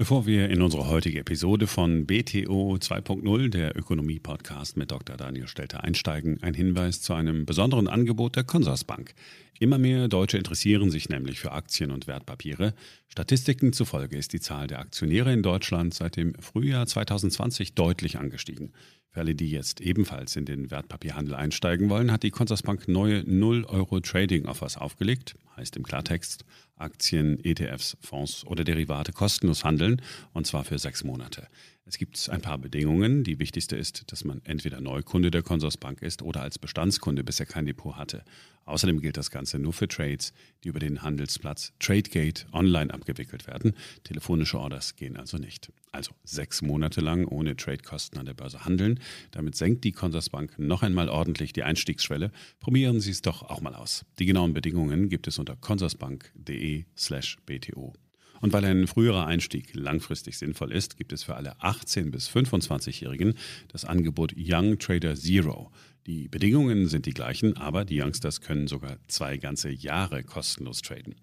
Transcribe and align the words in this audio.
Bevor 0.00 0.26
wir 0.26 0.48
in 0.48 0.62
unsere 0.62 0.86
heutige 0.86 1.18
Episode 1.18 1.66
von 1.66 2.06
BTO 2.06 2.76
2.0, 2.76 3.48
der 3.48 3.76
Ökonomie-Podcast 3.76 4.76
mit 4.76 4.92
Dr. 4.92 5.16
Daniel 5.16 5.48
Stelter 5.48 5.82
einsteigen, 5.82 6.40
ein 6.40 6.54
Hinweis 6.54 7.00
zu 7.02 7.14
einem 7.14 7.46
besonderen 7.46 7.88
Angebot 7.88 8.36
der 8.36 8.44
Consorsbank. 8.44 9.12
Immer 9.58 9.78
mehr 9.78 10.06
Deutsche 10.06 10.38
interessieren 10.38 10.92
sich 10.92 11.08
nämlich 11.08 11.40
für 11.40 11.50
Aktien 11.50 11.90
und 11.90 12.06
Wertpapiere. 12.06 12.74
Statistiken 13.08 13.72
zufolge 13.72 14.16
ist 14.16 14.32
die 14.32 14.40
Zahl 14.40 14.68
der 14.68 14.78
Aktionäre 14.78 15.32
in 15.32 15.42
Deutschland 15.42 15.94
seit 15.94 16.14
dem 16.14 16.34
Frühjahr 16.34 16.86
2020 16.86 17.74
deutlich 17.74 18.20
angestiegen. 18.20 18.70
Für 19.10 19.20
alle, 19.20 19.34
die 19.34 19.50
jetzt 19.50 19.80
ebenfalls 19.80 20.36
in 20.36 20.44
den 20.44 20.70
Wertpapierhandel 20.70 21.34
einsteigen 21.34 21.88
wollen, 21.88 22.12
hat 22.12 22.22
die 22.22 22.30
Consorsbank 22.30 22.88
neue 22.88 23.20
0-Euro-Trading-Offers 23.20 24.76
aufgelegt. 24.76 25.34
Heißt 25.56 25.76
im 25.76 25.82
Klartext, 25.82 26.44
Aktien, 26.76 27.42
ETFs, 27.44 27.96
Fonds 28.00 28.44
oder 28.46 28.64
Derivate 28.64 29.12
kostenlos 29.12 29.64
handeln 29.64 30.02
und 30.32 30.46
zwar 30.46 30.64
für 30.64 30.78
sechs 30.78 31.04
Monate. 31.04 31.48
Es 31.88 31.96
gibt 31.96 32.28
ein 32.28 32.42
paar 32.42 32.58
Bedingungen. 32.58 33.24
Die 33.24 33.38
wichtigste 33.38 33.74
ist, 33.74 34.12
dass 34.12 34.22
man 34.22 34.42
entweder 34.44 34.78
Neukunde 34.78 35.30
der 35.30 35.42
Consorsbank 35.42 36.02
ist 36.02 36.20
oder 36.20 36.42
als 36.42 36.58
Bestandskunde 36.58 37.24
bisher 37.24 37.46
kein 37.46 37.64
Depot 37.64 37.96
hatte. 37.96 38.24
Außerdem 38.66 39.00
gilt 39.00 39.16
das 39.16 39.30
Ganze 39.30 39.58
nur 39.58 39.72
für 39.72 39.88
Trades, 39.88 40.34
die 40.62 40.68
über 40.68 40.80
den 40.80 41.00
Handelsplatz 41.00 41.72
TradeGate 41.78 42.44
online 42.52 42.92
abgewickelt 42.92 43.46
werden. 43.46 43.72
Telefonische 44.04 44.60
Orders 44.60 44.96
gehen 44.96 45.16
also 45.16 45.38
nicht. 45.38 45.72
Also 45.90 46.12
sechs 46.24 46.60
Monate 46.60 47.00
lang 47.00 47.24
ohne 47.26 47.56
Tradekosten 47.56 48.18
an 48.18 48.26
der 48.26 48.34
Börse 48.34 48.66
handeln. 48.66 49.00
Damit 49.30 49.56
senkt 49.56 49.84
die 49.84 49.92
Consorsbank 49.92 50.58
noch 50.58 50.82
einmal 50.82 51.08
ordentlich 51.08 51.54
die 51.54 51.62
Einstiegsschwelle. 51.62 52.32
Probieren 52.60 53.00
Sie 53.00 53.12
es 53.12 53.22
doch 53.22 53.40
auch 53.40 53.62
mal 53.62 53.74
aus. 53.74 54.04
Die 54.18 54.26
genauen 54.26 54.52
Bedingungen 54.52 55.08
gibt 55.08 55.26
es 55.26 55.38
unter 55.38 55.56
consorsbank.de 55.56 56.84
slash 56.94 57.38
bto. 57.46 57.94
Und 58.40 58.52
weil 58.52 58.64
ein 58.64 58.86
früherer 58.86 59.26
Einstieg 59.26 59.74
langfristig 59.74 60.38
sinnvoll 60.38 60.72
ist, 60.72 60.96
gibt 60.96 61.12
es 61.12 61.24
für 61.24 61.36
alle 61.36 61.56
18- 61.60 62.10
bis 62.10 62.28
25-Jährigen 62.28 63.34
das 63.68 63.84
Angebot 63.84 64.34
Young 64.36 64.78
Trader 64.78 65.14
Zero. 65.14 65.70
Die 66.06 66.28
Bedingungen 66.28 66.88
sind 66.88 67.06
die 67.06 67.12
gleichen, 67.12 67.56
aber 67.56 67.84
die 67.84 68.00
Youngsters 68.00 68.40
können 68.40 68.66
sogar 68.66 68.96
zwei 69.08 69.36
ganze 69.36 69.70
Jahre 69.70 70.22
kostenlos 70.22 70.82
traden. 70.82 71.16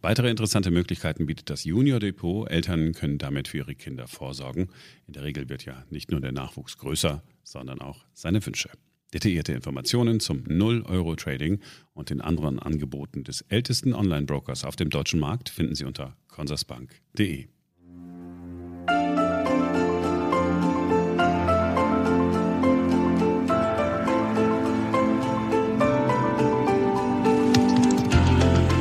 Weitere 0.00 0.30
interessante 0.30 0.72
Möglichkeiten 0.72 1.26
bietet 1.26 1.48
das 1.48 1.62
Junior 1.62 2.00
Depot. 2.00 2.50
Eltern 2.50 2.92
können 2.92 3.18
damit 3.18 3.46
für 3.46 3.58
ihre 3.58 3.76
Kinder 3.76 4.08
vorsorgen. 4.08 4.68
In 5.06 5.12
der 5.12 5.22
Regel 5.22 5.48
wird 5.48 5.64
ja 5.64 5.84
nicht 5.90 6.10
nur 6.10 6.20
der 6.20 6.32
Nachwuchs 6.32 6.76
größer, 6.76 7.22
sondern 7.44 7.80
auch 7.80 8.04
seine 8.12 8.44
Wünsche. 8.44 8.70
Detaillierte 9.12 9.52
Informationen 9.52 10.20
zum 10.20 10.44
0-Euro-Trading 10.44 11.60
und 11.92 12.10
den 12.10 12.20
anderen 12.20 12.58
Angeboten 12.58 13.24
des 13.24 13.42
ältesten 13.42 13.92
Online-Brokers 13.92 14.64
auf 14.64 14.76
dem 14.76 14.88
deutschen 14.88 15.20
Markt 15.20 15.50
finden 15.50 15.74
Sie 15.74 15.84
unter 15.84 16.16
consorsbank.de. 16.28 17.46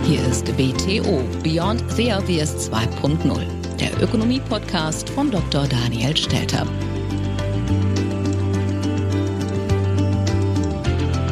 Hier 0.06 0.28
ist 0.28 0.46
BTO 0.58 1.24
Beyond 1.44 1.84
the 1.92 2.14
Obvious 2.14 2.70
2.0, 2.70 3.78
der 3.78 4.02
Ökonomie-Podcast 4.02 5.10
von 5.10 5.30
Dr. 5.30 5.68
Daniel 5.68 6.16
Stelter. 6.16 6.66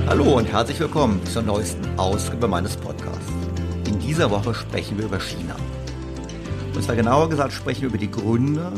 Hallo 0.10 0.38
und 0.40 0.46
herzlich 0.46 0.80
willkommen 0.80 1.24
zur 1.28 1.44
neuesten 1.44 1.88
Ausgabe 2.00 2.48
meines 2.48 2.76
Podcasts. 2.76 3.32
In 3.86 4.00
dieser 4.00 4.32
Woche 4.32 4.56
sprechen 4.56 4.98
wir 4.98 5.06
über 5.06 5.20
China. 5.20 5.56
Und 6.74 6.84
zwar 6.84 6.96
genauer 6.96 7.30
gesagt 7.30 7.54
sprechen 7.54 7.82
wir 7.82 7.90
über 7.90 8.00
die 8.00 8.10
Gründe, 8.10 8.72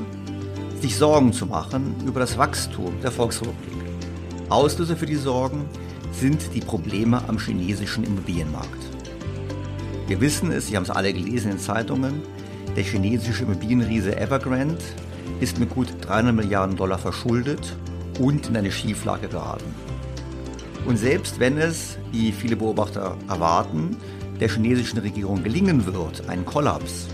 sich 0.81 0.97
Sorgen 0.97 1.31
zu 1.31 1.45
machen 1.45 1.95
über 2.05 2.19
das 2.19 2.37
Wachstum 2.37 2.99
der 3.01 3.11
Volksrepublik. 3.11 3.81
Auslöser 4.49 4.97
für 4.97 5.05
die 5.05 5.15
Sorgen 5.15 5.69
sind 6.11 6.53
die 6.53 6.59
Probleme 6.59 7.23
am 7.29 7.39
chinesischen 7.39 8.03
Immobilienmarkt. 8.03 8.83
Wir 10.07 10.19
wissen 10.19 10.51
es, 10.51 10.67
Sie 10.67 10.75
haben 10.75 10.83
es 10.83 10.89
alle 10.89 11.13
gelesen 11.13 11.51
in 11.51 11.59
Zeitungen, 11.59 12.23
der 12.75 12.83
chinesische 12.83 13.43
Immobilienriese 13.43 14.17
Evergrande 14.17 14.83
ist 15.39 15.59
mit 15.59 15.69
gut 15.69 15.87
300 16.01 16.35
Milliarden 16.35 16.75
Dollar 16.75 16.97
verschuldet 16.97 17.77
und 18.19 18.49
in 18.49 18.57
eine 18.57 18.69
Schieflage 18.69 19.29
geraten. 19.29 19.90
Und 20.85 20.97
selbst 20.97 21.39
wenn 21.39 21.57
es, 21.57 21.97
wie 22.11 22.31
viele 22.31 22.55
Beobachter 22.55 23.15
erwarten, 23.29 23.95
der 24.39 24.49
chinesischen 24.49 24.99
Regierung 24.99 25.43
gelingen 25.43 25.85
wird, 25.85 26.27
einen 26.27 26.45
Kollaps 26.45 27.07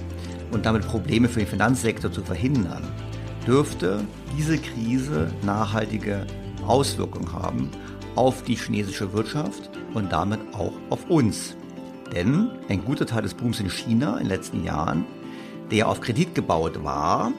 und 0.51 0.65
damit 0.65 0.87
Probleme 0.87 1.27
für 1.27 1.39
den 1.39 1.47
Finanzsektor 1.47 2.11
zu 2.11 2.23
verhindern, 2.23 2.83
dürfte 3.45 3.99
diese 4.37 4.57
Krise 4.57 5.31
nachhaltige 5.43 6.25
Auswirkungen 6.65 7.31
haben 7.31 7.69
auf 8.15 8.43
die 8.43 8.55
chinesische 8.55 9.13
Wirtschaft 9.13 9.69
und 9.93 10.11
damit 10.11 10.39
auch 10.53 10.73
auf 10.89 11.09
uns. 11.09 11.55
Denn 12.13 12.49
ein 12.69 12.83
guter 12.83 13.05
Teil 13.05 13.21
des 13.21 13.33
Booms 13.33 13.59
in 13.59 13.69
China 13.69 14.13
in 14.13 14.23
den 14.23 14.29
letzten 14.29 14.63
Jahren, 14.63 15.05
der 15.71 15.87
auf 15.87 16.01
Kredit 16.01 16.33
gebaut 16.33 16.83
war, 16.83 17.31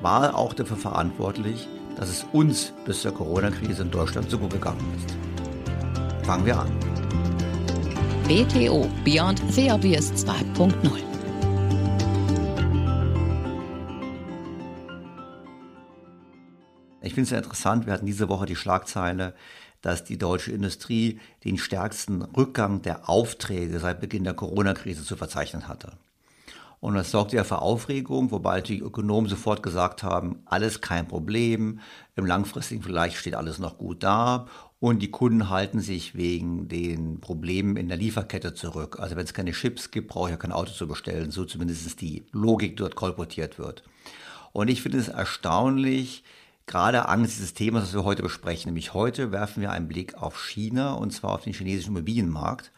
war 0.00 0.36
auch 0.36 0.54
dafür 0.54 0.76
verantwortlich, 0.76 1.68
dass 1.96 2.08
es 2.08 2.26
uns 2.32 2.72
bis 2.84 3.02
zur 3.02 3.12
Corona-Krise 3.12 3.82
in 3.82 3.90
Deutschland 3.90 4.30
so 4.30 4.38
gut 4.38 4.50
gegangen 4.50 4.84
ist. 4.96 5.33
Fangen 6.24 6.46
wir 6.46 6.58
an. 6.58 6.70
BTO 8.26 8.88
Beyond 9.04 9.42
the 9.52 9.70
Obvious 9.70 10.10
2.0 10.12 10.72
Ich 17.02 17.12
finde 17.12 17.22
es 17.22 17.28
sehr 17.28 17.38
interessant, 17.38 17.84
wir 17.84 17.92
hatten 17.92 18.06
diese 18.06 18.30
Woche 18.30 18.46
die 18.46 18.56
Schlagzeile, 18.56 19.34
dass 19.82 20.02
die 20.02 20.16
deutsche 20.16 20.50
Industrie 20.50 21.20
den 21.44 21.58
stärksten 21.58 22.22
Rückgang 22.22 22.80
der 22.80 23.10
Aufträge 23.10 23.78
seit 23.78 24.00
Beginn 24.00 24.24
der 24.24 24.32
Corona-Krise 24.32 25.04
zu 25.04 25.16
verzeichnen 25.16 25.68
hatte. 25.68 25.92
Und 26.84 26.96
das 26.96 27.10
sorgte 27.10 27.36
ja 27.36 27.44
für 27.44 27.62
Aufregung, 27.62 28.30
wobei 28.30 28.60
die 28.60 28.80
Ökonomen 28.80 29.26
sofort 29.26 29.62
gesagt 29.62 30.02
haben, 30.02 30.42
alles 30.44 30.82
kein 30.82 31.08
Problem, 31.08 31.80
im 32.14 32.26
langfristigen 32.26 32.82
vielleicht 32.82 33.16
steht 33.16 33.34
alles 33.34 33.58
noch 33.58 33.78
gut 33.78 34.02
da 34.02 34.48
und 34.80 35.00
die 35.00 35.10
Kunden 35.10 35.48
halten 35.48 35.80
sich 35.80 36.14
wegen 36.14 36.68
den 36.68 37.22
Problemen 37.22 37.78
in 37.78 37.88
der 37.88 37.96
Lieferkette 37.96 38.52
zurück. 38.52 39.00
Also 39.00 39.16
wenn 39.16 39.24
es 39.24 39.32
keine 39.32 39.52
Chips 39.52 39.92
gibt, 39.92 40.08
brauche 40.08 40.28
ich 40.28 40.32
ja 40.32 40.36
kein 40.36 40.52
Auto 40.52 40.72
zu 40.72 40.86
bestellen, 40.86 41.30
so 41.30 41.46
zumindest 41.46 42.02
die 42.02 42.26
Logik 42.32 42.76
dort 42.76 42.96
kolportiert 42.96 43.58
wird. 43.58 43.82
Und 44.52 44.68
ich 44.68 44.82
finde 44.82 44.98
es 44.98 45.08
erstaunlich, 45.08 46.22
gerade 46.66 47.08
angesichts 47.08 47.40
des 47.40 47.54
Themas, 47.54 47.84
das 47.84 47.94
wir 47.94 48.04
heute 48.04 48.22
besprechen, 48.22 48.68
nämlich 48.68 48.92
heute 48.92 49.32
werfen 49.32 49.62
wir 49.62 49.70
einen 49.70 49.88
Blick 49.88 50.16
auf 50.20 50.38
China 50.38 50.92
und 50.92 51.14
zwar 51.14 51.32
auf 51.32 51.44
den 51.44 51.54
chinesischen 51.54 51.92
Immobilienmarkt, 51.92 52.72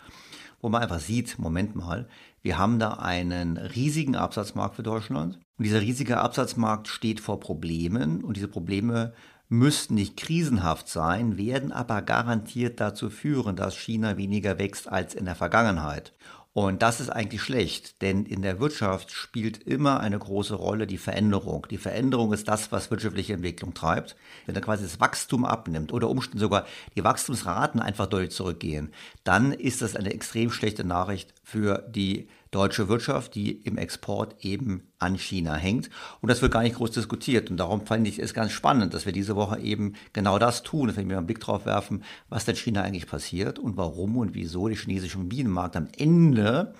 wo 0.61 0.69
man 0.69 0.81
einfach 0.81 1.00
sieht, 1.00 1.41
Moment 1.41 1.75
mal, 1.75 2.09
wir 2.47 2.59
haben 2.59 2.79
da 2.79 2.93
einen 2.93 3.57
riesigen 3.57 4.15
Absatzmarkt 4.15 4.77
für 4.77 4.84
Deutschland. 4.84 5.41
Und 5.59 5.65
dieser 5.65 5.81
riesige 5.81 6.19
Absatzmarkt 6.19 6.87
steht 6.87 7.19
vor 7.19 7.41
Problemen 7.41 8.23
und 8.23 8.37
diese 8.37 8.47
Probleme 8.47 9.15
müssten 9.49 9.95
nicht 9.95 10.17
krisenhaft 10.17 10.89
sein, 10.89 11.39
werden 11.39 11.73
aber 11.73 12.03
garantiert 12.03 12.79
dazu 12.79 13.11
führen, 13.11 13.57
dass 13.57 13.77
China 13.77 14.17
weniger 14.17 14.61
wächst 14.61 14.89
als 14.89 15.17
in 15.17 15.25
der 15.25 15.34
Vergangenheit. 15.34 16.12
Und 16.53 16.83
das 16.83 17.01
ist 17.01 17.11
eigentlich 17.11 17.43
schlecht, 17.43 18.01
denn 18.01 18.25
in 18.25 18.41
der 18.41 18.61
Wirtschaft 18.61 19.11
spielt 19.11 19.59
immer 19.65 20.01
eine 20.01 20.19
große 20.19 20.55
Rolle 20.55 20.87
die 20.87 20.97
Veränderung. 20.97 21.67
Die 21.71 21.77
Veränderung 21.77 22.33
ist 22.33 22.49
das, 22.49 22.73
was 22.73 22.91
wirtschaftliche 22.91 23.34
Entwicklung 23.34 23.75
treibt. 23.75 24.17
Wenn 24.47 24.55
dann 24.55 24.65
quasi 24.65 24.84
das 24.84 24.99
Wachstum 24.99 25.45
abnimmt 25.45 25.93
oder 25.93 26.09
Umständen 26.09 26.39
sogar 26.39 26.65
die 26.97 27.05
Wachstumsraten 27.05 27.81
einfach 27.81 28.07
deutlich 28.07 28.31
zurückgehen, 28.31 28.91
dann 29.23 29.53
ist 29.53 29.83
das 29.83 29.97
eine 29.97 30.15
extrem 30.15 30.51
schlechte 30.51 30.84
Nachricht 30.84 31.34
für 31.43 31.84
die 31.91 32.28
deutsche 32.51 32.89
Wirtschaft, 32.89 33.34
die 33.34 33.53
im 33.53 33.79
Export 33.79 34.37
eben 34.45 34.93
an 34.99 35.17
China 35.17 35.55
hängt. 35.55 35.91
Und 36.21 36.31
das 36.31 36.43
wird 36.43 36.53
gar 36.53 36.62
nicht 36.62 36.77
groß 36.77 36.91
diskutiert. 36.91 37.51
Und 37.51 37.59
darum 37.59 37.87
fand 37.87 38.07
ich 38.07 38.19
es 38.19 38.34
ganz 38.34 38.53
spannend, 38.53 38.95
dass 38.95 39.07
wir 39.07 39.13
diese 39.13 39.37
Woche 39.37 39.60
eben 39.60 39.95
genau 40.13 40.39
das 40.39 40.63
tun, 40.63 40.89
dass 40.89 40.97
wir 40.97 41.03
einen 41.03 41.27
Blick 41.27 41.41
drauf 41.41 41.66
werfen, 41.66 42.03
was 42.28 42.45
denn 42.45 42.57
China 42.57 42.83
eigentlich 42.83 43.07
passiert 43.07 43.59
und 43.59 43.77
warum 43.77 44.16
und 44.16 44.34
wieso 44.34 44.69
der 44.69 44.77
chinesische 44.77 45.19
Bienenmarkt 45.19 45.77
am 45.77 45.89
Ende 45.97 46.75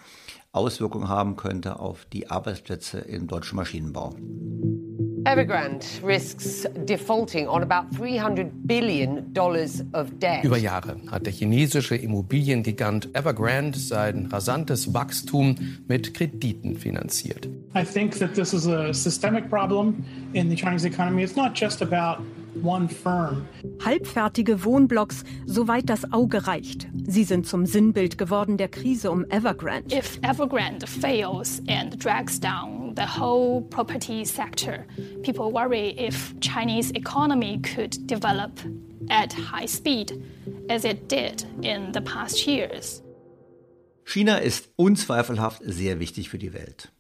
Auswirkungen 0.57 1.09
haben 1.09 1.37
könnte 1.37 1.79
auf 1.79 2.07
die 2.13 2.31
Arbeitsplätze 2.31 2.99
im 2.99 3.27
deutschen 3.27 3.57
Maschinenbau. 3.57 4.15
Evergrande 5.27 5.85
risks 6.05 6.69
defaulting 6.87 7.49
on 7.49 7.61
about 7.61 7.91
300 7.97 8.47
billion 8.65 9.35
dollars 9.35 9.83
of 9.93 10.07
debt. 10.21 10.45
Über 10.45 10.57
Jahre 10.57 11.01
hat 11.11 11.27
der 11.27 11.33
chinesische 11.33 11.97
Immobiliengigant 11.97 13.09
Evergrande 13.13 13.77
sein 13.77 14.27
rasantes 14.27 14.95
Wachstum 14.95 15.57
mit 15.89 16.15
Krediten 16.15 16.77
finanziert. 16.77 17.49
I 17.75 17.85
think 17.85 18.17
that 18.21 18.35
this 18.35 18.55
is 18.55 18.69
a 18.69 18.95
systemic 18.95 19.51
problem 19.51 20.05
in 20.33 20.49
the 20.49 20.55
Chinese 20.55 20.87
economy. 20.87 21.25
It's 21.25 21.35
not 21.35 21.59
just 21.61 21.83
about. 21.83 22.23
Halbfertige 23.85 24.65
Wohnblocks, 24.65 25.25
soweit 25.47 25.89
das 25.89 26.13
Auge 26.13 26.47
reicht. 26.47 26.89
Sie 27.07 27.25
sind 27.25 27.47
zum 27.47 27.67
Sinnbild 27.67 28.19
geworden 28.19 28.57
der 28.57 28.69
Krise 28.69 29.11
um 29.11 29.25
Evergrande. 29.31 29.95
If 29.97 30.19
Evergrande 30.23 30.87
fails 30.87 31.63
and 31.69 32.03
drags 32.03 32.41
down 32.41 32.95
the 32.97 33.07
whole 33.07 33.63
property 33.63 34.25
sector. 34.25 34.87
People 35.23 35.53
worry 35.53 35.95
if 35.99 36.35
Chinese 36.41 36.91
economy 36.95 37.61
could 37.61 38.07
develop 38.07 38.59
at 39.11 39.33
high 39.33 39.67
speed 39.67 40.13
as 40.69 40.85
it 40.85 41.09
did 41.09 41.45
in 41.63 41.93
the 41.93 42.01
past 42.01 42.47
years. 42.47 43.03
China 44.05 44.37
ist 44.37 44.69
unzweifelhaft 44.77 45.63
sehr 45.65 45.99
wichtig 45.99 46.29
für 46.31 46.39
die 46.39 46.53
Welt. 46.53 46.93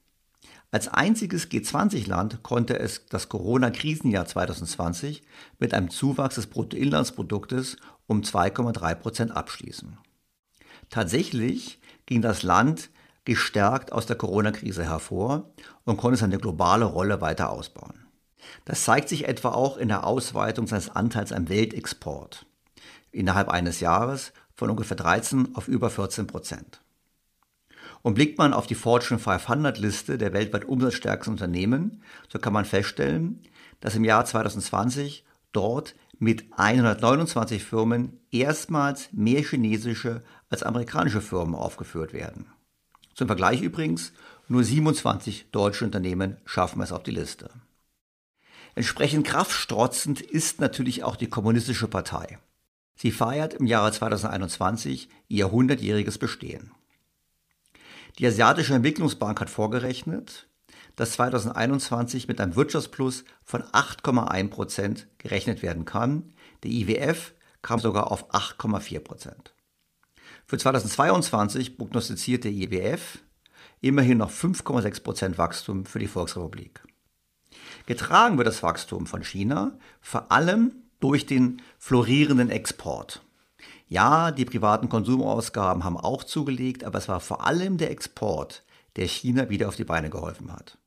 Als 0.77 0.89
einziges 0.89 1.51
G20-Land 1.51 2.43
konnte 2.43 2.79
es 2.79 3.07
das 3.07 3.31
Corona-Krisenjahr 3.31 4.27
2020 4.27 5.23
mit 5.59 5.73
einem 5.73 5.89
Zuwachs 5.89 6.35
des 6.35 6.49
Bruttoinlandsproduktes 6.49 7.79
um 8.07 8.21
2,3 8.21 8.95
Prozent 8.97 9.35
abschließen. 9.35 9.97
Tatsächlich 10.91 11.81
ging 12.05 12.21
das 12.21 12.43
Land 12.43 12.91
gestärkt 13.25 13.91
aus 13.91 14.05
der 14.05 14.17
Corona-Krise 14.17 14.85
hervor 14.85 15.51
und 15.87 15.97
konnte 15.97 16.19
seine 16.19 16.37
globale 16.37 16.85
Rolle 16.85 17.23
weiter 17.23 17.49
ausbauen. 17.49 18.05
Das 18.67 18.85
zeigt 18.85 19.09
sich 19.09 19.27
etwa 19.27 19.53
auch 19.53 19.79
in 19.79 19.89
der 19.89 20.05
Ausweitung 20.07 20.67
seines 20.67 20.91
Anteils 20.91 21.33
am 21.33 21.49
Weltexport 21.49 22.45
innerhalb 23.13 23.49
eines 23.49 23.81
Jahres 23.81 24.35
von 24.55 24.69
ungefähr 24.69 24.99
13 24.99 25.57
auf 25.57 25.69
über 25.69 25.89
14 25.89 26.27
Prozent. 26.27 26.83
Und 28.07 28.15
blickt 28.15 28.39
man 28.39 28.53
auf 28.53 28.69
die 28.69 28.77
Fortune 28.77 29.19
500 29.19 29.79
Liste 29.79 30.17
der 30.17 30.33
weltweit 30.33 30.65
umsatzstärksten 30.65 31.33
Unternehmen, 31.33 32.05
so 32.29 32.39
kann 32.39 32.53
man 32.53 32.65
feststellen, 32.65 33.43
dass 33.81 33.97
im 33.97 34.05
Jahr 34.05 34.25
2020 34.25 35.25
dort 35.51 35.97
mit 36.21 36.45
129 36.57 37.65
Firmen 37.65 38.21
erstmals 38.31 39.09
mehr 39.13 39.43
chinesische 39.43 40.23
als 40.51 40.63
amerikanische 40.63 41.21
Firmen 41.21 41.57
aufgeführt 41.57 42.13
werden. 42.13 42.47
Zum 43.17 43.27
Vergleich 43.27 43.61
übrigens, 43.61 44.13
nur 44.47 44.63
27 44.63 45.51
deutsche 45.51 45.85
Unternehmen 45.85 46.37
schaffen 46.45 46.83
es 46.83 46.93
auf 46.93 47.03
die 47.03 47.11
Liste. 47.11 47.51
Entsprechend 48.77 49.27
kraftstrotzend 49.27 50.21
ist 50.21 50.61
natürlich 50.61 51.03
auch 51.03 51.17
die 51.17 51.29
Kommunistische 51.29 51.89
Partei. 51.89 52.39
Sie 52.95 53.11
feiert 53.11 53.55
im 53.55 53.67
Jahre 53.67 53.91
2021 53.91 55.09
ihr 55.27 55.49
100-jähriges 55.49 56.21
Bestehen. 56.21 56.71
Die 58.19 58.27
Asiatische 58.27 58.75
Entwicklungsbank 58.75 59.41
hat 59.41 59.51
vorgerechnet, 59.51 60.49
dass 60.97 61.13
2021 61.13 62.29
mit 62.29 62.41
einem 62.41 62.57
Wirtschaftsplus 62.57 63.25
von 63.45 63.63
8,1 63.63 64.49
Prozent 64.49 65.07
gerechnet 65.19 65.63
werden 65.63 65.85
kann. 65.85 66.33
Der 66.63 66.71
IWF 66.71 67.35
kam 67.61 67.79
sogar 67.79 68.11
auf 68.11 68.33
8,4 68.33 69.01
Prozent. 69.01 69.55
Für 70.47 70.57
2022 70.57 71.77
prognostiziert 71.77 72.45
der 72.45 72.53
IWF 72.53 73.19
immerhin 73.83 74.19
noch 74.19 74.31
5,6 74.31 75.03
Prozent 75.03 75.39
Wachstum 75.39 75.85
für 75.85 75.99
die 75.99 76.07
Volksrepublik. 76.07 76.81
Getragen 77.85 78.39
wird 78.39 78.49
das 78.49 78.63
Wachstum 78.63 79.07
von 79.07 79.23
China 79.23 79.79
vor 80.01 80.33
allem 80.33 80.73
durch 81.01 81.27
den 81.27 81.61
florierenden 81.79 82.49
Export. 82.49 83.26
Ja, 83.89 84.33
die 84.33 84.45
privaten 84.45 84.89
Konsumausgaben 84.89 85.85
haben 85.85 85.97
auch 85.97 86.25
zugelegt, 86.25 86.83
aber 86.83 86.99
es 86.99 87.09
war 87.09 87.21
vor 87.21 87.47
allem 87.47 87.79
der 87.79 87.91
Export, 87.91 88.65
der 88.97 89.07
China 89.07 89.49
wieder 89.49 89.69
auf 89.69 89.77
die 89.77 89.85
Beine 89.85 90.11
geholfen 90.11 90.53
hat. 90.53 90.79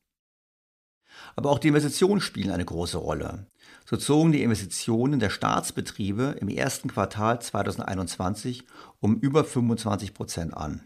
Aber 1.34 1.50
auch 1.50 1.58
die 1.58 1.68
Investitionen 1.68 2.20
spielen 2.20 2.50
eine 2.50 2.64
große 2.64 2.98
Rolle. 2.98 3.46
So 3.86 3.96
zogen 3.96 4.32
die 4.32 4.42
Investitionen 4.42 5.18
der 5.18 5.30
Staatsbetriebe 5.30 6.36
im 6.40 6.48
ersten 6.48 6.88
Quartal 6.88 7.40
2021 7.40 8.64
um 9.00 9.16
über 9.16 9.44
25 9.44 10.12
Prozent 10.12 10.54
an. 10.54 10.84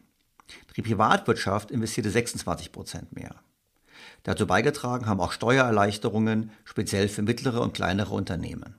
Die 0.76 0.82
Privatwirtschaft 0.82 1.70
investierte 1.70 2.10
26 2.10 2.72
Prozent 2.72 3.12
mehr. 3.14 3.36
Dazu 4.22 4.46
beigetragen 4.46 5.06
haben 5.06 5.20
auch 5.20 5.32
Steuererleichterungen, 5.32 6.50
speziell 6.64 7.08
für 7.08 7.22
mittlere 7.22 7.60
und 7.60 7.74
kleinere 7.74 8.14
Unternehmen. 8.14 8.76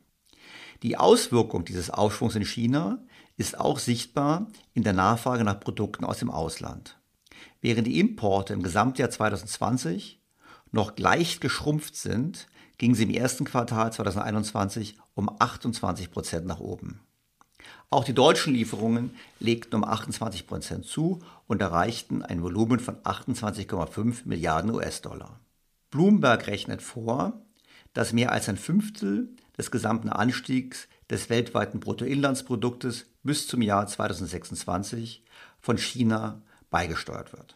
Die 0.84 0.98
Auswirkung 0.98 1.66
dieses 1.66 1.90
Aufschwungs 1.90 2.36
in 2.36 2.46
China 2.46 3.00
ist 3.38 3.60
auch 3.60 3.80
sichtbar 3.80 4.48
in 4.74 4.84
der 4.84 4.94
Nachfrage 4.94 5.44
nach 5.44 5.60
Produkten 5.60 6.06
aus 6.06 6.20
dem 6.20 6.32
Ausland. 6.32 6.98
Während 7.62 7.88
die 7.88 8.00
Importe 8.00 8.54
im 8.54 8.64
Gesamtjahr 8.64 9.10
2020 9.10 10.22
noch 10.72 10.98
leicht 10.98 11.42
geschrumpft 11.42 11.96
sind, 11.96 12.48
gingen 12.78 12.96
sie 12.96 13.04
im 13.04 13.10
ersten 13.10 13.46
Quartal 13.46 13.92
2021 13.92 14.98
um 15.14 15.30
28 15.40 16.12
Prozent 16.12 16.46
nach 16.46 16.60
oben. 16.60 17.00
Auch 17.90 18.04
die 18.04 18.14
deutschen 18.14 18.54
Lieferungen 18.54 19.16
legten 19.40 19.76
um 19.76 19.84
28 19.84 20.48
Prozent 20.48 20.86
zu 20.86 21.22
und 21.48 21.62
erreichten 21.62 22.22
ein 22.22 22.42
Volumen 22.42 22.80
von 22.80 22.98
28,5 22.98 24.22
Milliarden 24.26 24.72
US-Dollar. 24.72 25.40
Bloomberg 25.92 26.48
rechnet 26.48 26.82
vor, 26.82 27.42
dass 27.94 28.12
mehr 28.12 28.32
als 28.32 28.50
ein 28.50 28.58
Fünftel 28.58 29.30
des 29.58 29.72
gesamten 29.72 30.10
Anstiegs 30.10 30.88
des 31.10 31.30
weltweiten 31.30 31.80
Bruttoinlandsproduktes 31.80 33.06
bis 33.24 33.48
zum 33.48 33.62
Jahr 33.62 33.88
2026 33.88 35.24
von 35.60 35.78
China 35.78 36.42
beigesteuert 36.70 37.34
wird. 37.34 37.56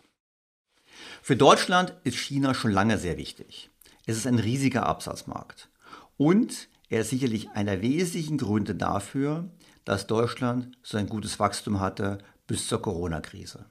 Für 1.22 1.36
Deutschland 1.36 1.94
ist 2.04 2.18
China 2.18 2.54
schon 2.54 2.72
lange 2.72 2.98
sehr 2.98 3.18
wichtig. 3.18 3.70
Es 4.06 4.18
ist 4.18 4.28
ein 4.28 4.40
riesiger 4.40 4.86
Absatzmarkt 4.86 5.70
und 6.18 6.70
er 6.90 7.02
ist 7.02 7.12
sicherlich 7.12 7.52
einer 7.52 7.74
der 7.74 7.82
wesentlichen 7.82 8.38
Gründe 8.38 8.76
dafür, 8.76 9.50
dass 9.86 10.08
Deutschland 10.08 10.78
so 10.82 10.98
ein 10.98 11.08
gutes 11.08 11.40
Wachstum 11.40 11.80
hatte 11.80 12.20
bis 12.48 12.68
zur 12.68 12.82
Corona-Krise. 12.82 13.66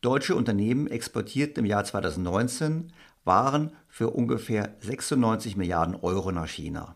Deutsche 0.00 0.36
Unternehmen 0.36 0.86
exportierten 0.86 1.64
im 1.64 1.70
Jahr 1.70 1.84
2019 1.84 2.92
Waren 3.24 3.72
für 3.88 4.10
ungefähr 4.10 4.76
96 4.80 5.56
Milliarden 5.56 5.96
Euro 5.96 6.32
nach 6.32 6.48
China. 6.48 6.94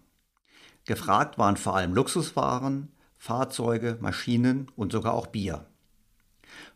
Gefragt 0.85 1.39
waren 1.39 1.57
vor 1.57 1.77
allem 1.77 1.95
Luxuswaren, 1.95 2.93
Fahrzeuge, 3.17 3.99
Maschinen 4.01 4.71
und 4.75 4.93
sogar 4.93 5.15
auch 5.15 5.29
Bier. 5.29 5.67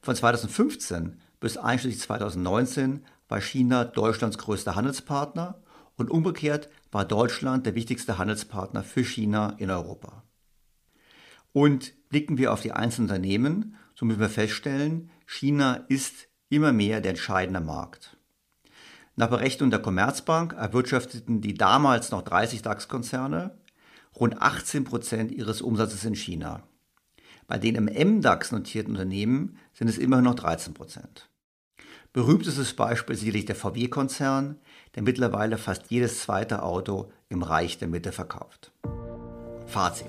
Von 0.01 0.15
2015 0.15 1.21
bis 1.41 1.57
einschließlich 1.57 2.03
2019 2.03 3.05
war 3.29 3.41
China 3.41 3.85
Deutschlands 3.85 4.39
größter 4.39 4.77
Handelspartner 4.77 5.61
und 5.97 6.11
umgekehrt 6.11 6.69
war 6.93 7.05
Deutschland 7.05 7.67
der 7.67 7.75
wichtigste 7.75 8.19
Handelspartner 8.19 8.83
für 8.83 9.03
China 9.03 9.55
in 9.59 9.71
Europa. 9.71 10.23
Und 11.53 11.95
blicken 12.11 12.39
wir 12.39 12.53
auf 12.53 12.61
die 12.61 12.73
einzelnen 12.73 13.09
Unternehmen, 13.09 13.77
so 13.95 14.05
müssen 14.05 14.21
wir 14.21 14.29
feststellen, 14.29 15.11
China 15.27 15.85
ist 15.89 16.29
immer 16.49 16.73
mehr 16.73 17.01
der 17.01 17.11
entscheidende 17.11 17.61
Markt. 17.61 18.17
Nach 19.17 19.31
Berechnung 19.31 19.71
der 19.71 19.81
Commerzbank 19.81 20.53
erwirtschafteten 20.53 21.41
die 21.41 21.55
damals 21.55 22.11
noch 22.11 22.23
30 22.23 22.63
DAX-Konzerne 22.63 23.59
rund 24.19 24.41
18 24.41 24.85
Prozent 24.85 25.33
ihres 25.33 25.63
Umsatzes 25.63 26.05
in 26.05 26.15
China. 26.15 26.63
Bei 27.47 27.59
den 27.59 27.77
im 27.77 27.85
MDAX 27.85 28.51
notierten 28.51 28.93
Unternehmen 28.93 29.59
sind 29.73 29.89
es 29.89 29.99
immerhin 29.99 30.25
noch 30.25 30.35
13 30.35 30.75
Prozent. 30.75 31.29
Berühmtestes 32.13 32.73
Beispiel 32.73 33.15
ist 33.15 33.21
sicherlich 33.21 33.45
der 33.45 33.57
VW-Konzern, 33.57 34.59
der 34.95 35.03
mittlerweile 35.03 35.59
fast 35.59 35.91
jedes 35.91 36.21
zweite 36.21 36.63
Auto 36.63 37.13
im 37.29 37.43
Reich 37.43 37.79
der 37.79 37.89
Mitte 37.89 38.11
verkauft. 38.11 38.73
Fazit. 39.67 40.07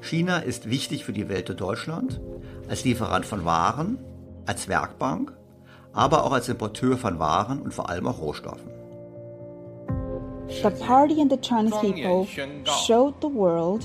China 0.00 0.38
ist 0.38 0.70
wichtig 0.70 1.04
für 1.04 1.12
die 1.12 1.28
Welt 1.28 1.50
und 1.50 1.60
Deutschland, 1.60 2.20
als 2.68 2.84
Lieferant 2.84 3.26
von 3.26 3.44
Waren, 3.44 3.98
als 4.46 4.68
Werkbank, 4.68 5.36
aber 5.92 6.24
auch 6.24 6.32
als 6.32 6.48
Importeur 6.48 6.96
von 6.96 7.18
Waren 7.18 7.60
und 7.60 7.74
vor 7.74 7.90
allem 7.90 8.06
auch 8.06 8.20
Rohstoffen. 8.20 8.79
The 10.62 10.70
party 10.70 11.20
and 11.20 11.30
the 11.30 11.36
Chinese 11.36 11.78
people 11.78 12.26
showed 12.86 13.20
the 13.20 13.28
world 13.28 13.84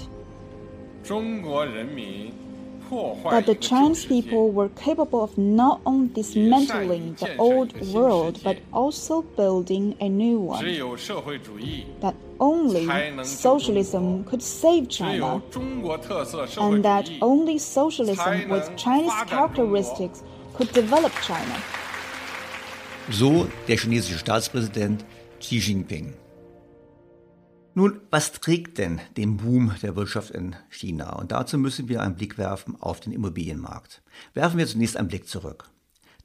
that 3.30 3.44
the 3.46 3.56
Chinese 3.56 4.06
people 4.06 4.52
were 4.52 4.70
capable 4.70 5.24
of 5.24 5.38
not 5.38 5.82
only 5.86 6.10
dismantling 6.10 7.16
the 7.16 7.38
old 7.38 7.80
world 7.94 8.42
but 8.44 8.58
also 8.74 9.22
building 9.22 9.96
a 10.02 10.10
new 10.10 10.40
one. 10.40 10.66
That 12.02 12.16
only 12.40 12.86
socialism 13.24 14.24
could 14.26 14.42
save 14.44 14.90
China, 14.90 15.42
and 16.60 16.84
that 16.84 17.10
only 17.22 17.58
socialism 17.58 18.50
with 18.50 18.76
Chinese 18.76 19.14
characteristics 19.28 20.24
could 20.56 20.72
develop 20.74 21.14
China. 21.22 21.56
So 23.12 23.48
der 23.68 23.78
chinesische 23.78 24.18
Staatspräsident 24.18 25.06
Xi 25.40 25.60
Jinping. 25.60 26.25
Nun, 27.78 28.00
was 28.10 28.32
trägt 28.32 28.78
denn 28.78 29.02
den 29.18 29.36
Boom 29.36 29.76
der 29.82 29.98
Wirtschaft 29.98 30.32
in 30.32 30.56
China? 30.70 31.18
Und 31.18 31.34
dazu 31.34 31.58
müssen 31.58 31.90
wir 31.90 32.02
einen 32.02 32.16
Blick 32.16 32.38
werfen 32.38 32.78
auf 32.82 33.02
den 33.02 33.12
Immobilienmarkt. 33.12 34.02
Werfen 34.34 34.58
wir 34.58 34.66
zunächst 34.66 34.96
einen 34.96 35.10
Blick 35.10 35.28
zurück. 35.28 35.70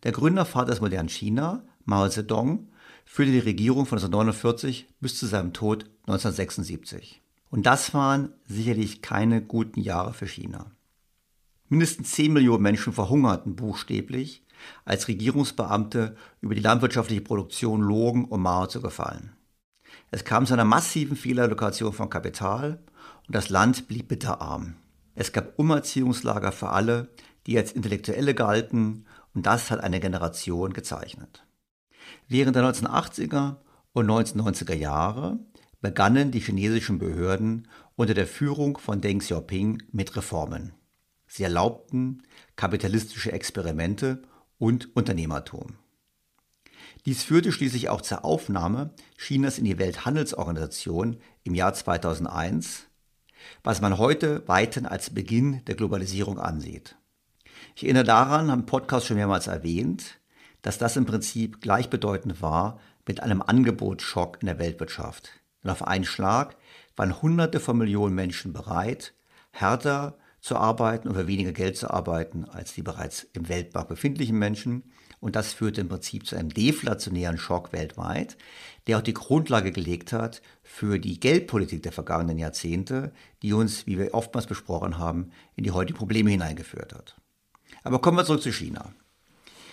Der 0.05 0.13
Gründervater 0.13 0.71
des 0.71 0.81
modernen 0.81 1.09
China, 1.09 1.65
Mao 1.85 2.09
Zedong, 2.09 2.69
führte 3.05 3.33
die 3.33 3.41
Regierung 3.41 3.85
von 3.85 3.99
1949 3.99 4.87
bis 5.01 5.19
zu 5.19 5.27
seinem 5.27 5.53
Tod 5.53 5.87
1976. 6.03 7.21
Und 7.51 7.67
das 7.67 7.93
waren 7.95 8.33
sicherlich 8.47 9.03
keine 9.03 9.43
guten 9.43 9.81
Jahre 9.81 10.15
für 10.15 10.29
China. 10.29 10.71
Mindestens 11.69 12.13
10 12.13 12.33
Millionen 12.33 12.63
Menschen 12.63 12.93
verhungerten 12.93 13.57
buchstäblich, 13.57 14.45
als 14.85 15.09
Regierungsbeamte 15.09 16.17
über 16.43 16.55
die 16.55 16.61
landwirtschaftliche 16.61 17.23
Produktion 17.23 17.81
logen, 17.81 18.27
um 18.27 18.41
Mao 18.41 18.69
zu 18.69 18.81
gefallen. 18.81 19.33
Es 20.11 20.25
kam 20.25 20.45
zu 20.45 20.55
einer 20.55 20.65
massiven 20.65 21.17
Fehlerlokation 21.17 21.93
von 21.93 22.11
Kapital 22.11 22.83
und 23.27 23.35
das 23.35 23.49
Land 23.49 23.87
blieb 23.87 24.09
bitterarm. 24.09 24.75
Es 25.15 25.33
gab 25.33 25.59
Umerziehungslager 25.59 26.51
für 26.51 26.71
alle, 26.71 27.11
die 27.47 27.57
als 27.57 27.73
Intellektuelle 27.73 28.35
galten 28.35 29.07
und 29.35 29.47
das 29.47 29.71
hat 29.71 29.81
eine 29.81 30.01
Generation 30.01 30.73
gezeichnet. 30.73 31.47
Während 32.27 32.57
der 32.57 32.65
1980er 32.65 33.57
und 33.93 34.07
1990er 34.11 34.75
Jahre 34.75 35.39
begannen 35.81 36.31
die 36.31 36.41
chinesischen 36.41 36.99
Behörden 36.99 37.69
unter 37.97 38.15
der 38.15 38.27
Führung 38.27 38.79
von 38.79 39.01
Deng 39.01 39.21
Xiaoping 39.21 39.83
mit 39.93 40.17
Reformen. 40.17 40.73
Sie 41.27 41.45
erlaubten 41.45 42.23
kapitalistische 42.57 43.31
Experimente 43.31 44.23
und 44.59 44.95
Unternehmertum. 44.97 45.77
Dies 47.07 47.23
führte 47.23 47.51
schließlich 47.51 47.89
auch 47.89 48.03
zur 48.03 48.25
Aufnahme 48.25 48.91
Chinas 49.17 49.59
in 49.59 49.65
die 49.65 49.79
Welthandelsorganisation 49.79 51.17
im 51.45 51.55
Jahr 51.55 51.73
2001, 51.73 52.89
was 53.63 53.81
man 53.81 53.97
heute 53.97 54.47
weiten 54.47 54.85
als 54.85 55.11
Beginn 55.11 55.65
der 55.65 55.77
Globalisierung 55.77 56.39
ansieht. 56.39 56.97
Ich 57.75 57.85
erinnere 57.85 58.05
daran, 58.05 58.51
haben 58.51 58.67
Podcast 58.67 59.07
schon 59.07 59.17
mehrmals 59.17 59.47
erwähnt, 59.47 60.21
dass 60.61 60.77
das 60.77 60.97
im 60.97 61.07
Prinzip 61.07 61.63
gleichbedeutend 61.63 62.43
war 62.43 62.79
mit 63.07 63.23
einem 63.23 63.41
Angebotsschock 63.41 64.39
in 64.43 64.47
der 64.47 64.59
Weltwirtschaft. 64.59 65.31
Und 65.63 65.71
auf 65.71 65.87
einen 65.87 66.05
Schlag 66.05 66.57
waren 66.97 67.23
Hunderte 67.23 67.61
von 67.61 67.79
Millionen 67.79 68.15
Menschen 68.15 68.53
bereit, 68.53 69.15
härter 69.53 70.19
zu 70.41 70.57
arbeiten 70.57 71.09
oder 71.09 71.27
weniger 71.27 71.53
Geld 71.53 71.77
zu 71.77 71.91
arbeiten 71.91 72.45
als 72.45 72.73
die 72.75 72.83
bereits 72.83 73.25
im 73.35 73.49
Weltmarkt 73.49 73.89
befindlichen 73.89 74.39
Menschen. 74.39 74.85
Und 75.21 75.37
das 75.37 75.53
führte 75.53 75.83
im 75.83 75.89
Prinzip 75.89 76.27
zu 76.27 76.37
einem 76.37 76.49
deflationären 76.49 77.37
Schock 77.37 77.73
weltweit, 77.73 78.39
der 78.87 78.99
auch 78.99 79.03
die 79.03 79.15
Grundlage 79.15 79.71
gelegt 79.71 80.13
hat 80.13 80.41
für 80.63 80.99
die 80.99 81.21
Geldpolitik 81.21 81.83
der 81.83 81.93
vergangenen 81.93 82.39
Jahrzehnte, 82.39 83.13
die 83.43 83.53
uns, 83.53 83.87
wie 83.87 83.99
wir 83.99 84.15
oftmals 84.15 84.47
besprochen 84.47 84.97
haben, 84.99 85.31
in 85.57 85.65
die 85.65 85.73
heutigen 85.73 85.99
Probleme 85.99 86.31
hineingeführt 86.31 86.95
hat. 86.95 87.17
Aber 87.83 88.01
kommen 88.01 88.17
wir 88.17 88.25
zurück 88.25 88.43
zu 88.43 88.53
China. 88.53 88.95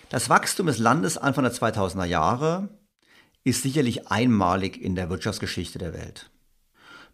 Das 0.10 0.30
Wachstum 0.30 0.68
des 0.68 0.80
Landes 0.80 1.18
Anfang 1.18 1.44
der 1.44 1.54
2000er 1.54 2.06
Jahre 2.06 2.70
ist 3.44 3.64
sicherlich 3.64 4.10
einmalig 4.10 4.82
in 4.82 4.96
der 4.96 5.10
Wirtschaftsgeschichte 5.10 5.80
der 5.80 5.94
Welt. 5.94 6.30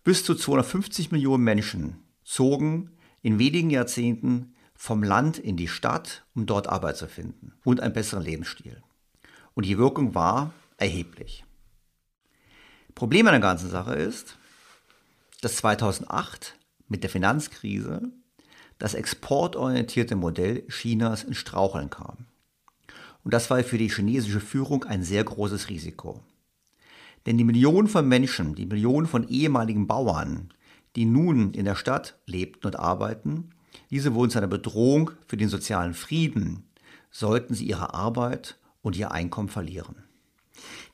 Bis 0.03 0.23
zu 0.25 0.35
250 0.35 1.11
Millionen 1.11 1.43
Menschen 1.43 2.03
zogen 2.23 2.91
in 3.23 3.39
wenigen 3.39 3.71
Jahrzehnten 3.71 4.53
vom 4.75 5.01
Land 5.01 5.39
in 5.39 5.57
die 5.57 5.67
Stadt, 5.67 6.23
um 6.35 6.45
dort 6.45 6.67
Arbeit 6.67 6.97
zu 6.97 7.07
finden 7.07 7.53
und 7.63 7.79
einen 7.79 7.93
besseren 7.93 8.23
Lebensstil. 8.23 8.83
Und 9.55 9.65
die 9.65 9.77
Wirkung 9.77 10.13
war 10.13 10.53
erheblich. 10.77 11.45
Problem 12.93 13.25
an 13.25 13.33
der 13.33 13.41
ganzen 13.41 13.69
Sache 13.69 13.95
ist, 13.95 14.37
dass 15.41 15.55
2008 15.57 16.55
mit 16.87 17.01
der 17.03 17.09
Finanzkrise 17.09 18.11
das 18.77 18.93
exportorientierte 18.93 20.15
Modell 20.15 20.67
Chinas 20.67 21.23
in 21.23 21.33
Straucheln 21.33 21.89
kam. 21.89 22.25
Und 23.23 23.33
das 23.33 23.49
war 23.49 23.63
für 23.63 23.77
die 23.77 23.89
chinesische 23.89 24.41
Führung 24.41 24.83
ein 24.83 25.03
sehr 25.03 25.23
großes 25.23 25.69
Risiko. 25.69 26.21
Denn 27.25 27.37
die 27.37 27.45
Millionen 27.45 27.87
von 27.87 28.05
Menschen, 28.07 28.53
die 28.55 28.65
Millionen 28.65 29.07
von 29.07 29.27
ehemaligen 29.29 29.87
Bauern, 29.87 30.53
die 30.95 31.05
nun 31.05 31.53
in 31.53 31.65
der 31.65 31.75
Stadt 31.75 32.17
lebten 32.25 32.67
und 32.67 32.77
arbeiten, 32.77 33.49
diese 33.89 34.13
wurden 34.13 34.31
zu 34.31 34.37
einer 34.37 34.47
Bedrohung 34.47 35.11
für 35.27 35.37
den 35.37 35.49
sozialen 35.49 35.93
Frieden, 35.93 36.63
sollten 37.11 37.53
sie 37.53 37.65
ihre 37.65 37.93
Arbeit 37.93 38.57
und 38.81 38.95
ihr 38.97 39.11
Einkommen 39.11 39.49
verlieren. 39.49 40.03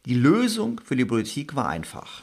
Die 0.06 0.14
Lösung 0.14 0.80
für 0.84 0.96
die 0.96 1.06
Politik 1.06 1.56
war 1.56 1.68
einfach. 1.68 2.22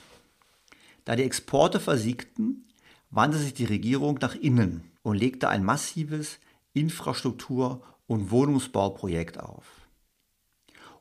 Da 1.05 1.17
die 1.17 1.23
Exporte 1.23 1.81
versiegten, 1.81 2.67
wandte 3.11 3.39
sich 3.39 3.55
die 3.55 3.65
Regierung 3.65 4.19
nach 4.21 4.35
innen 4.35 4.91
und 5.03 5.17
legte 5.17 5.49
ein 5.49 5.65
massives 5.65 6.39
Infrastruktur- 6.73 7.83
und 8.07 8.31
Wohnungsbauprojekt 8.31 9.39
auf. 9.39 9.65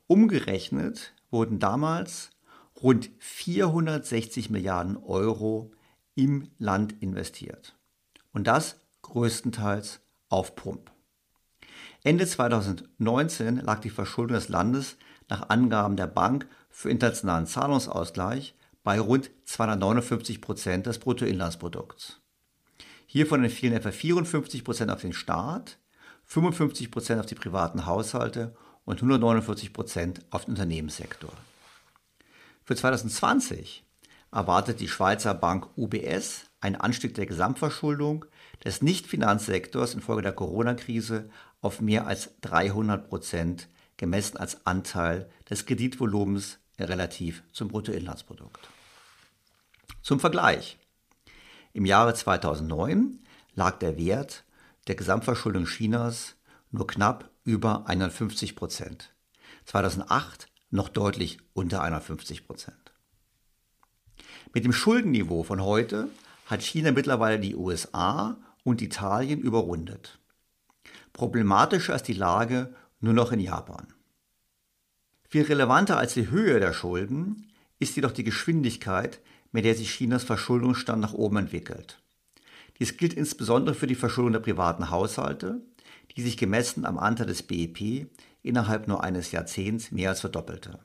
Umgerechnet 0.07 1.13
wurden 1.31 1.59
damals 1.59 2.29
rund 2.81 3.09
460 3.19 4.49
Milliarden 4.49 4.97
Euro 4.97 5.71
im 6.15 6.49
Land 6.57 7.01
investiert. 7.01 7.75
Und 8.33 8.47
das 8.47 8.77
größtenteils 9.01 9.99
auf 10.29 10.55
Pump. 10.55 10.91
Ende 12.03 12.27
2019 12.27 13.57
lag 13.57 13.79
die 13.79 13.89
Verschuldung 13.89 14.35
des 14.35 14.49
Landes 14.49 14.97
nach 15.29 15.49
Angaben 15.49 15.97
der 15.97 16.07
Bank 16.07 16.47
für 16.69 16.89
internationalen 16.89 17.47
Zahlungsausgleich 17.47 18.55
bei 18.83 18.99
rund 18.99 19.31
259 19.45 20.41
Prozent 20.41 20.85
des 20.85 20.99
Bruttoinlandsprodukts. 20.99 22.19
Hiervon 23.07 23.43
entfielen 23.43 23.73
etwa 23.73 23.91
54 23.91 24.63
Prozent 24.63 24.91
auf 24.91 25.01
den 25.01 25.13
Staat, 25.13 25.77
55 26.25 26.91
Prozent 26.91 27.19
auf 27.19 27.25
die 27.25 27.35
privaten 27.35 27.85
Haushalte 27.85 28.55
und 28.83 28.97
149 28.97 29.73
Prozent 29.73 30.21
auf 30.29 30.45
den 30.45 30.51
Unternehmenssektor. 30.51 31.31
Für 32.63 32.75
2020 32.75 33.84
erwartet 34.35 34.81
die 34.81 34.89
Schweizer 34.89 35.33
Bank 35.33 35.69
UBS 35.77 36.47
einen 36.59 36.75
Anstieg 36.75 37.15
der 37.15 37.25
Gesamtverschuldung 37.25 38.25
des 38.65 38.81
Nichtfinanzsektors 38.81 39.93
infolge 39.93 40.21
der 40.23 40.33
Corona-Krise 40.33 41.29
auf 41.61 41.79
mehr 41.79 42.05
als 42.05 42.31
300 42.41 43.07
Prozent, 43.07 43.69
gemessen 43.95 44.37
als 44.37 44.65
Anteil 44.65 45.29
des 45.49 45.65
Kreditvolumens 45.65 46.59
relativ 46.77 47.43
zum 47.53 47.69
Bruttoinlandsprodukt. 47.69 48.67
Zum 50.01 50.19
Vergleich. 50.19 50.77
Im 51.71 51.85
Jahre 51.85 52.13
2009 52.13 53.19
lag 53.53 53.79
der 53.79 53.97
Wert 53.97 54.43
der 54.87 54.95
Gesamtverschuldung 54.95 55.65
Chinas 55.65 56.35
nur 56.71 56.87
knapp 56.87 57.29
über 57.45 57.87
51 57.87 58.55
Prozent. 58.57 59.13
2008 59.63 60.47
noch 60.71 60.89
deutlich 60.89 61.37
unter 61.53 61.81
51 61.81 62.45
Prozent. 62.45 62.84
Mit 64.55 64.63
dem 64.63 64.71
Schuldenniveau 64.71 65.43
von 65.43 65.61
heute 65.61 66.07
hat 66.45 66.61
China 66.61 66.93
mittlerweile 66.93 67.41
die 67.41 67.57
USA 67.57 68.37
und 68.63 68.81
Italien 68.81 69.41
überrundet. 69.41 70.17
Problematischer 71.11 71.93
ist 71.93 72.07
die 72.07 72.13
Lage 72.13 72.73
nur 73.01 73.11
noch 73.11 73.33
in 73.33 73.41
Japan. 73.41 73.85
Viel 75.27 75.43
relevanter 75.43 75.97
als 75.97 76.13
die 76.13 76.29
Höhe 76.29 76.61
der 76.61 76.71
Schulden 76.71 77.51
ist 77.79 77.97
jedoch 77.97 78.13
die 78.13 78.23
Geschwindigkeit, 78.23 79.19
mit 79.51 79.65
der 79.65 79.75
sich 79.75 79.91
Chinas 79.93 80.23
Verschuldungsstand 80.23 81.01
nach 81.01 81.13
oben 81.13 81.35
entwickelt. 81.35 82.01
Dies 82.79 82.95
gilt 82.95 83.13
insbesondere 83.13 83.75
für 83.75 83.87
die 83.87 83.95
Verschuldung 83.95 84.31
der 84.31 84.39
privaten 84.39 84.89
Haushalte, 84.89 85.59
die 86.15 86.21
sich 86.21 86.37
gemessen 86.37 86.85
am 86.85 86.97
Anteil 86.97 87.27
des 87.27 87.43
BIP 87.43 88.07
innerhalb 88.41 88.87
nur 88.87 89.03
eines 89.03 89.33
Jahrzehnts 89.33 89.91
mehr 89.91 90.11
als 90.11 90.21
verdoppelte. 90.21 90.79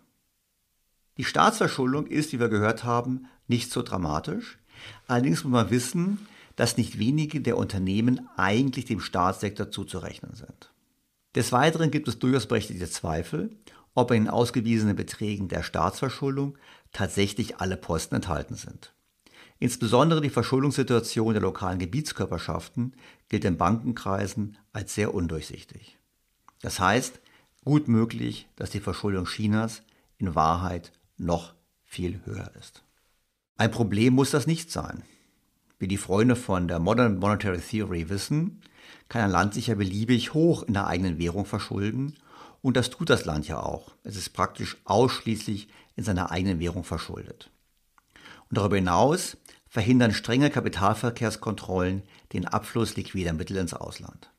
Die 1.17 1.25
Staatsverschuldung 1.25 2.07
ist, 2.07 2.33
wie 2.33 2.41
wir 2.41 2.49
gehört 2.49 2.85
haben, 2.85 3.27
nicht 3.47 3.71
so 3.71 3.83
dramatisch. 3.83 4.59
Allerdings 5.07 5.45
muss 5.45 5.53
man 5.53 5.71
wissen, 5.71 6.27
dass 6.57 6.77
nicht 6.77 6.99
wenige 6.99 7.41
der 7.41 7.57
Unternehmen 7.57 8.29
eigentlich 8.37 8.85
dem 8.85 9.01
Staatssektor 9.01 9.71
zuzurechnen 9.71 10.35
sind. 10.35 10.73
Des 11.35 11.53
Weiteren 11.53 11.91
gibt 11.91 12.09
es 12.09 12.19
durchaus 12.19 12.47
berechtigte 12.47 12.89
Zweifel, 12.91 13.51
ob 13.95 14.11
in 14.11 14.25
den 14.25 14.31
ausgewiesenen 14.31 14.97
Beträgen 14.97 15.49
der 15.49 15.63
Staatsverschuldung 15.63 16.57
tatsächlich 16.93 17.59
alle 17.59 17.77
Posten 17.77 18.17
enthalten 18.17 18.55
sind. 18.55 18.93
Insbesondere 19.59 20.21
die 20.21 20.31
Verschuldungssituation 20.31 21.35
der 21.35 21.43
lokalen 21.43 21.79
Gebietskörperschaften 21.79 22.95
gilt 23.29 23.45
in 23.45 23.59
Bankenkreisen 23.59 24.57
als 24.73 24.95
sehr 24.95 25.15
undurchsichtig. 25.15 25.99
Das 26.63 26.81
heißt, 26.81 27.21
gut 27.65 27.87
möglich, 27.87 28.49
dass 28.57 28.71
die 28.71 28.81
Verschuldung 28.81 29.27
Chinas 29.27 29.83
in 30.19 30.35
Wahrheit 30.35 30.93
noch 31.21 31.55
viel 31.85 32.21
höher 32.25 32.51
ist. 32.59 32.83
Ein 33.57 33.71
Problem 33.71 34.15
muss 34.15 34.31
das 34.31 34.47
nicht 34.47 34.71
sein. 34.71 35.03
Wie 35.79 35.89
die 35.89 35.97
Freunde 35.97 36.37
von 36.37 36.69
der 36.69 36.79
Modern 36.79 37.19
Monetary 37.19 37.61
Theory 37.61 38.09
wissen, 38.09 38.63
kann 39.09 39.23
ein 39.23 39.31
Land 39.31 39.55
sich 39.55 39.69
ja 39.69 39.75
beliebig 39.75 40.35
hoch 40.35 40.63
in 40.63 40.75
der 40.75 40.87
eigenen 40.87 41.19
Währung 41.19 41.45
verschulden 41.45 42.15
und 42.63 42.77
das 42.77 42.91
tut 42.91 43.11
das 43.11 43.25
Land 43.25 43.49
ja 43.49 43.61
auch. 43.61 43.93
Es 44.05 44.17
ist 44.17 44.31
praktisch 44.31 44.77
ausschließlich 44.85 45.69
in 45.97 46.05
seiner 46.05 46.31
eigenen 46.31 46.61
Währung 46.61 46.85
verschuldet. 46.85 47.51
Und 48.49 48.59
darüber 48.59 48.77
hinaus 48.77 49.37
verhindern 49.69 50.13
strenge 50.13 50.51
Kapitalverkehrskontrollen 50.51 52.03
den 52.33 52.47
Abfluss 52.47 52.97
liquider 52.97 53.33
Mittel 53.33 53.57
ins 53.57 53.75
Ausland. 53.75 54.31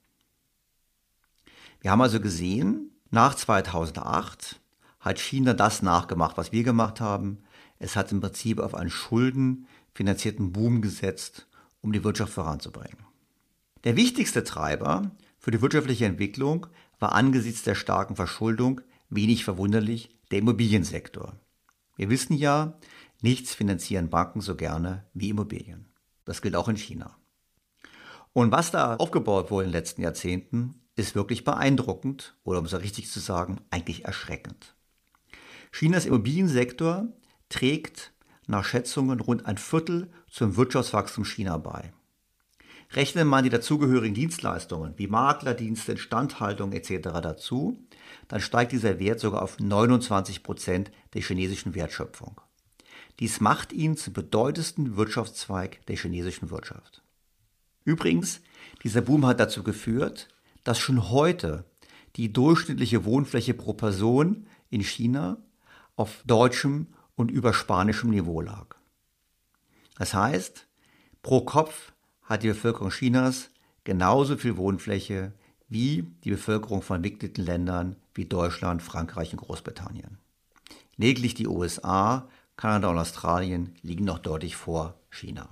Wir 1.80 1.92
haben 1.92 2.02
also 2.02 2.20
gesehen, 2.20 2.92
nach 3.10 3.36
2008 3.36 4.61
hat 5.02 5.20
China 5.20 5.54
das 5.54 5.82
nachgemacht, 5.82 6.38
was 6.38 6.52
wir 6.52 6.64
gemacht 6.64 7.02
haben. 7.02 7.40
Es 7.80 7.96
hat 7.96 8.12
im 8.12 8.22
Prinzip 8.22 8.60
auf 8.60 8.76
einen 8.76 8.92
schuldenfinanzierten 8.92 10.54
Boom 10.54 10.82
gesetzt, 10.82 11.48
um 11.82 11.92
die 11.92 12.04
Wirtschaft 12.04 12.34
voranzubringen. 12.34 13.06
Der 13.84 13.96
wichtigste 13.96 14.44
Treiber 14.44 15.12
für 15.40 15.52
die 15.52 15.62
wirtschaftliche 15.62 16.06
Entwicklung 16.06 16.68
war 17.00 17.14
angesichts 17.14 17.64
der 17.64 17.74
starken 17.74 18.16
Verschuldung 18.16 18.82
wenig 19.10 19.44
verwunderlich 19.44 20.16
der 20.30 20.40
Immobiliensektor. 20.40 21.36
Wir 21.98 22.10
wissen 22.10 22.36
ja, 22.36 22.78
nichts 23.22 23.56
finanzieren 23.56 24.10
Banken 24.10 24.42
so 24.42 24.56
gerne 24.56 25.06
wie 25.14 25.30
Immobilien. 25.30 25.90
Das 26.26 26.44
gilt 26.44 26.56
auch 26.56 26.70
in 26.70 26.78
China. 26.78 27.18
Und 28.34 28.52
was 28.52 28.72
da 28.72 28.96
aufgebaut 28.96 29.52
wurde 29.52 29.66
in 29.66 29.72
den 29.72 29.80
letzten 29.80 30.04
Jahrzehnten, 30.04 30.76
ist 30.96 31.16
wirklich 31.16 31.44
beeindruckend 31.44 32.36
oder 32.44 32.60
um 32.60 32.66
es 32.66 32.80
richtig 32.80 33.10
zu 33.10 33.20
sagen, 33.20 33.62
eigentlich 33.72 34.06
erschreckend. 34.06 34.76
Chinas 35.72 36.06
Immobiliensektor 36.06 37.08
trägt 37.50 38.12
nach 38.48 38.66
Schätzungen 38.66 39.20
rund 39.20 39.46
ein 39.46 39.58
Viertel 39.58 40.12
zum 40.30 40.56
Wirtschaftswachstum 40.58 41.26
China 41.26 41.58
bei. 41.58 41.94
Rechnet 42.94 43.26
man 43.26 43.46
die 43.46 43.50
dazugehörigen 43.50 44.14
Dienstleistungen 44.14 44.94
wie 44.98 45.08
Maklerdienste, 45.08 45.94
Instandhaltung 45.94 46.74
etc. 46.74 47.10
dazu, 47.22 47.88
dann 48.28 48.42
steigt 48.42 48.74
dieser 48.74 49.00
Wert 49.00 49.22
sogar 49.22 49.42
auf 49.42 49.60
29 49.60 50.44
Prozent 50.44 50.92
der 51.14 51.22
chinesischen 51.22 51.74
Wertschöpfung. 51.74 52.42
Dies 53.20 53.40
macht 53.40 53.72
ihn 53.72 53.96
zum 53.96 54.14
bedeutendsten 54.14 54.98
Wirtschaftszweig 54.98 55.86
der 55.86 55.96
chinesischen 55.96 56.50
Wirtschaft. 56.50 57.02
Übrigens, 57.86 58.42
dieser 58.84 59.02
Boom 59.02 59.26
hat 59.26 59.40
dazu 59.40 59.64
geführt, 59.64 60.28
dass 60.64 60.78
schon 60.78 61.10
heute 61.10 61.66
die 62.18 62.34
durchschnittliche 62.34 63.06
Wohnfläche 63.06 63.54
pro 63.54 63.74
Person 63.74 64.48
in 64.70 64.82
China 64.82 65.38
auf 66.02 66.24
deutschem 66.26 66.88
und 67.16 67.30
über 67.30 67.54
spanischem 67.54 68.10
Niveau 68.10 68.42
lag. 68.42 68.76
Das 70.00 70.16
heißt, 70.16 70.66
pro 71.22 71.42
Kopf 71.42 71.94
hat 72.24 72.42
die 72.42 72.48
Bevölkerung 72.48 72.90
Chinas 72.90 73.52
genauso 73.84 74.36
viel 74.36 74.58
Wohnfläche 74.58 75.32
wie 75.70 76.08
die 76.24 76.32
Bevölkerung 76.32 76.82
von 76.82 76.98
entwickelten 76.98 77.46
Ländern 77.46 77.98
wie 78.16 78.26
Deutschland, 78.26 78.82
Frankreich 78.82 79.32
und 79.34 79.42
Großbritannien. 79.42 80.18
Lediglich 80.98 81.36
die 81.36 81.48
USA, 81.48 82.28
Kanada 82.58 82.88
und 82.88 82.98
Australien 82.98 83.76
liegen 83.84 84.06
noch 84.06 84.20
deutlich 84.20 84.56
vor 84.56 84.96
China. 85.12 85.50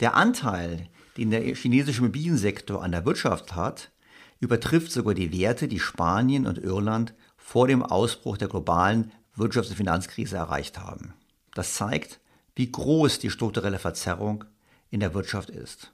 Der 0.00 0.16
Anteil, 0.16 0.88
den 1.18 1.30
der 1.30 1.42
chinesische 1.54 2.00
Immobiliensektor 2.00 2.82
an 2.82 2.92
der 2.92 3.04
Wirtschaft 3.04 3.54
hat, 3.54 3.90
übertrifft 4.38 4.90
sogar 4.90 5.12
die 5.12 5.38
Werte, 5.38 5.68
die 5.68 5.80
Spanien 5.80 6.46
und 6.46 6.56
Irland 6.56 7.12
vor 7.50 7.66
dem 7.66 7.82
Ausbruch 7.82 8.36
der 8.36 8.46
globalen 8.46 9.10
Wirtschafts- 9.36 9.70
und 9.70 9.74
Finanzkrise 9.74 10.36
erreicht 10.36 10.78
haben. 10.78 11.14
Das 11.52 11.74
zeigt, 11.74 12.20
wie 12.54 12.70
groß 12.70 13.18
die 13.18 13.28
strukturelle 13.28 13.80
Verzerrung 13.80 14.44
in 14.88 15.00
der 15.00 15.14
Wirtschaft 15.14 15.50
ist. 15.50 15.92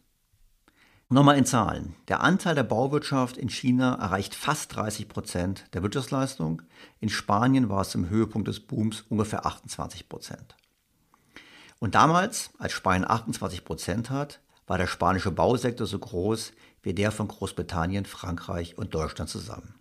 Nochmal 1.09 1.39
in 1.39 1.47
Zahlen. 1.47 1.95
Der 2.09 2.21
Anteil 2.21 2.55
der 2.55 2.63
Bauwirtschaft 2.63 3.39
in 3.39 3.49
China 3.49 3.95
erreicht 3.95 4.35
fast 4.35 4.77
30 4.77 5.09
Prozent 5.09 5.65
der 5.73 5.83
Wirtschaftsleistung. 5.83 6.61
In 7.01 7.09
Spanien 7.09 7.71
war 7.71 7.81
es 7.81 7.95
im 7.95 8.11
Höhepunkt 8.11 8.49
des 8.49 8.61
Booms 8.61 9.07
ungefähr 9.09 9.47
28 9.47 10.11
Prozent. 10.11 10.57
Und 11.79 11.95
damals, 11.95 12.51
als 12.59 12.73
Spanien 12.73 13.11
28 13.11 13.65
Prozent 13.65 14.11
hat, 14.11 14.41
war 14.67 14.77
der 14.77 14.89
spanische 14.89 15.31
Bausektor 15.31 15.87
so 15.87 15.99
groß 15.99 16.53
wie 16.83 16.93
der 16.93 17.13
von 17.13 17.29
Großbritannien, 17.29 18.05
Frankreich 18.05 18.77
und 18.77 18.95
Deutschland 18.95 19.31
zusammen. 19.31 19.76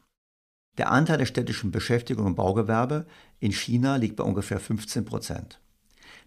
Der 0.78 0.92
Anteil 0.92 1.18
der 1.18 1.26
städtischen 1.26 1.72
Beschäftigung 1.72 2.28
im 2.28 2.36
Baugewerbe 2.36 3.06
in 3.40 3.52
China 3.52 3.96
liegt 3.96 4.18
bei 4.18 4.24
ungefähr 4.24 4.60
15 4.60 5.06
Prozent. 5.06 5.60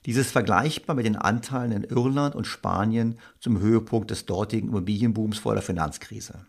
Dies 0.07 0.17
ist 0.17 0.31
vergleichbar 0.31 0.97
mit 0.97 1.07
den 1.07 1.17
Anteilen 1.17 1.73
in 1.73 1.85
Irland 1.85 2.35
und 2.35 2.47
Spanien 2.47 3.19
zum 3.41 3.59
Höhepunkt 3.59 4.11
des 4.11 4.27
dortigen 4.27 4.69
Immobilienbooms 4.69 5.39
vor 5.39 5.55
der 5.55 5.63
Finanzkrise. 5.63 6.47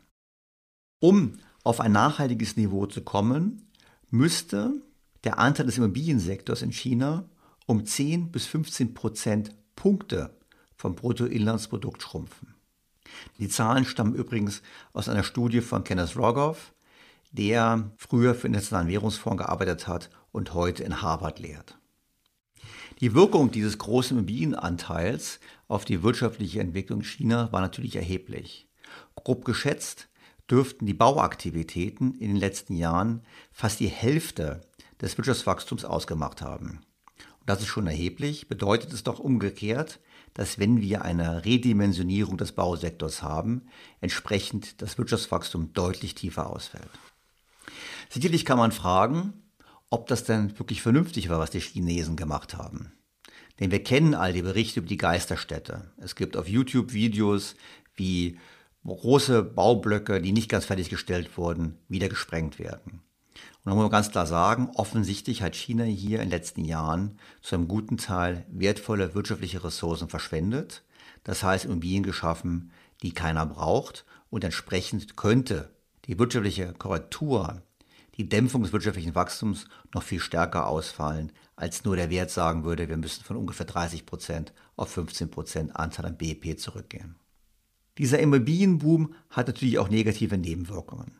Um 0.99 1.39
auf 1.63 1.79
ein 1.79 1.91
nachhaltiges 1.91 2.55
Niveau 2.57 2.85
zu 2.85 3.01
kommen, 3.01 3.69
müsste 4.09 4.73
der 5.23 5.39
Anteil 5.39 5.65
des 5.65 5.77
Immobiliensektors 5.77 6.61
in 6.61 6.71
China 6.71 7.25
um 7.65 7.85
10 7.85 8.31
bis 8.31 8.45
15 8.45 8.93
Prozent 8.93 9.55
Punkte 9.75 10.37
vom 10.75 10.95
Bruttoinlandsprodukt 10.95 12.01
schrumpfen. 12.01 12.55
Die 13.39 13.49
Zahlen 13.49 13.85
stammen 13.85 14.15
übrigens 14.15 14.61
aus 14.93 15.09
einer 15.09 15.23
Studie 15.23 15.61
von 15.61 15.83
Kenneth 15.83 16.15
Rogoff, 16.15 16.73
der 17.31 17.91
früher 17.97 18.35
für 18.35 18.47
den 18.47 18.53
Nationalen 18.53 18.87
Währungsfonds 18.87 19.43
gearbeitet 19.43 19.87
hat 19.87 20.09
und 20.31 20.53
heute 20.53 20.83
in 20.83 21.01
Harvard 21.01 21.39
lehrt. 21.39 21.77
Die 23.01 23.13
Wirkung 23.13 23.51
dieses 23.51 23.77
großen 23.77 24.17
Immobilienanteils 24.17 25.39
auf 25.67 25.85
die 25.85 26.03
wirtschaftliche 26.03 26.59
Entwicklung 26.59 27.01
China 27.01 27.51
war 27.51 27.61
natürlich 27.61 27.95
erheblich. 27.95 28.67
Grob 29.15 29.45
geschätzt 29.45 30.09
dürften 30.49 30.85
die 30.85 30.93
Bauaktivitäten 30.93 32.15
in 32.15 32.29
den 32.29 32.37
letzten 32.37 32.75
Jahren 32.75 33.21
fast 33.51 33.79
die 33.79 33.87
Hälfte 33.87 34.61
des 35.01 35.17
Wirtschaftswachstums 35.17 35.85
ausgemacht 35.85 36.41
haben. 36.41 36.81
Und 37.39 37.49
das 37.49 37.61
ist 37.61 37.67
schon 37.67 37.87
erheblich, 37.87 38.49
bedeutet 38.49 38.91
es 38.91 39.03
doch 39.03 39.19
umgekehrt, 39.19 39.99
dass 40.33 40.59
wenn 40.59 40.81
wir 40.81 41.03
eine 41.03 41.45
Redimensionierung 41.45 42.37
des 42.37 42.51
Bausektors 42.51 43.23
haben, 43.23 43.67
entsprechend 44.01 44.81
das 44.81 44.97
Wirtschaftswachstum 44.97 45.73
deutlich 45.73 46.15
tiefer 46.15 46.49
ausfällt. 46.49 46.89
Sicherlich 48.09 48.43
kann 48.43 48.57
man 48.57 48.71
fragen, 48.71 49.33
ob 49.89 50.07
das 50.07 50.23
denn 50.23 50.57
wirklich 50.57 50.81
vernünftig 50.81 51.29
war, 51.29 51.39
was 51.39 51.51
die 51.51 51.59
Chinesen 51.59 52.15
gemacht 52.15 52.57
haben. 52.57 52.91
Denn 53.59 53.71
wir 53.71 53.83
kennen 53.83 54.15
all 54.15 54.33
die 54.33 54.41
Berichte 54.41 54.79
über 54.79 54.89
die 54.89 54.97
Geisterstädte. 54.97 55.91
Es 55.97 56.15
gibt 56.15 56.37
auf 56.37 56.47
YouTube 56.47 56.93
Videos, 56.93 57.55
wie 57.95 58.39
große 58.85 59.43
Baublöcke, 59.43 60.21
die 60.21 60.31
nicht 60.31 60.49
ganz 60.49 60.65
fertiggestellt 60.65 61.37
wurden, 61.37 61.77
wieder 61.87 62.09
gesprengt 62.09 62.57
werden. 62.57 63.01
Und 63.63 63.65
da 63.65 63.75
muss 63.75 63.83
man 63.83 63.91
ganz 63.91 64.11
klar 64.11 64.25
sagen, 64.25 64.71
offensichtlich 64.75 65.41
hat 65.41 65.55
China 65.55 65.83
hier 65.83 66.19
in 66.19 66.25
den 66.25 66.31
letzten 66.31 66.63
Jahren 66.63 67.19
zu 67.41 67.55
einem 67.55 67.67
guten 67.67 67.97
Teil 67.97 68.45
wertvolle 68.49 69.13
wirtschaftliche 69.13 69.63
Ressourcen 69.63 70.09
verschwendet. 70.09 70.83
Das 71.23 71.43
heißt, 71.43 71.65
Immobilien 71.65 72.03
geschaffen, 72.03 72.71
die 73.03 73.11
keiner 73.11 73.45
braucht. 73.45 74.05
Und 74.29 74.43
entsprechend 74.43 75.17
könnte 75.17 75.69
die 76.05 76.17
wirtschaftliche 76.17 76.73
Korrektur 76.73 77.61
die 78.19 78.27
Dämpfung 78.27 78.63
des 78.63 78.73
wirtschaftlichen 78.73 79.15
Wachstums 79.15 79.65
noch 79.93 80.03
viel 80.03 80.19
stärker 80.19 80.67
ausfallen, 80.67 81.31
als 81.55 81.85
nur 81.85 81.95
der 81.95 82.09
Wert 82.09 82.29
sagen 82.29 82.65
würde, 82.65 82.89
wir 82.89 82.97
müssen 82.97 83.23
von 83.23 83.37
ungefähr 83.37 83.65
30 83.65 84.05
Prozent 84.05 84.53
auf 84.75 84.89
15 84.89 85.31
Prozent 85.31 85.75
Anteil 85.77 86.05
am 86.05 86.17
BIP 86.17 86.59
zurückgehen. 86.59 87.15
Dieser 87.97 88.19
Immobilienboom 88.19 89.13
hat 89.29 89.47
natürlich 89.47 89.79
auch 89.79 89.87
negative 89.87 90.37
Nebenwirkungen. 90.37 91.13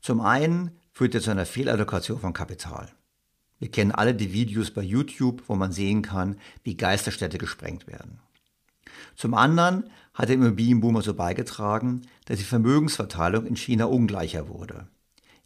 Zum 0.00 0.22
einen 0.22 0.70
führt 0.90 1.14
er 1.14 1.20
zu 1.20 1.30
einer 1.30 1.44
Fehlallokation 1.44 2.18
von 2.18 2.32
Kapital. 2.32 2.88
Wir 3.58 3.70
kennen 3.70 3.92
alle 3.92 4.14
die 4.14 4.32
Videos 4.32 4.70
bei 4.70 4.82
YouTube, 4.82 5.42
wo 5.48 5.54
man 5.54 5.72
sehen 5.72 6.00
kann, 6.00 6.36
wie 6.62 6.78
Geisterstädte 6.78 7.36
gesprengt 7.36 7.86
werden. 7.86 8.20
Zum 9.16 9.34
anderen 9.34 9.90
hat 10.14 10.30
der 10.30 10.36
Immobilienboom 10.36 10.96
also 10.96 11.12
beigetragen, 11.12 12.06
dass 12.24 12.38
die 12.38 12.44
Vermögensverteilung 12.44 13.44
in 13.44 13.56
China 13.56 13.84
ungleicher 13.84 14.48
wurde. 14.48 14.88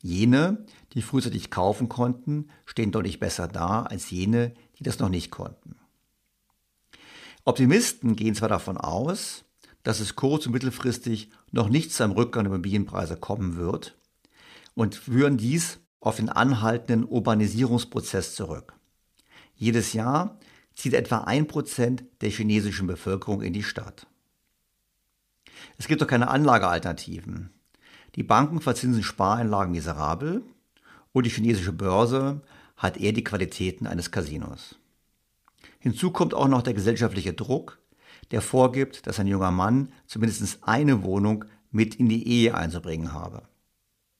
Jene, 0.02 0.66
die 0.92 1.02
frühzeitig 1.02 1.50
kaufen 1.50 1.88
konnten, 1.88 2.48
stehen 2.66 2.90
deutlich 2.90 3.20
besser 3.20 3.48
da 3.48 3.82
als 3.82 4.10
jene, 4.10 4.52
die 4.78 4.82
das 4.82 4.98
noch 4.98 5.08
nicht 5.08 5.30
konnten. 5.30 5.76
Optimisten 7.44 8.16
gehen 8.16 8.34
zwar 8.34 8.48
davon 8.48 8.76
aus, 8.76 9.44
dass 9.84 10.00
es 10.00 10.16
kurz- 10.16 10.46
und 10.46 10.52
mittelfristig 10.52 11.30
noch 11.50 11.68
nicht 11.68 11.92
zu 11.92 12.02
einem 12.02 12.12
Rückgang 12.12 12.44
der 12.44 12.52
Immobilienpreise 12.52 13.16
kommen 13.16 13.56
wird 13.56 13.96
und 14.74 14.96
führen 14.96 15.36
dies 15.36 15.80
auf 16.00 16.16
den 16.16 16.28
anhaltenden 16.28 17.04
Urbanisierungsprozess 17.08 18.34
zurück. 18.34 18.74
Jedes 19.54 19.92
Jahr 19.92 20.38
zieht 20.74 20.94
etwa 20.94 21.18
ein 21.18 21.46
Prozent 21.46 22.04
der 22.20 22.30
chinesischen 22.30 22.86
Bevölkerung 22.86 23.42
in 23.42 23.52
die 23.52 23.62
Stadt. 23.62 24.06
Es 25.78 25.86
gibt 25.86 26.02
doch 26.02 26.06
keine 26.06 26.28
Anlagealternativen. 26.28 27.50
Die 28.14 28.22
Banken 28.22 28.61
verzinsen 28.61 29.03
Spareinlagen 29.03 29.72
miserabel 29.72 30.42
und 31.12 31.25
die 31.25 31.31
chinesische 31.31 31.72
Börse 31.72 32.40
hat 32.77 32.96
eher 32.96 33.12
die 33.12 33.25
Qualitäten 33.25 33.87
eines 33.87 34.11
Casinos. 34.11 34.77
Hinzu 35.79 36.11
kommt 36.11 36.35
auch 36.35 36.48
noch 36.48 36.62
der 36.62 36.75
gesellschaftliche 36.75 37.33
Druck, 37.33 37.79
der 38.31 38.42
vorgibt, 38.42 39.07
dass 39.07 39.18
ein 39.18 39.27
junger 39.27 39.51
Mann 39.51 39.92
zumindest 40.07 40.59
eine 40.62 41.03
Wohnung 41.03 41.44
mit 41.70 41.94
in 41.94 42.09
die 42.09 42.27
Ehe 42.27 42.55
einzubringen 42.55 43.12
habe. 43.12 43.42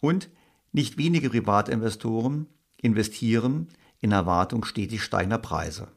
Und 0.01 0.31
nicht 0.73 0.97
wenige 0.97 1.31
Privatinvestoren 1.31 2.47
investieren 2.79 3.69
in 4.01 4.13
Erwartung 4.13 4.65
stetig 4.65 5.03
steigender 5.03 5.39
Preise. 5.39 5.89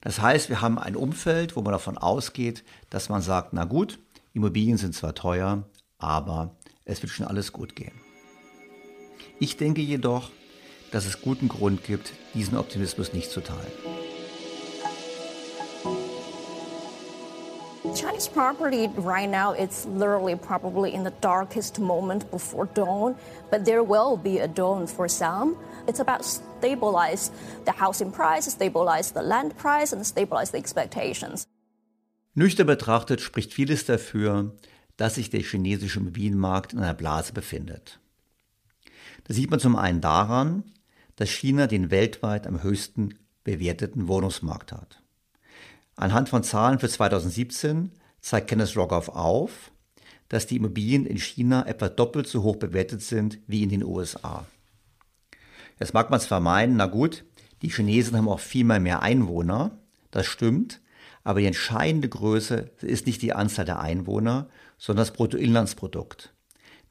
Das 0.00 0.20
heißt, 0.20 0.48
wir 0.48 0.60
haben 0.60 0.78
ein 0.78 0.96
Umfeld, 0.96 1.56
wo 1.56 1.62
man 1.62 1.72
davon 1.72 1.98
ausgeht, 1.98 2.64
dass 2.90 3.08
man 3.08 3.22
sagt, 3.22 3.52
na 3.52 3.64
gut, 3.64 3.98
Immobilien 4.32 4.76
sind 4.76 4.94
zwar 4.94 5.14
teuer, 5.14 5.64
aber 5.98 6.54
es 6.84 7.02
wird 7.02 7.12
schon 7.12 7.26
alles 7.26 7.52
gut 7.52 7.76
gehen. 7.76 7.92
Ich 9.38 9.56
denke 9.56 9.80
jedoch, 9.80 10.30
dass 10.90 11.06
es 11.06 11.22
guten 11.22 11.48
Grund 11.48 11.84
gibt, 11.84 12.12
diesen 12.34 12.56
Optimismus 12.56 13.12
nicht 13.12 13.30
zu 13.30 13.40
teilen. 13.40 13.72
Chinese 17.94 18.28
property 18.28 18.88
right 18.98 19.28
now 19.28 19.52
it's 19.52 19.86
literally 19.86 20.36
probably 20.36 20.94
in 20.94 21.02
the 21.02 21.12
darkest 21.20 21.78
moment 21.78 22.30
before 22.30 22.66
dawn, 22.66 23.16
but 23.50 23.64
there 23.64 23.82
will 23.82 24.16
be 24.16 24.38
a 24.38 24.46
dawn 24.46 24.86
for 24.86 25.08
some. 25.08 25.56
It's 25.88 26.00
about 26.00 26.24
stabilize 26.24 27.30
the 27.64 27.72
housing 27.72 28.12
price, 28.12 28.44
stabilize 28.50 29.12
the 29.12 29.22
land 29.22 29.56
price 29.56 29.92
and 29.92 30.06
stabilize 30.06 30.50
the 30.50 30.58
expectations. 30.58 31.46
Nüchtern 32.34 32.66
betrachtet 32.66 33.20
spricht 33.20 33.52
vieles 33.52 33.86
dafür, 33.86 34.52
dass 35.00 35.14
sich 35.14 35.30
der 35.30 35.40
chinesische 35.40 35.98
Immobilienmarkt 35.98 36.74
in 36.74 36.78
einer 36.80 36.92
Blase 36.92 37.32
befindet. 37.32 38.00
Das 39.24 39.34
sieht 39.34 39.50
man 39.50 39.58
zum 39.58 39.74
einen 39.74 40.02
daran, 40.02 40.62
dass 41.16 41.30
China 41.30 41.66
den 41.66 41.90
weltweit 41.90 42.46
am 42.46 42.62
höchsten 42.62 43.14
bewerteten 43.42 44.08
Wohnungsmarkt 44.08 44.72
hat. 44.72 45.02
Anhand 45.96 46.28
von 46.28 46.42
Zahlen 46.42 46.78
für 46.80 46.88
2017 46.90 47.92
zeigt 48.20 48.48
Kenneth 48.48 48.76
Rogoff 48.76 49.08
auf, 49.08 49.70
dass 50.28 50.46
die 50.46 50.56
Immobilien 50.56 51.06
in 51.06 51.16
China 51.16 51.66
etwa 51.66 51.88
doppelt 51.88 52.26
so 52.26 52.42
hoch 52.42 52.56
bewertet 52.56 53.00
sind 53.00 53.38
wie 53.46 53.62
in 53.62 53.70
den 53.70 53.82
USA. 53.82 54.44
Jetzt 55.78 55.94
mag 55.94 56.10
man 56.10 56.20
zwar 56.20 56.40
meinen, 56.40 56.76
na 56.76 56.84
gut, 56.84 57.24
die 57.62 57.70
Chinesen 57.70 58.18
haben 58.18 58.28
auch 58.28 58.40
viel 58.40 58.64
mehr 58.64 59.00
Einwohner, 59.00 59.78
das 60.10 60.26
stimmt, 60.26 60.82
aber 61.24 61.40
die 61.40 61.46
entscheidende 61.46 62.10
Größe 62.10 62.70
ist 62.82 63.06
nicht 63.06 63.22
die 63.22 63.32
Anzahl 63.32 63.64
der 63.64 63.80
Einwohner, 63.80 64.50
sondern 64.80 65.02
das 65.02 65.12
Bruttoinlandsprodukt. 65.12 66.34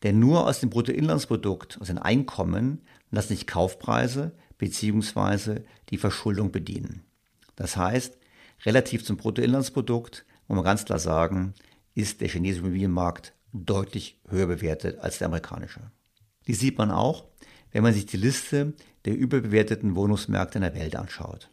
Denn 0.03 0.17
nur 0.17 0.47
aus 0.47 0.61
dem 0.61 0.69
Bruttoinlandsprodukt, 0.69 1.81
aus 1.81 1.87
den 1.87 1.97
Einkommen, 1.97 2.83
lassen 3.11 3.29
sich 3.29 3.47
Kaufpreise 3.47 4.31
bzw. 4.57 5.63
die 5.89 5.97
Verschuldung 5.97 6.53
bedienen. 6.53 7.03
Das 7.57 7.75
heißt, 7.75 8.15
Relativ 8.65 9.05
zum 9.05 9.17
Bruttoinlandsprodukt 9.17 10.25
muss 10.47 10.55
man 10.55 10.65
ganz 10.65 10.85
klar 10.85 10.99
sagen, 10.99 11.53
ist 11.95 12.21
der 12.21 12.27
chinesische 12.27 12.61
Immobilienmarkt 12.61 13.33
deutlich 13.53 14.19
höher 14.27 14.47
bewertet 14.47 14.99
als 14.99 15.17
der 15.17 15.27
amerikanische. 15.27 15.91
Die 16.47 16.53
sieht 16.53 16.77
man 16.77 16.91
auch, 16.91 17.25
wenn 17.71 17.83
man 17.83 17.93
sich 17.93 18.05
die 18.05 18.17
Liste 18.17 18.73
der 19.05 19.15
überbewerteten 19.15 19.95
Wohnungsmärkte 19.95 20.57
in 20.57 20.63
der 20.63 20.75
Welt 20.75 20.95
anschaut. 20.95 21.49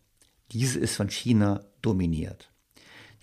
Diese 0.53 0.79
ist 0.79 0.97
von 0.97 1.11
China 1.11 1.65
dominiert. 1.83 2.51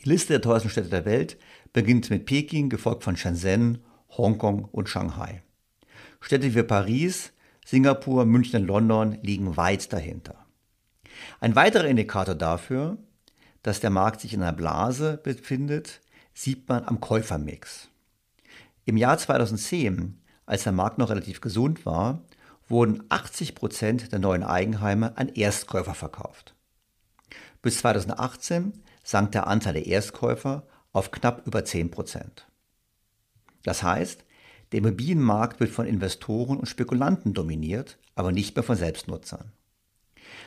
Die 0.04 0.10
Liste 0.10 0.34
der 0.34 0.42
teuersten 0.42 0.70
Städte 0.70 0.90
der 0.90 1.06
Welt 1.06 1.38
beginnt 1.74 2.10
mit 2.10 2.26
Peking, 2.26 2.70
gefolgt 2.70 3.04
von 3.04 3.18
Shenzhen, 3.18 3.84
Hongkong 4.10 4.66
und 4.66 4.90
Shanghai. 4.90 5.42
Städte 6.22 6.56
wie 6.56 6.64
Paris, 6.64 7.34
Singapur, 7.66 8.26
München 8.26 8.62
und 8.62 8.68
London 8.68 9.18
liegen 9.22 9.58
weit 9.58 9.92
dahinter. 9.92 10.46
Ein 11.40 11.56
weiterer 11.56 11.86
Indikator 11.86 12.36
dafür 12.36 12.98
dass 13.64 13.80
der 13.80 13.90
Markt 13.90 14.22
sich 14.22 14.34
in 14.34 14.44
einer 14.44 14.54
Blase 14.54 15.18
befindet, 15.18 16.02
sieht 16.34 16.68
man 16.70 16.86
am 16.86 17.00
Käufermix. 17.00 17.88
Im 18.86 18.98
Jahr 18.98 19.18
2010, 19.18 20.22
als 20.46 20.64
der 20.64 20.74
Markt 20.74 20.98
noch 20.98 21.10
relativ 21.10 21.40
gesund 21.40 21.86
war, 21.86 22.26
wurden 22.68 23.04
80 23.10 23.56
Prozent 23.56 24.12
der 24.12 24.20
neuen 24.20 24.44
Eigenheime 24.44 25.18
an 25.18 25.30
Erstkäufer 25.30 25.94
verkauft. 25.94 26.56
Bis 27.62 27.78
2018 27.80 28.74
sank 29.04 29.32
der 29.32 29.48
Anteil 29.48 29.74
der 29.74 29.88
Erstkäufer 29.88 30.68
auf 30.94 31.12
knapp 31.12 31.46
über 31.46 31.66
10 31.66 31.92
Prozent. 31.92 32.48
Das 33.64 33.84
heißt, 33.84 34.24
der 34.72 34.80
Immobilienmarkt 34.80 35.60
wird 35.60 35.72
von 35.72 35.86
Investoren 35.86 36.58
und 36.58 36.68
Spekulanten 36.68 37.34
dominiert, 37.34 37.98
aber 38.16 38.32
nicht 38.32 38.56
mehr 38.56 38.64
von 38.64 38.76
Selbstnutzern. 38.76 39.52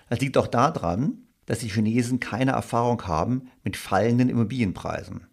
Das 0.09 0.20
liegt 0.20 0.38
auch 0.38 0.46
daran, 0.46 1.26
dass 1.46 1.61
die 1.61 1.68
Chinesen 1.68 2.20
keine 2.20 2.52
Erfahrung 2.52 3.06
haben 3.06 3.50
mit 3.62 3.76
fallenden 3.76 4.28
Immobilienpreisen. 4.28 5.26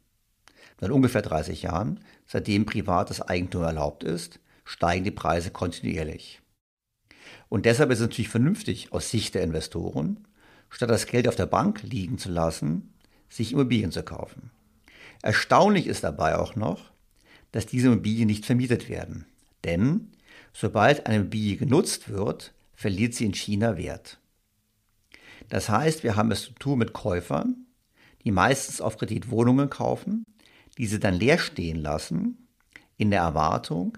Seit 0.80 0.91
ungefähr 0.91 1.21
30 1.21 1.63
Jahren, 1.63 1.99
seitdem 2.28 2.65
privates 2.65 3.21
Eigentum 3.21 3.63
erlaubt 3.63 4.04
ist, 4.04 4.39
steigen 4.65 5.04
die 5.04 5.12
Preise 5.12 5.49
kontinuierlich. 5.49 6.41
Und 7.49 7.65
deshalb 7.65 7.91
ist 7.91 7.99
es 7.99 8.08
natürlich 8.08 8.30
vernünftig 8.30 8.91
aus 8.91 9.10
Sicht 9.10 9.36
der 9.36 9.43
Investoren, 9.43 10.28
statt 10.69 10.89
das 10.89 11.06
Geld 11.06 11.28
auf 11.28 11.36
der 11.36 11.45
Bank 11.45 11.84
liegen 11.84 12.17
zu 12.17 12.30
lassen, 12.30 12.93
sich 13.30 13.54
Immobilien 13.54 13.91
zu 13.91 14.04
kaufen. 14.04 14.52
Erstaunlich 15.24 15.88
ist 15.88 16.04
dabei 16.04 16.38
auch 16.38 16.56
noch, 16.56 16.92
dass 17.54 17.66
diese 17.66 17.88
Immobilien 17.88 18.28
nicht 18.28 18.46
vermietet 18.46 18.90
werden. 18.90 19.26
Denn 19.64 20.12
sobald 20.52 21.08
eine 21.08 21.16
Immobilie 21.16 21.56
genutzt 21.56 22.10
wird, 22.10 22.54
verliert 22.76 23.14
sie 23.14 23.26
in 23.26 23.34
China 23.34 23.78
Wert. 23.78 24.20
Das 25.50 25.70
heißt, 25.70 26.04
wir 26.04 26.18
haben 26.18 26.32
es 26.32 26.44
zu 26.44 26.52
tun 26.54 26.80
mit 26.80 26.94
Käufern, 26.94 27.66
die 28.24 28.32
meistens 28.32 28.82
auf 28.82 28.98
Kredit 28.98 29.30
Wohnungen 29.32 29.70
kaufen, 29.70 30.26
diese 30.78 31.00
dann 31.00 31.16
leer 31.16 31.38
stehen 31.38 31.78
lassen, 31.78 32.48
in 32.98 33.10
der 33.10 33.22
Erwartung, 33.22 33.98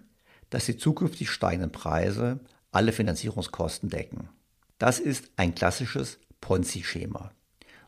dass 0.51 0.65
die 0.65 0.77
zukünftig 0.77 1.31
steigenden 1.31 1.71
Preise 1.71 2.39
alle 2.71 2.91
Finanzierungskosten 2.91 3.89
decken. 3.89 4.29
Das 4.77 4.99
ist 4.99 5.31
ein 5.37 5.55
klassisches 5.55 6.19
Ponzi-Schema. 6.41 7.31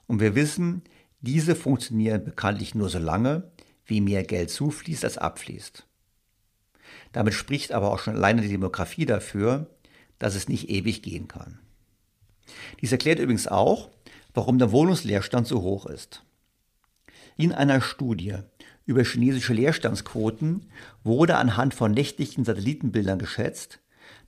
Und 0.07 0.21
wir 0.21 0.33
wissen, 0.33 0.83
diese 1.21 1.55
funktionieren 1.55 2.23
bekanntlich 2.23 2.75
nur 2.75 2.89
so 2.89 2.99
lange, 2.99 3.51
wie 3.85 4.01
mehr 4.01 4.23
Geld 4.23 4.49
zufließt 4.51 5.03
als 5.03 5.17
abfließt. 5.17 5.85
Damit 7.11 7.33
spricht 7.33 7.71
aber 7.71 7.91
auch 7.91 7.99
schon 7.99 8.15
alleine 8.15 8.41
die 8.41 8.49
Demografie 8.49 9.05
dafür, 9.05 9.67
dass 10.19 10.35
es 10.35 10.49
nicht 10.49 10.69
ewig 10.69 11.01
gehen 11.01 11.27
kann. 11.27 11.59
Dies 12.81 12.91
erklärt 12.91 13.19
übrigens 13.19 13.47
auch, 13.47 13.89
warum 14.33 14.59
der 14.59 14.71
Wohnungsleerstand 14.71 15.47
so 15.47 15.61
hoch 15.61 15.85
ist. 15.85 16.23
In 17.37 17.51
einer 17.51 17.81
Studie 17.81 18.35
über 18.85 19.03
chinesische 19.03 19.53
Leerstandsquoten 19.53 20.65
wurde 21.03 21.37
anhand 21.37 21.73
von 21.73 21.91
nächtlichen 21.91 22.45
Satellitenbildern 22.45 23.19
geschätzt, 23.19 23.79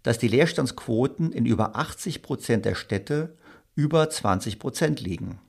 dass 0.04 0.18
die 0.18 0.28
Leerstandsquoten 0.28 1.32
in 1.32 1.46
über 1.46 1.76
80 1.76 2.22
Prozent 2.22 2.66
der 2.66 2.76
Städte 2.76 3.38
über 3.76 4.10
20 4.10 4.60
Prozent 4.60 5.00
liegen. 5.00 5.40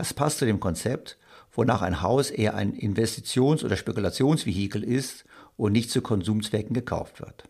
Das 0.00 0.14
passt 0.14 0.38
zu 0.38 0.46
dem 0.46 0.60
Konzept, 0.60 1.18
wonach 1.52 1.82
ein 1.82 2.00
Haus 2.00 2.30
eher 2.30 2.54
ein 2.54 2.72
Investitions- 2.72 3.62
oder 3.62 3.76
Spekulationsvehikel 3.76 4.82
ist 4.82 5.26
und 5.58 5.72
nicht 5.72 5.90
zu 5.90 6.00
Konsumzwecken 6.00 6.72
gekauft 6.72 7.20
wird. 7.20 7.44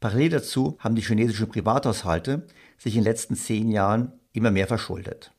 Parallel 0.00 0.30
dazu 0.30 0.76
haben 0.80 0.96
die 0.96 1.02
chinesischen 1.02 1.48
Privathaushalte 1.48 2.48
sich 2.78 2.96
in 2.96 3.02
den 3.02 3.12
letzten 3.12 3.36
zehn 3.36 3.70
Jahren 3.70 4.10
immer 4.32 4.50
mehr 4.50 4.66
verschuldet. 4.66 5.30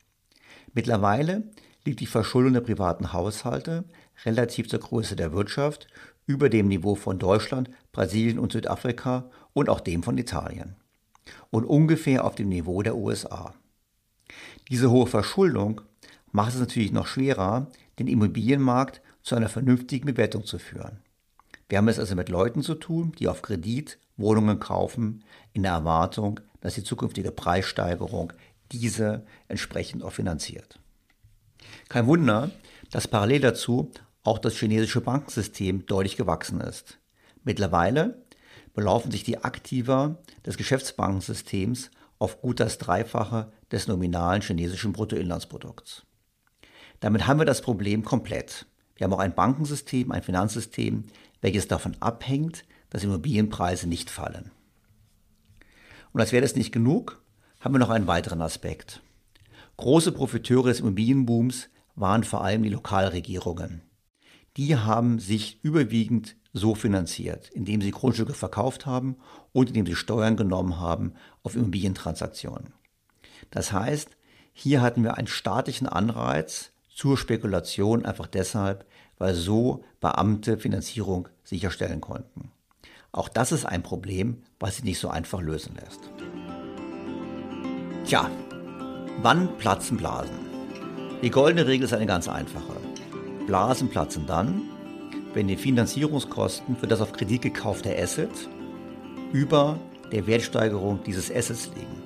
Mittlerweile 0.72 1.42
liegt 1.84 2.00
die 2.00 2.06
Verschuldung 2.06 2.54
der 2.54 2.62
privaten 2.62 3.12
Haushalte 3.12 3.84
relativ 4.24 4.66
zur 4.66 4.80
Größe 4.80 5.16
der 5.16 5.34
Wirtschaft 5.34 5.88
über 6.24 6.48
dem 6.48 6.68
Niveau 6.68 6.94
von 6.94 7.18
Deutschland, 7.18 7.68
Brasilien 7.92 8.38
und 8.38 8.52
Südafrika 8.52 9.30
und 9.52 9.68
auch 9.68 9.80
dem 9.80 10.02
von 10.02 10.16
Italien 10.16 10.74
und 11.50 11.66
ungefähr 11.66 12.24
auf 12.24 12.34
dem 12.34 12.48
Niveau 12.48 12.80
der 12.80 12.96
USA. 12.96 13.52
Diese 14.70 14.90
hohe 14.90 15.06
Verschuldung 15.06 15.82
macht 16.32 16.54
es 16.54 16.60
natürlich 16.60 16.92
noch 16.92 17.06
schwerer, 17.06 17.68
den 17.98 18.06
Immobilienmarkt 18.06 19.00
zu 19.22 19.34
einer 19.34 19.48
vernünftigen 19.48 20.06
Bewertung 20.06 20.44
zu 20.44 20.58
führen. 20.58 20.98
Wir 21.68 21.78
haben 21.78 21.88
es 21.88 21.98
also 21.98 22.16
mit 22.16 22.28
Leuten 22.28 22.62
zu 22.62 22.74
tun, 22.74 23.12
die 23.18 23.28
auf 23.28 23.42
Kredit 23.42 23.98
Wohnungen 24.16 24.60
kaufen, 24.60 25.24
in 25.52 25.62
der 25.62 25.72
Erwartung, 25.72 26.40
dass 26.60 26.74
die 26.74 26.84
zukünftige 26.84 27.32
Preissteigerung 27.32 28.32
diese 28.72 29.24
entsprechend 29.48 30.02
auch 30.02 30.12
finanziert. 30.12 30.78
Kein 31.88 32.06
Wunder, 32.06 32.50
dass 32.90 33.08
parallel 33.08 33.40
dazu 33.40 33.90
auch 34.22 34.38
das 34.38 34.54
chinesische 34.54 35.00
Bankensystem 35.00 35.86
deutlich 35.86 36.16
gewachsen 36.16 36.60
ist. 36.60 36.98
Mittlerweile 37.44 38.22
belaufen 38.74 39.10
sich 39.10 39.24
die 39.24 39.42
Aktiva 39.42 40.18
des 40.44 40.56
Geschäftsbankensystems 40.56 41.90
auf 42.18 42.40
gut 42.40 42.60
das 42.60 42.78
Dreifache 42.78 43.50
des 43.72 43.88
nominalen 43.88 44.42
chinesischen 44.42 44.92
Bruttoinlandsprodukts. 44.92 46.04
Damit 47.00 47.26
haben 47.26 47.40
wir 47.40 47.46
das 47.46 47.62
Problem 47.62 48.04
komplett. 48.04 48.66
Wir 48.94 49.06
haben 49.06 49.14
auch 49.14 49.18
ein 49.18 49.34
Bankensystem, 49.34 50.12
ein 50.12 50.22
Finanzsystem, 50.22 51.04
welches 51.40 51.66
davon 51.66 51.96
abhängt, 52.00 52.64
dass 52.90 53.04
Immobilienpreise 53.04 53.88
nicht 53.88 54.10
fallen. 54.10 54.50
Und 56.12 56.20
als 56.20 56.32
wäre 56.32 56.42
das 56.42 56.56
nicht 56.56 56.72
genug, 56.72 57.22
haben 57.60 57.74
wir 57.74 57.78
noch 57.78 57.90
einen 57.90 58.06
weiteren 58.06 58.42
Aspekt. 58.42 59.02
Große 59.76 60.12
Profiteure 60.12 60.68
des 60.68 60.80
Immobilienbooms 60.80 61.70
waren 61.94 62.24
vor 62.24 62.42
allem 62.44 62.62
die 62.62 62.68
Lokalregierungen. 62.68 63.82
Die 64.56 64.76
haben 64.76 65.18
sich 65.18 65.62
überwiegend 65.62 66.36
so 66.52 66.74
finanziert, 66.74 67.48
indem 67.50 67.80
sie 67.80 67.92
Grundstücke 67.92 68.34
verkauft 68.34 68.84
haben 68.84 69.16
und 69.52 69.68
indem 69.68 69.86
sie 69.86 69.94
Steuern 69.94 70.36
genommen 70.36 70.78
haben 70.78 71.14
auf 71.42 71.54
Immobilientransaktionen. 71.54 72.74
Das 73.50 73.72
heißt, 73.72 74.10
hier 74.52 74.82
hatten 74.82 75.04
wir 75.04 75.16
einen 75.16 75.28
staatlichen 75.28 75.86
Anreiz 75.86 76.72
zur 77.00 77.16
Spekulation 77.16 78.04
einfach 78.04 78.26
deshalb, 78.26 78.84
weil 79.16 79.32
so 79.32 79.82
Beamte 80.00 80.58
Finanzierung 80.58 81.28
sicherstellen 81.44 82.02
konnten. 82.02 82.50
Auch 83.10 83.30
das 83.30 83.52
ist 83.52 83.64
ein 83.64 83.82
Problem, 83.82 84.42
was 84.58 84.76
sich 84.76 84.84
nicht 84.84 84.98
so 84.98 85.08
einfach 85.08 85.40
lösen 85.40 85.76
lässt. 85.76 86.10
Tja, 88.04 88.30
wann 89.22 89.56
platzen 89.56 89.96
Blasen? 89.96 90.36
Die 91.22 91.30
goldene 91.30 91.66
Regel 91.66 91.86
ist 91.86 91.94
eine 91.94 92.04
ganz 92.04 92.28
einfache. 92.28 92.76
Blasen 93.46 93.88
platzen 93.88 94.26
dann, 94.26 94.64
wenn 95.32 95.48
die 95.48 95.56
Finanzierungskosten 95.56 96.76
für 96.76 96.86
das 96.86 97.00
auf 97.00 97.12
Kredit 97.12 97.40
gekaufte 97.40 97.96
Asset 97.96 98.28
über 99.32 99.78
der 100.12 100.26
Wertsteigerung 100.26 101.02
dieses 101.02 101.34
Assets 101.34 101.70
liegen. 101.74 102.02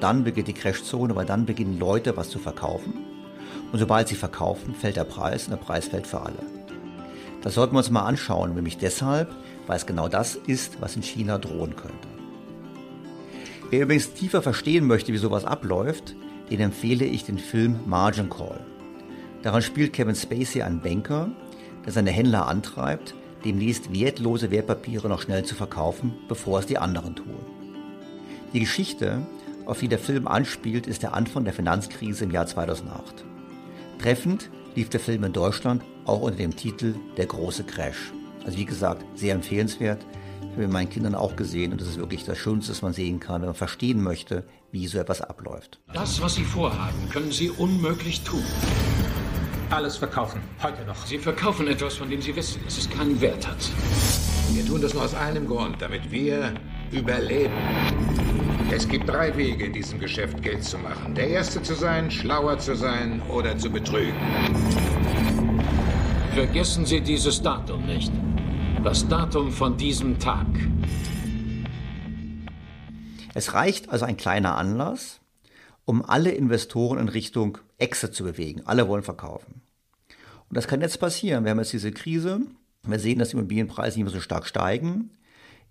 Dann 0.00 0.22
beginnt 0.22 0.48
die 0.48 0.52
Crashzone, 0.52 1.16
weil 1.16 1.24
dann 1.24 1.46
beginnen 1.46 1.78
Leute 1.78 2.14
was 2.18 2.28
zu 2.28 2.38
verkaufen. 2.38 3.03
Und 3.72 3.78
sobald 3.78 4.08
sie 4.08 4.14
verkaufen, 4.14 4.74
fällt 4.74 4.96
der 4.96 5.04
Preis 5.04 5.44
und 5.44 5.50
der 5.50 5.56
Preis 5.56 5.88
fällt 5.88 6.06
für 6.06 6.20
alle. 6.20 6.38
Das 7.42 7.54
sollten 7.54 7.74
wir 7.74 7.78
uns 7.78 7.90
mal 7.90 8.04
anschauen, 8.04 8.54
nämlich 8.54 8.78
deshalb, 8.78 9.34
weil 9.66 9.76
es 9.76 9.86
genau 9.86 10.08
das 10.08 10.34
ist, 10.34 10.80
was 10.80 10.96
in 10.96 11.02
China 11.02 11.38
drohen 11.38 11.76
könnte. 11.76 12.08
Wer 13.70 13.82
übrigens 13.82 14.14
tiefer 14.14 14.40
verstehen 14.42 14.86
möchte, 14.86 15.12
wie 15.12 15.18
sowas 15.18 15.44
abläuft, 15.44 16.14
den 16.50 16.60
empfehle 16.60 17.04
ich 17.04 17.24
den 17.24 17.38
Film 17.38 17.80
Margin 17.86 18.30
Call. 18.30 18.60
Daran 19.42 19.62
spielt 19.62 19.92
Kevin 19.92 20.14
Spacey 20.14 20.62
einen 20.62 20.80
Banker, 20.80 21.30
der 21.84 21.92
seine 21.92 22.10
Händler 22.10 22.46
antreibt, 22.46 23.14
demnächst 23.44 23.92
wertlose 23.92 24.50
Wertpapiere 24.50 25.08
noch 25.08 25.20
schnell 25.20 25.44
zu 25.44 25.54
verkaufen, 25.54 26.14
bevor 26.28 26.60
es 26.60 26.66
die 26.66 26.78
anderen 26.78 27.16
tun. 27.16 27.40
Die 28.52 28.60
Geschichte, 28.60 29.26
auf 29.66 29.80
die 29.80 29.88
der 29.88 29.98
Film 29.98 30.26
anspielt, 30.28 30.86
ist 30.86 31.02
der 31.02 31.14
Anfang 31.14 31.44
der 31.44 31.52
Finanzkrise 31.52 32.24
im 32.24 32.30
Jahr 32.30 32.46
2008. 32.46 33.24
Treffend 33.98 34.50
lief 34.74 34.88
der 34.88 35.00
Film 35.00 35.24
in 35.24 35.32
Deutschland 35.32 35.82
auch 36.04 36.20
unter 36.20 36.36
dem 36.36 36.54
Titel 36.54 36.94
Der 37.16 37.26
große 37.26 37.64
Crash. 37.64 38.12
Also 38.44 38.58
wie 38.58 38.64
gesagt, 38.64 39.04
sehr 39.14 39.34
empfehlenswert. 39.34 40.04
Ich 40.40 40.50
habe 40.50 40.62
mit 40.62 40.70
meinen 40.70 40.90
Kindern 40.90 41.14
auch 41.14 41.36
gesehen 41.36 41.72
und 41.72 41.80
das 41.80 41.88
ist 41.88 41.98
wirklich 41.98 42.24
das 42.24 42.38
Schönste, 42.38 42.72
was 42.72 42.82
man 42.82 42.92
sehen 42.92 43.18
kann, 43.18 43.40
wenn 43.40 43.48
man 43.48 43.54
verstehen 43.54 44.02
möchte, 44.02 44.44
wie 44.70 44.86
so 44.86 44.98
etwas 44.98 45.20
abläuft. 45.20 45.80
Das, 45.92 46.20
was 46.20 46.34
Sie 46.34 46.44
vorhaben, 46.44 47.08
können 47.10 47.32
Sie 47.32 47.50
unmöglich 47.50 48.22
tun. 48.22 48.44
Alles 49.70 49.96
verkaufen, 49.96 50.40
heute 50.62 50.84
noch. 50.84 51.06
Sie 51.06 51.18
verkaufen 51.18 51.66
etwas, 51.66 51.94
von 51.94 52.10
dem 52.10 52.20
Sie 52.20 52.36
wissen, 52.36 52.60
dass 52.64 52.78
es 52.78 52.90
keinen 52.90 53.20
Wert 53.20 53.48
hat. 53.48 53.70
Wir 54.52 54.64
tun 54.66 54.80
das 54.82 54.94
nur 54.94 55.04
aus 55.04 55.14
einem 55.14 55.46
Grund, 55.46 55.80
damit 55.80 56.10
wir 56.10 56.54
überleben. 56.92 57.54
Es 58.70 58.88
gibt 58.88 59.08
drei 59.08 59.36
Wege 59.36 59.66
in 59.66 59.72
diesem 59.72 60.00
Geschäft 60.00 60.42
Geld 60.42 60.64
zu 60.64 60.78
machen. 60.78 61.14
Der 61.14 61.28
erste 61.28 61.62
zu 61.62 61.74
sein, 61.74 62.10
schlauer 62.10 62.58
zu 62.58 62.74
sein 62.74 63.20
oder 63.28 63.56
zu 63.58 63.70
betrügen. 63.70 64.14
Vergessen 66.34 66.86
Sie 66.86 67.00
dieses 67.00 67.42
Datum 67.42 67.86
nicht. 67.86 68.10
Das 68.82 69.06
Datum 69.06 69.52
von 69.52 69.76
diesem 69.76 70.18
Tag. 70.18 70.46
Es 73.34 73.52
reicht 73.52 73.90
also 73.90 74.06
ein 74.06 74.16
kleiner 74.16 74.56
Anlass, 74.56 75.20
um 75.84 76.04
alle 76.04 76.30
Investoren 76.30 76.98
in 76.98 77.08
Richtung 77.08 77.58
Exit 77.78 78.14
zu 78.14 78.24
bewegen. 78.24 78.62
Alle 78.64 78.88
wollen 78.88 79.02
verkaufen. 79.02 79.60
Und 80.48 80.56
das 80.56 80.66
kann 80.66 80.80
jetzt 80.80 80.98
passieren. 80.98 81.44
Wir 81.44 81.50
haben 81.50 81.58
jetzt 81.58 81.72
diese 81.72 81.92
Krise. 81.92 82.40
Wir 82.82 82.98
sehen, 82.98 83.18
dass 83.18 83.28
die 83.28 83.36
Immobilienpreise 83.36 83.98
nicht 83.98 84.04
mehr 84.04 84.14
so 84.14 84.20
stark 84.20 84.46
steigen. 84.46 85.10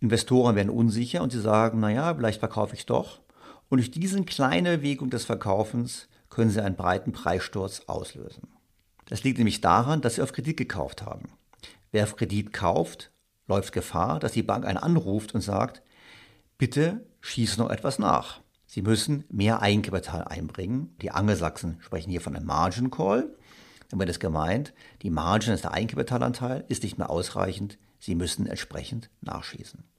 Investoren 0.03 0.57
werden 0.57 0.69
unsicher 0.69 1.23
und 1.23 1.31
sie 1.31 1.39
sagen, 1.39 1.79
naja, 1.79 2.13
vielleicht 2.13 2.39
verkaufe 2.39 2.75
ich 2.75 2.85
doch. 2.85 3.21
Und 3.69 3.77
durch 3.77 3.89
diese 3.89 4.21
kleine 4.23 4.79
Bewegung 4.79 5.09
des 5.09 5.23
Verkaufens 5.23 6.09
können 6.29 6.49
sie 6.49 6.61
einen 6.61 6.75
breiten 6.75 7.13
Preissturz 7.13 7.83
auslösen. 7.87 8.49
Das 9.05 9.23
liegt 9.23 9.37
nämlich 9.37 9.61
daran, 9.61 10.01
dass 10.01 10.15
sie 10.15 10.21
auf 10.21 10.33
Kredit 10.33 10.57
gekauft 10.57 11.03
haben. 11.03 11.29
Wer 11.93 12.03
auf 12.03 12.17
Kredit 12.17 12.51
kauft, 12.51 13.11
läuft 13.47 13.71
Gefahr, 13.71 14.19
dass 14.19 14.33
die 14.33 14.43
Bank 14.43 14.65
einen 14.65 14.77
anruft 14.77 15.33
und 15.33 15.39
sagt, 15.39 15.81
bitte 16.57 17.05
schieß 17.21 17.57
noch 17.57 17.69
etwas 17.69 17.97
nach. 17.97 18.41
Sie 18.65 18.81
müssen 18.81 19.23
mehr 19.29 19.61
Eigenkapital 19.61 20.25
einbringen. 20.25 20.97
Die 21.01 21.11
Angelsachsen 21.11 21.77
sprechen 21.79 22.11
hier 22.11 22.19
von 22.19 22.35
einem 22.35 22.45
Margin 22.45 22.91
Call. 22.91 23.33
Damit 23.87 24.09
ist 24.09 24.19
gemeint, 24.19 24.73
die 25.01 25.11
Margin 25.11 25.53
ist 25.53 25.63
der 25.63 25.71
Eigenkapitalanteil, 25.71 26.65
ist 26.67 26.83
nicht 26.83 26.97
mehr 26.97 27.09
ausreichend. 27.09 27.77
Sie 27.99 28.15
müssen 28.15 28.47
entsprechend 28.47 29.09
nachschießen. 29.21 29.92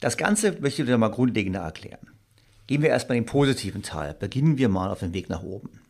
Das 0.00 0.16
Ganze 0.16 0.52
möchte 0.60 0.82
ich 0.82 0.88
dir 0.88 0.98
mal 0.98 1.08
grundlegender 1.08 1.60
erklären. 1.60 2.10
Gehen 2.66 2.82
wir 2.82 2.88
erstmal 2.88 3.16
den 3.16 3.26
positiven 3.26 3.82
Teil. 3.82 4.14
Beginnen 4.14 4.58
wir 4.58 4.68
mal 4.68 4.90
auf 4.90 5.00
dem 5.00 5.12
Weg 5.12 5.28
nach 5.28 5.42
oben. 5.42 5.80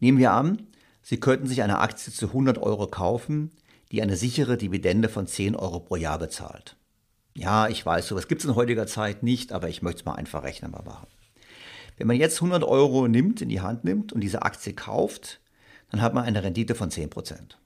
Nehmen 0.00 0.18
wir 0.18 0.32
an, 0.32 0.66
Sie 1.06 1.20
könnten 1.20 1.46
sich 1.46 1.62
eine 1.62 1.80
Aktie 1.80 2.12
zu 2.12 2.28
100 2.28 2.56
Euro 2.56 2.86
kaufen, 2.86 3.50
die 3.92 4.00
eine 4.00 4.16
sichere 4.16 4.56
Dividende 4.56 5.10
von 5.10 5.26
10 5.26 5.54
Euro 5.54 5.80
pro 5.80 5.96
Jahr 5.96 6.18
bezahlt. 6.18 6.76
Ja, 7.34 7.68
ich 7.68 7.84
weiß, 7.84 8.08
sowas 8.08 8.26
gibt 8.26 8.40
es 8.40 8.48
in 8.48 8.54
heutiger 8.54 8.86
Zeit 8.86 9.22
nicht, 9.22 9.52
aber 9.52 9.68
ich 9.68 9.82
möchte 9.82 10.00
es 10.00 10.04
mal 10.06 10.14
einfach 10.14 10.44
rechnbar 10.44 10.82
machen. 10.84 11.06
Wenn 11.98 12.06
man 12.06 12.16
jetzt 12.16 12.36
100 12.36 12.64
Euro 12.64 13.06
nimmt, 13.06 13.42
in 13.42 13.50
die 13.50 13.60
Hand 13.60 13.84
nimmt 13.84 14.14
und 14.14 14.22
diese 14.22 14.42
Aktie 14.42 14.72
kauft, 14.72 15.40
dann 15.90 16.00
hat 16.00 16.14
man 16.14 16.24
eine 16.24 16.42
Rendite 16.42 16.74
von 16.74 16.90
10%. 16.90 17.56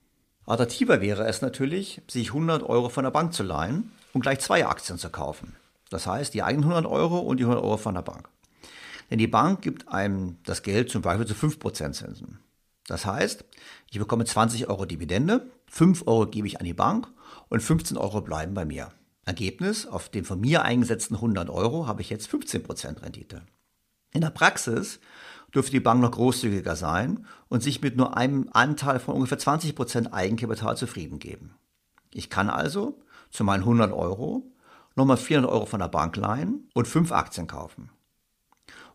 Attraktiver 0.44 1.00
wäre 1.00 1.26
es 1.26 1.40
natürlich, 1.40 2.02
sich 2.08 2.28
100 2.28 2.64
Euro 2.64 2.88
von 2.88 3.04
der 3.04 3.12
Bank 3.12 3.34
zu 3.34 3.44
leihen 3.44 3.92
und 4.12 4.22
gleich 4.22 4.40
zwei 4.40 4.66
Aktien 4.66 4.98
zu 4.98 5.10
kaufen. 5.10 5.54
Das 5.90 6.06
heißt, 6.06 6.34
die 6.34 6.42
eigenen 6.42 6.70
100 6.70 6.90
Euro 6.90 7.18
und 7.18 7.38
die 7.38 7.44
100 7.44 7.62
Euro 7.64 7.76
von 7.76 7.94
der 7.94 8.02
Bank. 8.02 8.28
Denn 9.10 9.18
die 9.18 9.26
Bank 9.26 9.62
gibt 9.62 9.88
einem 9.88 10.36
das 10.44 10.62
Geld 10.62 10.90
zum 10.90 11.02
Beispiel 11.02 11.26
zu 11.26 11.34
5% 11.34 11.92
Zinsen. 11.92 12.38
Das 12.86 13.06
heißt, 13.06 13.44
ich 13.90 13.98
bekomme 13.98 14.24
20 14.24 14.68
Euro 14.68 14.84
Dividende, 14.86 15.50
5 15.70 16.06
Euro 16.06 16.26
gebe 16.26 16.46
ich 16.46 16.58
an 16.58 16.64
die 16.64 16.74
Bank 16.74 17.08
und 17.48 17.62
15 17.62 17.96
Euro 17.96 18.20
bleiben 18.20 18.54
bei 18.54 18.64
mir. 18.64 18.88
Ergebnis, 19.24 19.86
auf 19.86 20.08
den 20.08 20.24
von 20.24 20.40
mir 20.40 20.62
eingesetzten 20.62 21.16
100 21.16 21.50
Euro 21.50 21.86
habe 21.86 22.00
ich 22.00 22.08
jetzt 22.08 22.30
15% 22.30 23.02
Rendite. 23.02 23.42
In 24.12 24.22
der 24.22 24.30
Praxis 24.30 25.00
dürfte 25.54 25.72
die 25.72 25.80
Bank 25.80 26.00
noch 26.00 26.12
großzügiger 26.12 26.76
sein 26.76 27.26
und 27.48 27.62
sich 27.62 27.82
mit 27.82 27.96
nur 27.96 28.16
einem 28.16 28.48
Anteil 28.52 28.98
von 29.00 29.14
ungefähr 29.14 29.38
20% 29.38 30.12
Eigenkapital 30.12 30.76
zufrieden 30.78 31.18
geben. 31.18 31.54
Ich 32.12 32.30
kann 32.30 32.48
also 32.48 33.02
zu 33.30 33.44
meinen 33.44 33.60
100 33.60 33.92
Euro 33.92 34.50
nochmal 34.98 35.16
400 35.16 35.50
Euro 35.50 35.66
von 35.66 35.80
der 35.80 35.88
Bank 35.88 36.16
leihen 36.16 36.68
und 36.74 36.86
5 36.86 37.12
Aktien 37.12 37.46
kaufen. 37.46 37.90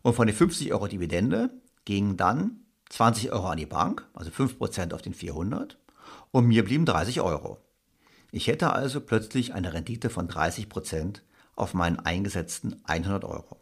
Und 0.03 0.13
von 0.13 0.27
den 0.27 0.35
50 0.35 0.71
Euro 0.73 0.87
Dividende 0.87 1.49
gingen 1.85 2.17
dann 2.17 2.59
20 2.89 3.31
Euro 3.31 3.47
an 3.47 3.57
die 3.57 3.65
Bank, 3.65 4.07
also 4.13 4.29
5% 4.29 4.93
auf 4.93 5.01
den 5.01 5.13
400, 5.13 5.79
und 6.31 6.45
mir 6.45 6.63
blieben 6.63 6.85
30 6.85 7.21
Euro. 7.21 7.57
Ich 8.31 8.47
hätte 8.47 8.73
also 8.73 8.99
plötzlich 8.99 9.53
eine 9.53 9.73
Rendite 9.73 10.09
von 10.09 10.27
30% 10.27 11.21
auf 11.55 11.73
meinen 11.73 11.99
eingesetzten 11.99 12.81
100 12.83 13.23
Euro. 13.23 13.57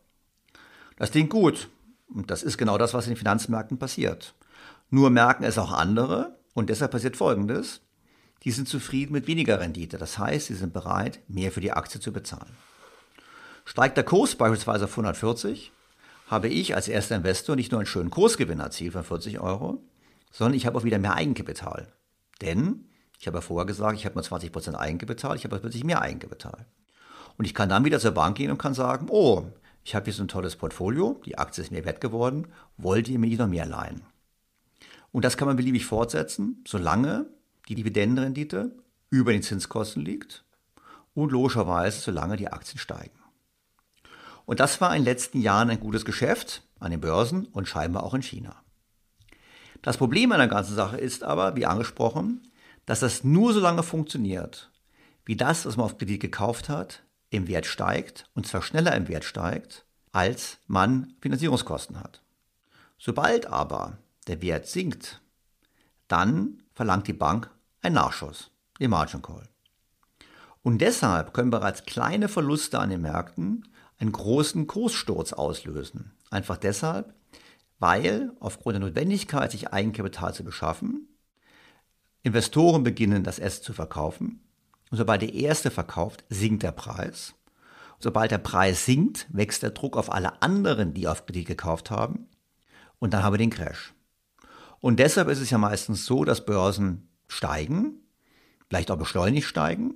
Das 0.98 1.12
klingt 1.12 1.30
gut 1.30 1.70
und 2.08 2.32
das 2.32 2.44
ist 2.44 2.58
genau 2.58 2.78
das, 2.78 2.94
was 2.94 3.06
in 3.06 3.12
den 3.12 3.18
Finanzmärkten 3.18 3.78
passiert. 3.78 4.34
Nur 4.90 5.10
merken 5.10 5.44
es 5.44 5.58
auch 5.58 5.72
andere 5.72 6.38
und 6.54 6.70
deshalb 6.70 6.92
passiert 6.92 7.18
Folgendes. 7.18 7.82
Die 8.44 8.52
sind 8.52 8.68
zufrieden 8.68 9.14
mit 9.14 9.28
weniger 9.28 9.60
Rendite. 9.60 9.98
Das 9.98 10.18
heißt, 10.18 10.48
sie 10.48 10.56
sind 10.56 10.74
bereit, 10.74 11.20
mehr 11.28 11.52
für 11.52 11.62
die 11.62 11.72
Aktie 11.72 12.00
zu 12.00 12.12
bezahlen. 12.12 12.58
Steigt 13.66 13.98
der 13.98 14.04
Kurs 14.04 14.36
beispielsweise 14.36 14.86
auf 14.86 14.92
140, 14.92 15.72
habe 16.28 16.48
ich 16.48 16.76
als 16.76 16.88
erster 16.88 17.16
Investor 17.16 17.56
nicht 17.56 17.72
nur 17.72 17.80
einen 17.80 17.88
schönen 17.88 18.10
Kursgewinn 18.10 18.60
erzielt 18.60 18.94
von 18.94 19.04
40 19.04 19.40
Euro, 19.40 19.84
sondern 20.32 20.56
ich 20.56 20.66
habe 20.66 20.78
auch 20.78 20.84
wieder 20.84 20.98
mehr 20.98 21.16
Eigenkapital. 21.16 21.92
Denn 22.42 22.86
ich 23.20 23.28
habe 23.28 23.38
ja 23.38 23.42
vorher 23.42 23.66
gesagt, 23.66 24.00
ich 24.00 24.06
habe 24.06 24.16
nur 24.16 24.24
20% 24.24 24.76
Eigenkapital, 24.76 25.36
ich 25.36 25.44
habe 25.44 25.60
plötzlich 25.60 25.84
mehr 25.84 26.02
Eigenkapital. 26.02 26.66
Und 27.38 27.46
ich 27.46 27.54
kann 27.54 27.70
dann 27.70 27.86
wieder 27.86 28.00
zur 28.00 28.12
Bank 28.12 28.38
gehen 28.38 28.50
und 28.50 28.58
kann 28.58 28.74
sagen, 28.74 29.08
oh, 29.10 29.46
ich 29.84 29.94
habe 29.94 30.06
hier 30.06 30.14
so 30.14 30.24
ein 30.24 30.28
tolles 30.28 30.56
Portfolio, 30.56 31.22
die 31.26 31.38
Aktie 31.38 31.64
ist 31.64 31.72
mir 31.72 31.86
wert 31.86 32.02
geworden, 32.02 32.48
wollt 32.78 33.10
ihr 33.10 33.20
mir 33.20 33.38
noch 33.38 33.48
mehr 33.48 33.66
leihen? 33.66 34.02
Und 35.12 35.26
das 35.26 35.38
kann 35.38 35.48
man 35.48 35.58
beliebig 35.58 35.86
fortsetzen, 35.86 36.64
solange 36.68 37.26
die 37.72 37.76
Dividendenrendite 37.76 38.76
über 39.10 39.32
den 39.32 39.44
Zinskosten 39.44 40.04
liegt 40.04 40.44
und 41.14 41.32
logischerweise 41.32 42.02
solange 42.02 42.36
die 42.36 42.50
Aktien 42.50 42.80
steigen. 42.80 43.18
Und 44.46 44.60
das 44.60 44.82
war 44.82 44.94
in 44.94 45.04
den 45.04 45.06
letzten 45.06 45.40
Jahren 45.40 45.70
ein 45.70 45.80
gutes 45.80 46.04
Geschäft 46.04 46.64
an 46.80 46.92
den 46.92 47.00
Börsen 47.00 47.46
und 47.46 47.70
scheinbar 47.70 48.04
auch 48.04 48.14
in 48.14 48.24
China. 48.24 48.62
Das 49.82 49.96
Problem 49.96 50.34
an 50.34 50.40
der 50.40 50.50
ganzen 50.50 50.76
Sache 50.76 50.98
ist 50.98 51.24
aber, 51.24 51.56
wie 51.56 51.66
angesprochen, 51.66 52.52
dass 52.86 53.00
das 53.00 53.24
nur 53.24 53.54
so 53.54 53.62
lange 53.62 53.84
funktioniert, 53.84 54.70
wie 55.24 55.38
das, 55.38 55.66
was 55.66 55.78
man 55.78 55.86
auf 55.86 55.98
Kredit 55.98 56.20
gekauft 56.20 56.68
hat, 56.68 57.04
im 57.30 57.48
Wert 57.48 57.66
steigt 57.66 58.30
und 58.34 58.46
zwar 58.46 58.62
schneller 58.62 58.94
im 58.96 59.08
Wert 59.08 59.24
steigt, 59.24 59.86
als 60.12 60.58
man 60.68 61.14
Finanzierungskosten 61.22 62.02
hat. 62.02 62.22
Sobald 62.98 63.46
aber 63.46 63.98
der 64.28 64.42
Wert 64.42 64.68
sinkt, 64.68 65.22
dann 66.10 66.62
verlangt 66.74 67.08
die 67.08 67.14
Bank 67.14 67.50
einen 67.82 67.96
Nachschuss, 67.96 68.52
den 68.80 68.92
Margin 68.92 69.22
Call. 69.22 69.48
Und 70.64 70.80
deshalb 70.80 71.34
können 71.34 71.50
bereits 71.50 71.86
kleine 71.86 72.28
Verluste 72.28 72.80
an 72.80 72.90
den 72.90 73.02
Märkten 73.02 73.68
einen 74.00 74.12
großen 74.12 74.68
Kurssturz 74.68 75.34
auslösen. 75.34 76.12
Einfach 76.30 76.58
deshalb, 76.58 77.14
weil 77.80 78.32
aufgrund 78.40 78.76
der 78.76 78.82
Notwendigkeit, 78.82 79.52
sich 79.52 79.74
Eigenkapital 79.74 80.34
zu 80.34 80.44
beschaffen, 80.44 81.08
Investoren 82.24 82.84
beginnen, 82.84 83.24
das 83.24 83.40
Asset 83.42 83.64
zu 83.64 83.74
verkaufen. 83.74 84.42
Und 84.92 84.98
sobald 84.98 85.24
der 85.24 85.34
erste 85.34 85.72
verkauft, 85.72 86.24
sinkt 86.30 86.62
der 86.62 86.72
Preis. 86.72 87.34
Und 87.96 88.04
sobald 88.04 88.30
der 88.30 88.38
Preis 88.38 88.86
sinkt, 88.86 89.26
wächst 89.32 89.64
der 89.64 89.72
Druck 89.72 89.98
auf 89.98 90.12
alle 90.12 90.42
anderen, 90.44 90.94
die 90.94 91.08
auf 91.08 91.26
Kredit 91.26 91.48
gekauft 91.48 91.90
haben. 91.90 92.28
Und 93.00 93.14
dann 93.14 93.24
haben 93.24 93.34
wir 93.34 93.40
den 93.40 93.50
Crash. 93.50 93.94
Und 94.80 95.00
deshalb 95.00 95.30
ist 95.30 95.40
es 95.40 95.50
ja 95.50 95.58
meistens 95.58 96.06
so, 96.06 96.24
dass 96.24 96.46
Börsen 96.46 97.08
steigen, 97.32 97.96
vielleicht 98.70 98.92
auch 98.92 98.98
beschleunigt 98.98 99.48
steigen, 99.48 99.96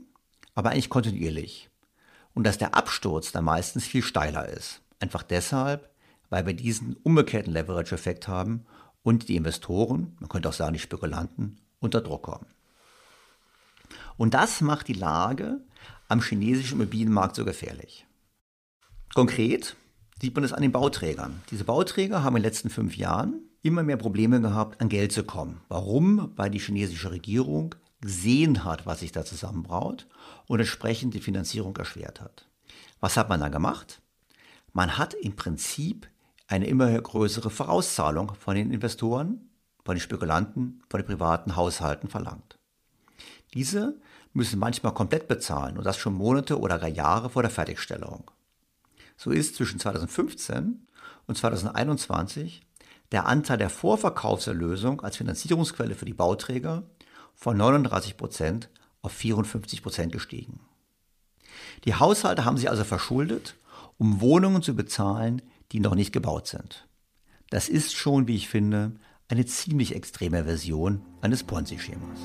aber 0.54 0.72
eigentlich 0.72 0.90
kontinuierlich. 0.90 1.70
Und 2.34 2.46
dass 2.46 2.58
der 2.58 2.76
Absturz 2.76 3.32
dann 3.32 3.46
meistens 3.46 3.86
viel 3.86 4.04
steiler 4.04 4.48
ist. 4.48 4.82
Einfach 5.00 5.24
deshalb, 5.24 5.90
weil 6.30 6.46
wir 6.46 6.54
diesen 6.54 6.96
umgekehrten 7.04 7.54
Leverage-Effekt 7.54 8.28
haben 8.28 8.66
und 9.04 9.28
die 9.28 9.36
Investoren, 9.36 10.16
man 10.20 10.30
könnte 10.30 10.50
auch 10.50 10.54
sagen 10.54 10.74
die 10.74 10.80
Spekulanten, 10.80 11.60
unter 11.80 12.02
Druck 12.02 12.24
kommen. 12.24 12.48
Und 14.18 14.34
das 14.34 14.62
macht 14.62 14.88
die 14.88 14.94
Lage 14.94 15.62
am 16.08 16.22
chinesischen 16.22 16.80
Immobilienmarkt 16.80 17.36
so 17.36 17.46
gefährlich. 17.46 18.06
Konkret 19.14 19.76
sieht 20.22 20.36
man 20.36 20.44
es 20.44 20.54
an 20.54 20.62
den 20.62 20.72
Bauträgern. 20.72 21.42
Diese 21.52 21.66
Bauträger 21.66 22.24
haben 22.24 22.36
in 22.36 22.44
den 22.44 22.50
letzten 22.50 22.70
fünf 22.70 22.96
Jahren 22.96 23.42
immer 23.66 23.82
mehr 23.82 23.98
Probleme 23.98 24.40
gehabt, 24.42 24.80
an 24.80 24.90
Geld 24.90 25.12
zu 25.12 25.24
kommen. 25.24 25.62
Warum? 25.70 26.32
Weil 26.36 26.52
die 26.52 26.60
chinesische 26.60 27.10
Regierung 27.10 27.74
gesehen 28.00 28.64
hat, 28.64 28.86
was 28.86 29.00
sich 29.00 29.12
da 29.12 29.26
zusammenbraut 29.26 30.08
und 30.48 30.60
entsprechend 30.60 31.16
die 31.16 31.20
Finanzierung 31.22 31.76
erschwert 31.76 32.22
hat. 32.22 32.48
Was 33.00 33.18
hat 33.18 33.28
man 33.28 33.40
da 33.40 33.50
gemacht? 33.50 34.02
Man 34.72 35.00
hat 35.00 35.16
im 35.16 35.36
Prinzip 35.36 36.08
eine 36.48 36.68
immer 36.68 36.92
größere 37.02 37.50
Vorauszahlung 37.50 38.34
von 38.36 38.56
den 38.56 38.72
Investoren, 38.72 39.50
von 39.84 39.96
den 39.96 40.02
Spekulanten, 40.02 40.84
von 40.88 41.00
den 41.00 41.08
privaten 41.08 41.56
Haushalten 41.56 42.08
verlangt. 42.08 42.60
Diese 43.56 44.00
müssen 44.34 44.60
manchmal 44.60 44.94
komplett 44.94 45.28
bezahlen 45.28 45.78
und 45.78 45.86
das 45.86 45.98
schon 45.98 46.14
Monate 46.14 46.60
oder 46.60 46.78
gar 46.78 46.90
Jahre 46.90 47.32
vor 47.32 47.42
der 47.42 47.52
Fertigstellung. 47.52 48.30
So 49.18 49.32
ist 49.32 49.56
zwischen 49.56 49.80
2015 49.80 50.86
und 51.26 51.38
2021 51.38 52.62
der 53.12 53.26
Anteil 53.28 53.58
der 53.58 53.70
Vorverkaufserlösung 53.70 55.02
als 55.02 55.18
Finanzierungsquelle 55.18 55.96
für 55.96 56.06
die 56.06 56.14
Bauträger 56.14 56.84
von 57.34 57.58
39 57.58 58.18
Prozent 58.18 58.70
auf 59.02 59.12
54 59.12 59.84
Prozent 59.84 60.12
gestiegen. 60.12 60.60
Die 61.84 61.96
Haushalte 61.96 62.46
haben 62.46 62.58
sich 62.58 62.70
also 62.70 62.84
verschuldet, 62.84 63.56
um 63.98 64.22
Wohnungen 64.22 64.62
zu 64.62 64.76
bezahlen, 64.76 65.42
die 65.72 65.80
noch 65.80 65.96
nicht 65.96 66.12
gebaut 66.12 66.48
sind. 66.48 66.88
Das 67.50 67.70
ist 67.70 67.94
schon, 67.94 68.28
wie 68.28 68.36
ich 68.36 68.50
finde, 68.50 68.96
eine 69.28 69.46
ziemlich 69.46 69.96
extreme 69.96 70.44
Version 70.44 71.02
eines 71.22 71.44
Ponzi-Schemas. 71.44 72.20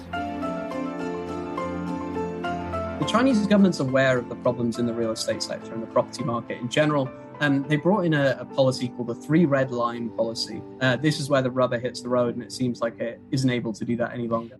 The 3.00 3.06
Chinese 3.06 3.46
government's 3.48 3.80
aware 3.80 4.18
of 4.18 4.28
the 4.28 4.34
problems 4.42 4.78
in 4.78 4.86
the 4.86 4.92
real 4.92 5.12
estate 5.12 5.42
sector 5.42 5.72
and 5.72 5.82
the 5.82 5.90
property 5.92 6.22
market 6.22 6.60
in 6.60 6.68
general. 6.68 7.08
Um, 7.40 7.64
they 7.68 7.76
brought 7.76 8.04
in 8.04 8.12
a, 8.12 8.36
a, 8.38 8.44
policy 8.44 8.88
called 8.88 9.08
the 9.08 9.14
three 9.14 9.46
red 9.46 9.70
line 9.70 10.10
policy. 10.10 10.60
Uh, 10.82 10.96
this 10.96 11.18
is 11.18 11.30
where 11.30 11.42
the 11.42 11.50
rubber 11.50 11.78
hits 11.78 12.02
the 12.02 12.08
road, 12.08 12.34
and 12.34 12.42
it 12.42 12.52
seems 12.52 12.80
like 12.80 13.00
it 13.00 13.18
isn't 13.30 13.48
able 13.48 13.72
to 13.72 13.84
do 13.84 13.96
that 13.96 14.12
any 14.12 14.26
longer. 14.26 14.58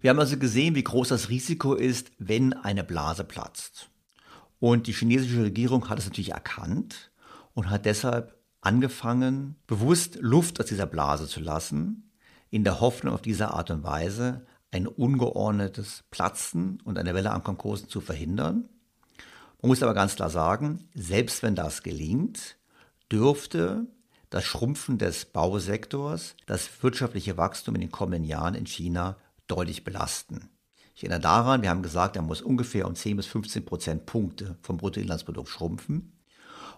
Wir 0.00 0.08
haben 0.08 0.18
also 0.18 0.38
gesehen, 0.38 0.74
wie 0.74 0.82
groß 0.82 1.08
das 1.08 1.28
Risiko 1.28 1.74
ist, 1.74 2.10
wenn 2.18 2.54
eine 2.54 2.82
Blase 2.82 3.24
platzt. 3.24 3.90
Und 4.58 4.86
die 4.86 4.92
chinesische 4.92 5.42
Regierung 5.42 5.90
hat 5.90 5.98
es 5.98 6.06
natürlich 6.06 6.32
erkannt 6.32 7.10
und 7.52 7.68
hat 7.68 7.84
deshalb 7.84 8.34
angefangen, 8.62 9.56
bewusst 9.66 10.16
Luft 10.20 10.60
aus 10.60 10.66
dieser 10.66 10.86
Blase 10.86 11.26
zu 11.26 11.40
lassen, 11.40 12.10
in 12.48 12.64
der 12.64 12.80
Hoffnung, 12.80 13.12
auf 13.12 13.22
diese 13.22 13.52
Art 13.52 13.70
und 13.70 13.84
Weise 13.84 14.46
ein 14.70 14.86
ungeordnetes 14.86 16.04
Platzen 16.10 16.80
und 16.84 16.96
eine 16.96 17.14
Welle 17.14 17.32
an 17.32 17.44
Konkursen 17.44 17.88
zu 17.88 18.00
verhindern. 18.00 18.68
Man 19.62 19.68
muss 19.68 19.82
aber 19.82 19.94
ganz 19.94 20.16
klar 20.16 20.30
sagen, 20.30 20.88
selbst 20.94 21.42
wenn 21.42 21.54
das 21.54 21.82
gelingt, 21.82 22.56
dürfte 23.12 23.86
das 24.30 24.44
Schrumpfen 24.44 24.96
des 24.96 25.26
Bausektors 25.26 26.34
das 26.46 26.82
wirtschaftliche 26.82 27.36
Wachstum 27.36 27.74
in 27.74 27.82
den 27.82 27.90
kommenden 27.90 28.24
Jahren 28.24 28.54
in 28.54 28.66
China 28.66 29.16
deutlich 29.48 29.84
belasten. 29.84 30.48
Ich 30.94 31.02
erinnere 31.02 31.20
daran, 31.20 31.62
wir 31.62 31.70
haben 31.70 31.82
gesagt, 31.82 32.16
er 32.16 32.22
muss 32.22 32.40
ungefähr 32.40 32.86
um 32.86 32.94
10 32.94 33.16
bis 33.16 33.26
15 33.26 33.64
Prozentpunkte 33.64 34.56
vom 34.62 34.76
Bruttoinlandsprodukt 34.76 35.48
schrumpfen. 35.48 36.12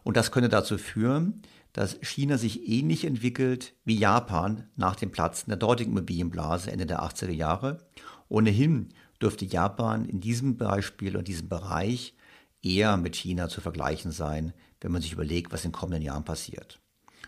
Und 0.02 0.16
das 0.16 0.32
könnte 0.32 0.48
dazu 0.48 0.78
führen, 0.78 1.42
dass 1.72 1.98
China 2.02 2.36
sich 2.36 2.68
ähnlich 2.68 3.04
entwickelt 3.04 3.74
wie 3.84 3.96
Japan 3.96 4.68
nach 4.76 4.96
dem 4.96 5.10
Platzen 5.10 5.50
der 5.50 5.56
dortigen 5.56 5.92
Immobilienblase 5.92 6.70
Ende 6.72 6.86
der 6.86 7.02
80er 7.02 7.30
Jahre. 7.30 7.86
Ohnehin 8.28 8.88
dürfte 9.20 9.44
Japan 9.44 10.04
in 10.04 10.20
diesem 10.20 10.56
Beispiel 10.56 11.16
und 11.16 11.28
diesem 11.28 11.48
Bereich 11.48 12.14
eher 12.62 12.96
mit 12.96 13.16
China 13.16 13.48
zu 13.48 13.60
vergleichen 13.60 14.12
sein, 14.12 14.52
wenn 14.80 14.92
man 14.92 15.02
sich 15.02 15.12
überlegt, 15.12 15.52
was 15.52 15.64
in 15.64 15.70
den 15.70 15.76
kommenden 15.76 16.02
Jahren 16.02 16.24
passiert. 16.24 16.80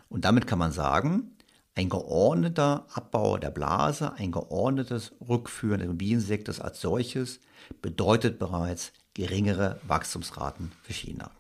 Und 0.09 0.25
damit 0.25 0.47
kann 0.47 0.59
man 0.59 0.73
sagen, 0.73 1.37
ein 1.75 1.89
geordneter 1.89 2.87
Abbau 2.95 3.37
der 3.37 3.51
Blase, 3.51 4.15
ein 4.15 4.31
geordnetes 4.31 5.13
Rückführen 5.29 5.81
des 5.81 5.87
Immobiliensektors 5.87 6.61
als 6.61 6.81
solches 6.81 7.41
bedeutet 7.83 8.39
bereits 8.39 8.93
geringere 9.15 9.81
Wachstumsraten 9.87 10.73
für 10.83 10.93
China. 10.93 11.31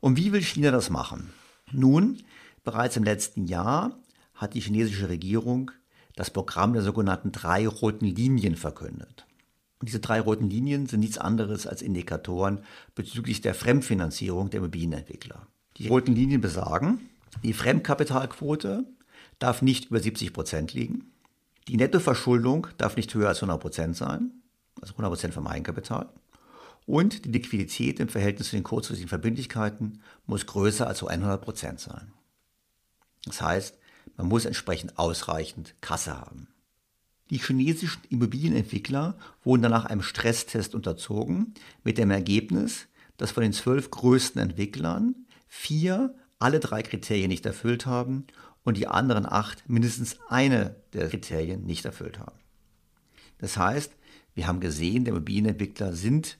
Und 0.00 0.16
wie 0.16 0.32
will 0.32 0.42
China 0.42 0.70
das 0.70 0.90
machen? 0.90 1.32
Nun, 1.72 2.22
bereits 2.62 2.96
im 2.96 3.04
letzten 3.04 3.46
Jahr 3.46 3.98
hat 4.34 4.54
die 4.54 4.60
chinesische 4.60 5.08
Regierung 5.08 5.72
das 6.14 6.30
Programm 6.30 6.72
der 6.72 6.82
sogenannten 6.82 7.32
drei 7.32 7.66
roten 7.66 8.06
Linien 8.06 8.56
verkündet. 8.56 9.26
Diese 9.82 10.00
drei 10.00 10.20
roten 10.20 10.48
Linien 10.48 10.86
sind 10.86 11.00
nichts 11.00 11.18
anderes 11.18 11.66
als 11.66 11.82
Indikatoren 11.82 12.60
bezüglich 12.94 13.42
der 13.42 13.54
Fremdfinanzierung 13.54 14.50
der 14.50 14.58
Immobilienentwickler. 14.58 15.46
Die 15.76 15.88
roten 15.88 16.14
Linien 16.14 16.40
besagen, 16.40 17.10
die 17.42 17.52
Fremdkapitalquote 17.52 18.84
darf 19.38 19.60
nicht 19.60 19.86
über 19.86 20.00
70 20.00 20.32
Prozent 20.32 20.72
liegen, 20.72 21.12
die 21.68 21.76
Nettoverschuldung 21.76 22.68
darf 22.78 22.96
nicht 22.96 23.12
höher 23.14 23.28
als 23.28 23.38
100 23.38 23.60
Prozent 23.60 23.96
sein, 23.96 24.30
also 24.80 24.92
100 24.92 25.10
Prozent 25.10 25.34
vom 25.34 25.46
Eigenkapital. 25.46 26.08
Und 26.86 27.24
die 27.24 27.32
Liquidität 27.32 27.98
im 27.98 28.08
Verhältnis 28.08 28.50
zu 28.50 28.56
den 28.56 28.62
kurzfristigen 28.62 29.08
Verbindlichkeiten 29.08 30.00
muss 30.26 30.46
größer 30.46 30.86
als 30.86 31.02
100 31.02 31.42
Prozent 31.42 31.80
sein. 31.80 32.12
Das 33.24 33.42
heißt, 33.42 33.76
man 34.16 34.28
muss 34.28 34.44
entsprechend 34.44 34.96
ausreichend 34.98 35.74
Kasse 35.80 36.18
haben. 36.18 36.46
Die 37.30 37.38
chinesischen 37.38 38.02
Immobilienentwickler 38.08 39.16
wurden 39.42 39.62
danach 39.62 39.84
einem 39.84 40.02
Stresstest 40.02 40.74
unterzogen, 40.74 41.54
mit 41.82 41.98
dem 41.98 42.10
Ergebnis, 42.10 42.86
dass 43.16 43.32
von 43.32 43.42
den 43.42 43.52
zwölf 43.52 43.90
größten 43.90 44.40
Entwicklern 44.40 45.14
vier 45.48 46.14
alle 46.38 46.60
drei 46.60 46.82
Kriterien 46.82 47.28
nicht 47.28 47.46
erfüllt 47.46 47.86
haben 47.86 48.26
und 48.62 48.76
die 48.76 48.86
anderen 48.86 49.26
acht 49.26 49.68
mindestens 49.68 50.18
eine 50.28 50.76
der 50.92 51.08
Kriterien 51.08 51.64
nicht 51.64 51.84
erfüllt 51.84 52.18
haben. 52.18 52.38
Das 53.38 53.56
heißt, 53.56 53.92
wir 54.34 54.46
haben 54.46 54.60
gesehen, 54.60 55.04
der 55.04 55.14
Immobilienentwickler 55.14 55.94
sind 55.94 56.38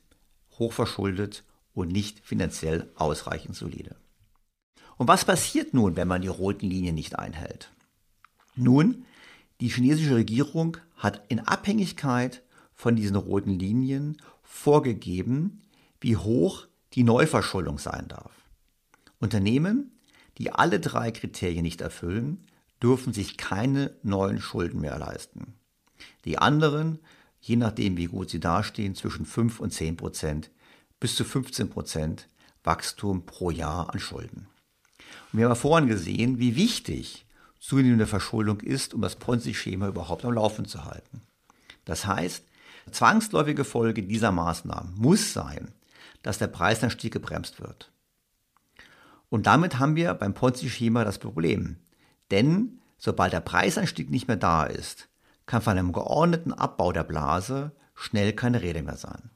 hochverschuldet 0.59 1.45
und 1.73 1.93
nicht 1.93 2.21
finanziell 2.21 2.91
ausreichend 2.95 3.57
solide. 3.57 3.97
Und 4.97 5.09
was 5.09 5.25
passiert 5.25 5.75
nun, 5.75 5.97
wenn 5.97 6.09
man 6.09 6.23
die 6.23 6.29
roten 6.29 6.67
Linien 6.67 6.95
nicht 6.95 7.19
einhält? 7.19 7.71
Nun, 8.55 9.05
die 9.61 9.69
chinesische 9.69 10.15
Regierung 10.15 10.77
hat 10.97 11.23
in 11.29 11.41
Abhängigkeit 11.41 12.43
von 12.75 12.97
diesen 12.97 13.17
roten 13.17 13.59
Linien 13.59 14.19
vorgegeben, 14.43 15.63
wie 16.01 16.17
hoch 16.17 16.67
die 16.93 17.03
Neuverschuldung 17.03 17.79
sein 17.79 18.09
darf. 18.09 18.33
Unternehmen, 19.19 19.93
die 20.39 20.53
alle 20.53 20.81
drei 20.81 21.11
Kriterien 21.11 21.63
nicht 21.63 21.81
erfüllen, 21.81 22.45
dürfen 22.83 23.13
sich 23.13 23.39
keine 23.39 23.95
neuen 24.03 24.41
Schulden 24.41 24.81
mehr 24.81 24.99
leisten. 24.99 25.55
Die 26.27 26.39
anderen 26.39 26.99
je 27.47 27.57
nachdem, 27.57 27.97
wie 27.97 28.07
gut 28.07 28.31
sie 28.31 28.41
dastehen, 28.41 28.95
zwischen 28.95 29.25
5 29.25 29.61
und 29.61 29.73
10 29.73 29.97
Prozent 29.97 30.51
bis 30.99 31.15
zu 31.15 31.25
15 31.25 31.71
Prozent 31.71 32.29
Wachstum 32.65 33.25
pro 33.25 33.51
Jahr 33.51 33.93
an 33.93 34.01
Schulden. 34.01 34.49
Und 35.33 35.39
wir 35.39 35.49
haben 35.49 35.57
vorhin 35.57 35.89
gesehen, 35.89 36.39
wie 36.41 36.57
wichtig 36.57 37.26
zunehmende 37.67 38.07
Verschuldung 38.07 38.61
ist, 38.61 38.95
um 38.95 39.01
das 39.03 39.17
Ponzi-Schema 39.17 39.89
überhaupt 39.89 40.25
am 40.25 40.35
Laufen 40.35 40.67
zu 40.67 40.85
halten. 40.85 41.23
Das 41.85 42.07
heißt, 42.07 42.45
zwangsläufige 42.93 43.65
Folge 43.65 44.05
dieser 44.05 44.31
Maßnahmen 44.31 44.95
muss 44.95 45.33
sein, 45.33 45.73
dass 46.23 46.39
der 46.39 46.47
Preisanstieg 46.47 47.13
gebremst 47.13 47.61
wird. 47.61 47.91
Und 49.31 49.49
damit 49.49 49.81
haben 49.81 49.97
wir 49.97 50.15
beim 50.15 50.33
Ponzi-Schema 50.33 51.03
das 51.05 51.19
Problem. 51.19 51.77
Denn 52.31 52.79
sobald 52.99 53.33
der 53.33 53.41
Preisanstieg 53.41 54.11
nicht 54.11 54.29
mehr 54.29 54.37
da 54.37 54.63
ist, 54.63 55.09
kann 55.47 55.61
von 55.61 55.77
einem 55.77 55.93
geordneten 55.93 56.53
Abbau 56.53 56.93
der 56.93 57.05
Blase 57.05 57.73
schnell 57.97 58.33
keine 58.33 58.63
Rede 58.63 58.85
mehr 58.85 58.97
sein. 58.97 59.31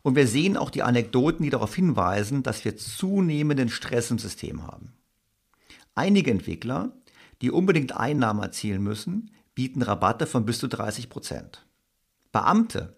Und 0.00 0.16
wir 0.16 0.26
sehen 0.26 0.56
auch 0.56 0.70
die 0.70 0.82
Anekdoten, 0.82 1.44
die 1.44 1.50
darauf 1.50 1.74
hinweisen, 1.74 2.42
dass 2.42 2.64
wir 2.64 2.78
zunehmenden 2.78 3.68
Stress 3.68 4.10
im 4.10 4.18
System 4.18 4.66
haben. 4.66 4.94
Einige 5.94 6.30
Entwickler, 6.30 6.92
die 7.42 7.50
unbedingt 7.50 7.96
Einnahmen 7.96 8.42
erzielen 8.42 8.82
müssen, 8.82 9.30
bieten 9.54 9.82
Rabatte 9.82 10.26
von 10.26 10.44
bis 10.44 10.58
zu 10.58 10.68
30 10.68 11.08
Prozent. 11.08 11.66
Beamte, 12.32 12.96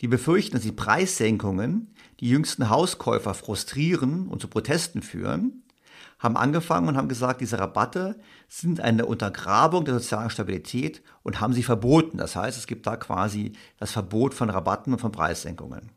die 0.00 0.08
befürchten, 0.08 0.54
dass 0.56 0.62
die 0.62 0.72
Preissenkungen 0.72 1.94
die 2.20 2.28
jüngsten 2.28 2.70
Hauskäufer 2.70 3.34
frustrieren 3.34 4.28
und 4.28 4.40
zu 4.40 4.48
Protesten 4.48 5.02
führen, 5.02 5.64
haben 6.18 6.36
angefangen 6.36 6.88
und 6.88 6.96
haben 6.96 7.08
gesagt, 7.08 7.40
diese 7.40 7.58
Rabatte 7.58 8.18
sind 8.48 8.80
eine 8.80 9.04
Untergrabung 9.04 9.84
der 9.84 9.94
sozialen 9.94 10.30
Stabilität 10.30 11.02
und 11.22 11.40
haben 11.40 11.52
sie 11.52 11.62
verboten. 11.62 12.16
Das 12.16 12.36
heißt, 12.36 12.56
es 12.56 12.66
gibt 12.66 12.86
da 12.86 12.96
quasi 12.96 13.52
das 13.78 13.92
Verbot 13.92 14.32
von 14.32 14.48
Rabatten 14.48 14.94
und 14.94 14.98
von 14.98 15.12
Preissenkungen. 15.12 15.90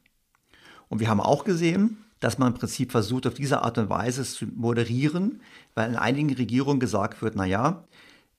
Und 0.89 0.99
wir 0.99 1.09
haben 1.09 1.21
auch 1.21 1.45
gesehen, 1.45 2.03
dass 2.19 2.37
man 2.37 2.49
im 2.49 2.59
Prinzip 2.59 2.91
versucht, 2.91 3.27
auf 3.27 3.33
diese 3.33 3.61
Art 3.61 3.77
und 3.77 3.89
Weise 3.89 4.21
es 4.21 4.33
zu 4.33 4.45
moderieren, 4.45 5.41
weil 5.75 5.89
in 5.89 5.95
einigen 5.95 6.33
Regierungen 6.33 6.79
gesagt 6.79 7.21
wird, 7.21 7.35
na 7.35 7.45
ja, 7.45 7.83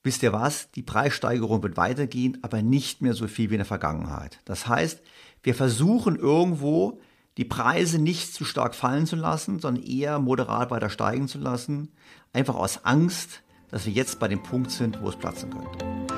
wisst 0.03 0.23
ihr 0.23 0.33
was, 0.33 0.71
die 0.71 0.81
Preissteigerung 0.81 1.63
wird 1.63 1.77
weitergehen, 1.77 2.37
aber 2.41 2.61
nicht 2.61 3.01
mehr 3.01 3.13
so 3.13 3.27
viel 3.27 3.49
wie 3.49 3.55
in 3.55 3.59
der 3.59 3.65
Vergangenheit. 3.65 4.39
Das 4.45 4.67
heißt, 4.67 5.01
wir 5.43 5.55
versuchen 5.55 6.15
irgendwo 6.15 6.99
die 7.37 7.45
Preise 7.45 7.99
nicht 7.99 8.33
zu 8.33 8.45
stark 8.45 8.75
fallen 8.75 9.05
zu 9.05 9.15
lassen, 9.15 9.59
sondern 9.59 9.83
eher 9.83 10.19
moderat 10.19 10.69
weiter 10.69 10.89
steigen 10.89 11.27
zu 11.27 11.37
lassen, 11.37 11.89
einfach 12.33 12.55
aus 12.55 12.85
Angst, 12.85 13.41
dass 13.69 13.85
wir 13.85 13.93
jetzt 13.93 14.19
bei 14.19 14.27
dem 14.27 14.43
Punkt 14.43 14.71
sind, 14.71 15.01
wo 15.01 15.09
es 15.09 15.15
platzen 15.15 15.49
könnte. 15.49 16.10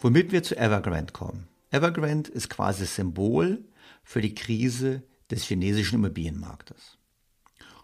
Womit 0.00 0.30
wir 0.30 0.42
zu 0.42 0.56
Evergrande 0.56 1.12
kommen. 1.12 1.48
Evergrande 1.70 2.30
ist 2.30 2.50
quasi 2.50 2.84
Symbol 2.84 3.64
für 4.04 4.20
die 4.20 4.34
Krise 4.34 5.02
des 5.30 5.44
chinesischen 5.44 5.96
Immobilienmarktes. 5.96 6.98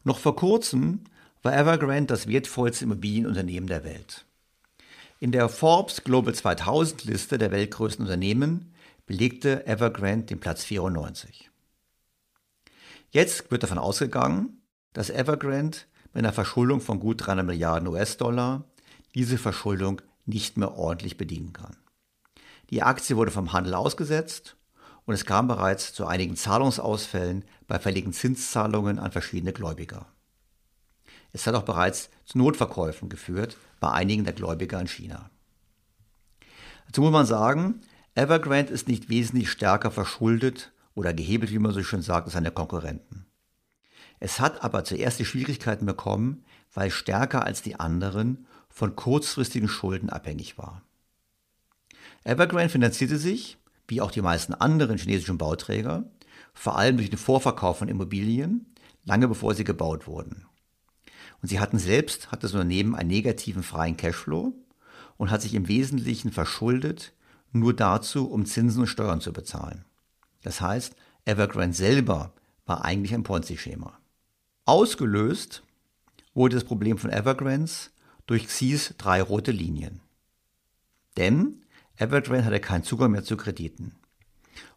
Noch 0.04 0.18
vor 0.18 0.36
kurzem 0.36 1.04
war 1.42 1.56
Evergrande 1.56 2.08
das 2.08 2.28
wertvollste 2.28 2.84
Immobilienunternehmen 2.84 3.66
der 3.66 3.84
Welt. 3.84 4.26
In 5.20 5.32
der 5.32 5.48
Forbes 5.48 6.04
Global 6.04 6.34
2000 6.34 7.04
Liste 7.04 7.38
der 7.38 7.50
weltgrößten 7.50 8.04
Unternehmen 8.04 8.74
belegte 9.06 9.66
Evergrande 9.66 10.26
den 10.26 10.40
Platz 10.40 10.64
94. 10.64 11.50
Jetzt 13.10 13.50
wird 13.50 13.62
davon 13.62 13.78
ausgegangen, 13.78 14.60
dass 14.92 15.08
Evergrande 15.08 15.78
mit 16.12 16.24
einer 16.24 16.32
Verschuldung 16.34 16.82
von 16.82 17.00
gut 17.00 17.26
300 17.26 17.46
Milliarden 17.46 17.88
US-Dollar 17.88 18.64
diese 19.14 19.38
Verschuldung 19.38 20.02
nicht 20.26 20.58
mehr 20.58 20.76
ordentlich 20.76 21.16
bedienen 21.16 21.54
kann. 21.54 21.76
Die 22.72 22.82
Aktie 22.82 23.18
wurde 23.18 23.30
vom 23.30 23.52
Handel 23.52 23.74
ausgesetzt 23.74 24.56
und 25.04 25.12
es 25.12 25.26
kam 25.26 25.46
bereits 25.46 25.92
zu 25.92 26.06
einigen 26.06 26.36
Zahlungsausfällen 26.36 27.44
bei 27.66 27.78
fälligen 27.78 28.14
Zinszahlungen 28.14 28.98
an 28.98 29.12
verschiedene 29.12 29.52
Gläubiger. 29.52 30.06
Es 31.32 31.46
hat 31.46 31.54
auch 31.54 31.64
bereits 31.64 32.08
zu 32.24 32.38
Notverkäufen 32.38 33.10
geführt 33.10 33.58
bei 33.78 33.90
einigen 33.90 34.24
der 34.24 34.32
Gläubiger 34.32 34.80
in 34.80 34.86
China. 34.88 35.28
Dazu 36.86 37.02
muss 37.02 37.12
man 37.12 37.26
sagen, 37.26 37.82
Evergrande 38.14 38.72
ist 38.72 38.88
nicht 38.88 39.10
wesentlich 39.10 39.50
stärker 39.50 39.90
verschuldet 39.90 40.72
oder 40.94 41.12
gehebelt, 41.12 41.52
wie 41.52 41.58
man 41.58 41.72
so 41.72 41.82
schön 41.82 42.00
sagt, 42.00 42.24
als 42.24 42.32
seine 42.32 42.52
Konkurrenten. 42.52 43.26
Es 44.18 44.40
hat 44.40 44.64
aber 44.64 44.84
zuerst 44.84 45.18
die 45.18 45.26
Schwierigkeiten 45.26 45.84
bekommen, 45.84 46.42
weil 46.72 46.90
stärker 46.90 47.44
als 47.44 47.60
die 47.60 47.78
anderen 47.78 48.46
von 48.70 48.96
kurzfristigen 48.96 49.68
Schulden 49.68 50.08
abhängig 50.08 50.56
war. 50.56 50.80
Evergrande 52.24 52.68
finanzierte 52.68 53.18
sich, 53.18 53.58
wie 53.88 54.00
auch 54.00 54.10
die 54.10 54.22
meisten 54.22 54.54
anderen 54.54 54.98
chinesischen 54.98 55.38
Bauträger, 55.38 56.04
vor 56.54 56.78
allem 56.78 56.96
durch 56.96 57.10
den 57.10 57.18
Vorverkauf 57.18 57.78
von 57.78 57.88
Immobilien, 57.88 58.66
lange 59.04 59.28
bevor 59.28 59.54
sie 59.54 59.64
gebaut 59.64 60.06
wurden. 60.06 60.46
Und 61.40 61.48
sie 61.48 61.58
hatten 61.58 61.78
selbst, 61.78 62.30
hat 62.30 62.44
das 62.44 62.52
Unternehmen 62.52 62.94
einen 62.94 63.10
negativen 63.10 63.62
freien 63.62 63.96
Cashflow 63.96 64.52
und 65.16 65.30
hat 65.30 65.42
sich 65.42 65.54
im 65.54 65.68
Wesentlichen 65.68 66.30
verschuldet, 66.30 67.12
nur 67.50 67.74
dazu, 67.74 68.30
um 68.30 68.46
Zinsen 68.46 68.82
und 68.82 68.86
Steuern 68.86 69.20
zu 69.20 69.32
bezahlen. 69.32 69.84
Das 70.42 70.60
heißt, 70.60 70.94
Evergrande 71.24 71.76
selber 71.76 72.32
war 72.66 72.84
eigentlich 72.84 73.14
ein 73.14 73.24
Ponzi-Schema. 73.24 73.98
Ausgelöst 74.64 75.62
wurde 76.34 76.54
das 76.54 76.64
Problem 76.64 76.98
von 76.98 77.10
Evergrandes 77.10 77.90
durch 78.26 78.46
Xis 78.46 78.94
drei 78.96 79.20
rote 79.20 79.50
Linien. 79.50 80.00
Denn 81.16 81.61
Evergrande 82.02 82.44
hatte 82.44 82.60
keinen 82.60 82.84
Zugang 82.84 83.12
mehr 83.12 83.24
zu 83.24 83.36
Krediten. 83.36 83.96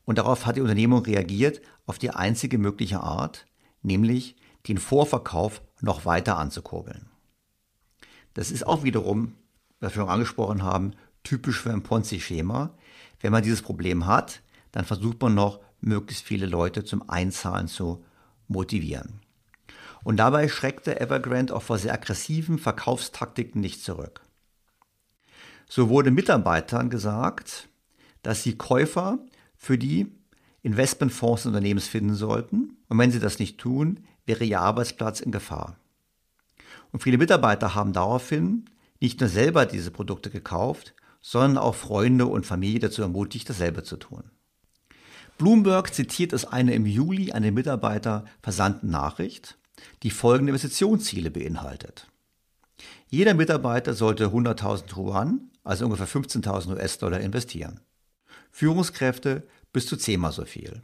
Und 0.05 0.17
darauf 0.17 0.45
hat 0.45 0.55
die 0.55 0.61
Unternehmung 0.61 1.03
reagiert 1.03 1.61
auf 1.85 1.97
die 1.97 2.11
einzige 2.11 2.57
mögliche 2.57 3.01
Art, 3.01 3.45
nämlich 3.81 4.35
den 4.67 4.77
Vorverkauf 4.77 5.61
noch 5.81 6.05
weiter 6.05 6.37
anzukurbeln. 6.37 7.09
Das 8.33 8.51
ist 8.51 8.65
auch 8.65 8.83
wiederum, 8.83 9.33
was 9.79 9.95
wir 9.95 10.01
schon 10.01 10.09
angesprochen 10.09 10.63
haben, 10.63 10.91
typisch 11.23 11.59
für 11.59 11.71
ein 11.71 11.83
Ponzi-Schema. 11.83 12.77
Wenn 13.19 13.31
man 13.31 13.43
dieses 13.43 13.61
Problem 13.61 14.05
hat, 14.05 14.41
dann 14.71 14.85
versucht 14.85 15.21
man 15.21 15.35
noch, 15.35 15.59
möglichst 15.81 16.25
viele 16.25 16.47
Leute 16.47 16.83
zum 16.83 17.09
Einzahlen 17.09 17.67
zu 17.67 18.03
motivieren. 18.47 19.21
Und 20.03 20.17
dabei 20.17 20.47
schreckte 20.47 20.99
Evergrande 20.99 21.55
auch 21.55 21.61
vor 21.61 21.77
sehr 21.77 21.93
aggressiven 21.93 22.59
Verkaufstaktiken 22.59 23.61
nicht 23.61 23.83
zurück. 23.83 24.24
So 25.67 25.89
wurde 25.89 26.11
Mitarbeitern 26.11 26.89
gesagt, 26.89 27.69
dass 28.21 28.43
sie 28.43 28.57
Käufer 28.57 29.19
für 29.55 29.77
die 29.77 30.11
Investmentfonds 30.61 31.43
des 31.43 31.47
Unternehmens 31.47 31.87
finden 31.87 32.15
sollten. 32.15 32.77
Und 32.89 32.97
wenn 32.97 33.11
sie 33.11 33.19
das 33.19 33.39
nicht 33.39 33.59
tun, 33.59 33.99
wäre 34.25 34.43
ihr 34.43 34.61
Arbeitsplatz 34.61 35.19
in 35.19 35.31
Gefahr. 35.31 35.77
Und 36.91 37.03
viele 37.03 37.17
Mitarbeiter 37.17 37.75
haben 37.75 37.93
daraufhin 37.93 38.65
nicht 38.99 39.19
nur 39.19 39.29
selber 39.29 39.65
diese 39.65 39.91
Produkte 39.91 40.29
gekauft, 40.29 40.95
sondern 41.21 41.57
auch 41.57 41.75
Freunde 41.75 42.25
und 42.27 42.45
Familie 42.45 42.79
dazu 42.79 43.01
ermutigt, 43.01 43.49
dasselbe 43.49 43.83
zu 43.83 43.97
tun. 43.97 44.23
Bloomberg 45.37 45.93
zitiert 45.93 46.33
es 46.33 46.45
eine 46.45 46.73
im 46.73 46.85
Juli 46.85 47.31
an 47.31 47.43
den 47.43 47.53
Mitarbeiter 47.53 48.25
versandten 48.41 48.89
Nachricht, 48.89 49.57
die 50.03 50.11
folgende 50.11 50.51
Investitionsziele 50.51 51.29
beinhaltet. 51.29 52.07
Jeder 53.07 53.33
Mitarbeiter 53.33 53.93
sollte 53.93 54.27
100.000 54.27 54.95
Yuan, 54.95 55.51
also 55.65 55.85
ungefähr 55.85 56.07
15.000 56.07 56.75
US-Dollar, 56.75 57.19
investieren. 57.19 57.81
Führungskräfte 58.51 59.45
bis 59.73 59.87
zu 59.87 59.97
zehnmal 59.97 60.31
so 60.31 60.45
viel. 60.45 60.81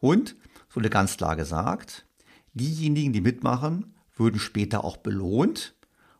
Und, 0.00 0.34
so 0.68 0.76
wurde 0.76 0.90
ganz 0.90 1.16
klar 1.16 1.36
gesagt, 1.36 2.06
diejenigen, 2.54 3.12
die 3.12 3.20
mitmachen, 3.20 3.94
würden 4.16 4.40
später 4.40 4.82
auch 4.82 4.96
belohnt 4.96 5.74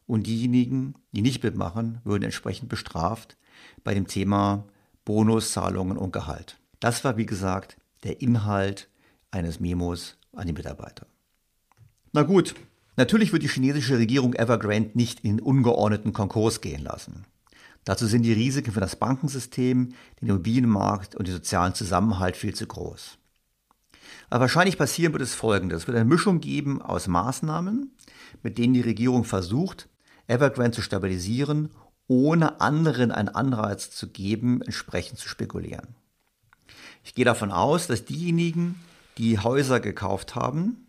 und 0.06 0.26
diejenigen, 0.26 0.94
die 1.12 1.22
nicht 1.22 1.42
mitmachen, 1.42 2.00
würden 2.04 2.22
entsprechend 2.24 2.68
bestraft 2.68 3.36
bei 3.82 3.94
dem 3.94 4.06
Thema 4.06 4.64
Bonuszahlungen 5.04 5.96
und 5.96 6.12
Gehalt. 6.12 6.60
Das 6.80 7.02
war, 7.02 7.16
wie 7.16 7.26
gesagt, 7.26 7.76
der 8.04 8.20
Inhalt 8.20 8.88
eines 9.30 9.58
Memos 9.58 10.16
an 10.32 10.46
die 10.46 10.52
Mitarbeiter. 10.52 11.06
Na 12.12 12.22
gut, 12.22 12.54
natürlich 12.96 13.32
wird 13.32 13.42
die 13.42 13.48
chinesische 13.48 13.98
Regierung 13.98 14.34
Evergrande 14.34 14.90
nicht 14.94 15.20
in 15.20 15.40
ungeordneten 15.40 16.12
Konkurs 16.12 16.60
gehen 16.60 16.84
lassen. 16.84 17.24
Dazu 17.88 18.06
sind 18.06 18.20
die 18.24 18.34
Risiken 18.34 18.70
für 18.70 18.80
das 18.80 18.96
Bankensystem, 18.96 19.94
den 20.20 20.28
Immobilienmarkt 20.28 21.14
und 21.14 21.26
den 21.26 21.32
sozialen 21.32 21.72
Zusammenhalt 21.72 22.36
viel 22.36 22.54
zu 22.54 22.66
groß. 22.66 23.16
Aber 24.28 24.40
wahrscheinlich 24.40 24.76
passieren 24.76 25.14
wird 25.14 25.22
es 25.22 25.34
Folgendes. 25.34 25.80
Es 25.80 25.86
wird 25.86 25.96
eine 25.96 26.04
Mischung 26.04 26.40
geben 26.40 26.82
aus 26.82 27.06
Maßnahmen, 27.06 27.90
mit 28.42 28.58
denen 28.58 28.74
die 28.74 28.82
Regierung 28.82 29.24
versucht, 29.24 29.88
Evergrande 30.26 30.72
zu 30.72 30.82
stabilisieren, 30.82 31.70
ohne 32.08 32.60
anderen 32.60 33.10
einen 33.10 33.30
Anreiz 33.30 33.90
zu 33.90 34.08
geben, 34.10 34.60
entsprechend 34.60 35.18
zu 35.18 35.26
spekulieren. 35.26 35.94
Ich 37.04 37.14
gehe 37.14 37.24
davon 37.24 37.50
aus, 37.50 37.86
dass 37.86 38.04
diejenigen, 38.04 38.78
die 39.16 39.38
Häuser 39.38 39.80
gekauft 39.80 40.34
haben, 40.34 40.88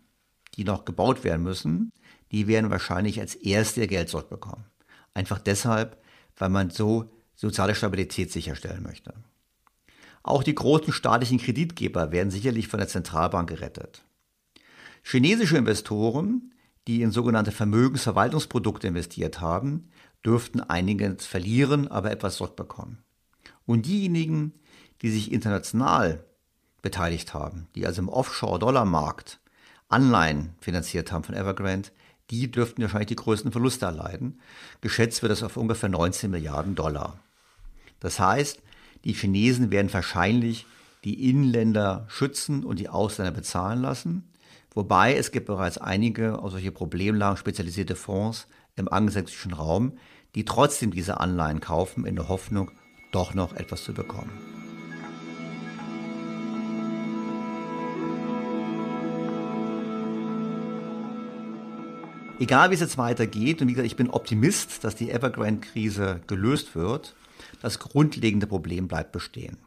die 0.56 0.64
noch 0.64 0.84
gebaut 0.84 1.24
werden 1.24 1.44
müssen, 1.44 1.92
die 2.30 2.46
werden 2.46 2.70
wahrscheinlich 2.70 3.20
als 3.20 3.36
erste 3.36 3.80
ihr 3.80 3.86
Geld 3.86 4.10
zurückbekommen. 4.10 4.66
Einfach 5.14 5.38
deshalb, 5.38 5.96
weil 6.40 6.48
man 6.48 6.70
so 6.70 7.10
soziale 7.36 7.74
Stabilität 7.74 8.32
sicherstellen 8.32 8.82
möchte. 8.82 9.14
Auch 10.22 10.42
die 10.42 10.54
großen 10.54 10.92
staatlichen 10.92 11.38
Kreditgeber 11.38 12.12
werden 12.12 12.30
sicherlich 12.30 12.68
von 12.68 12.78
der 12.78 12.88
Zentralbank 12.88 13.48
gerettet. 13.48 14.02
Chinesische 15.02 15.56
Investoren, 15.56 16.52
die 16.86 17.02
in 17.02 17.10
sogenannte 17.10 17.52
Vermögensverwaltungsprodukte 17.52 18.88
investiert 18.88 19.40
haben, 19.40 19.88
dürften 20.24 20.60
einiges 20.60 21.26
verlieren, 21.26 21.88
aber 21.88 22.10
etwas 22.10 22.36
zurückbekommen. 22.36 22.98
Und 23.64 23.86
diejenigen, 23.86 24.52
die 25.00 25.10
sich 25.10 25.32
international 25.32 26.24
beteiligt 26.82 27.32
haben, 27.32 27.68
die 27.74 27.86
also 27.86 28.02
im 28.02 28.08
Offshore-Dollar-Markt 28.08 29.40
Anleihen 29.88 30.54
finanziert 30.60 31.12
haben 31.12 31.24
von 31.24 31.34
Evergrande, 31.34 31.90
die 32.30 32.50
dürften 32.50 32.82
wahrscheinlich 32.82 33.08
die 33.08 33.16
größten 33.16 33.52
Verluste 33.52 33.86
erleiden. 33.86 34.38
Geschätzt 34.80 35.22
wird 35.22 35.32
das 35.32 35.42
auf 35.42 35.56
ungefähr 35.56 35.88
19 35.88 36.30
Milliarden 36.30 36.74
Dollar. 36.74 37.18
Das 37.98 38.18
heißt, 38.18 38.60
die 39.04 39.12
Chinesen 39.12 39.70
werden 39.70 39.92
wahrscheinlich 39.92 40.66
die 41.04 41.28
Inländer 41.28 42.06
schützen 42.08 42.64
und 42.64 42.78
die 42.78 42.88
Ausländer 42.88 43.32
bezahlen 43.32 43.80
lassen. 43.80 44.28
Wobei 44.74 45.16
es 45.16 45.32
gibt 45.32 45.46
bereits 45.46 45.78
einige 45.78 46.38
auf 46.38 46.52
solche 46.52 46.72
Problemlagen 46.72 47.36
spezialisierte 47.36 47.96
Fonds 47.96 48.46
im 48.76 48.88
angelsächsischen 48.88 49.52
Raum, 49.52 49.92
die 50.34 50.44
trotzdem 50.44 50.92
diese 50.92 51.18
Anleihen 51.18 51.60
kaufen 51.60 52.06
in 52.06 52.16
der 52.16 52.28
Hoffnung, 52.28 52.70
doch 53.10 53.34
noch 53.34 53.54
etwas 53.54 53.82
zu 53.82 53.92
bekommen. 53.92 54.59
Egal 62.40 62.70
wie 62.70 62.74
es 62.74 62.80
jetzt 62.80 62.96
weitergeht, 62.96 63.60
und 63.60 63.68
wie 63.68 63.74
gesagt, 63.74 63.86
ich 63.86 63.96
bin 63.96 64.08
Optimist, 64.08 64.82
dass 64.82 64.96
die 64.96 65.10
Evergrande-Krise 65.10 66.22
gelöst 66.26 66.74
wird, 66.74 67.14
das 67.60 67.78
grundlegende 67.78 68.46
Problem 68.46 68.88
bleibt 68.88 69.12
bestehen. 69.12 69.58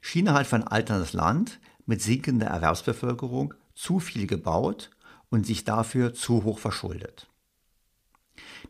China 0.00 0.32
hat 0.32 0.46
für 0.46 0.56
ein 0.56 0.66
alterndes 0.66 1.12
Land 1.12 1.60
mit 1.84 2.00
sinkender 2.00 2.46
Erwerbsbevölkerung 2.46 3.52
zu 3.74 4.00
viel 4.00 4.26
gebaut 4.26 4.88
und 5.28 5.44
sich 5.44 5.64
dafür 5.64 6.14
zu 6.14 6.44
hoch 6.44 6.58
verschuldet. 6.58 7.28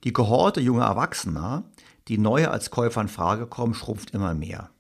Die 0.02 0.12
Kohorte 0.12 0.60
junger 0.60 0.86
Erwachsener, 0.86 1.62
die 2.08 2.18
neu 2.18 2.48
als 2.48 2.72
Käufer 2.72 3.02
in 3.02 3.08
Frage 3.08 3.46
kommen, 3.46 3.74
schrumpft 3.74 4.10
immer 4.10 4.34
mehr. 4.34 4.70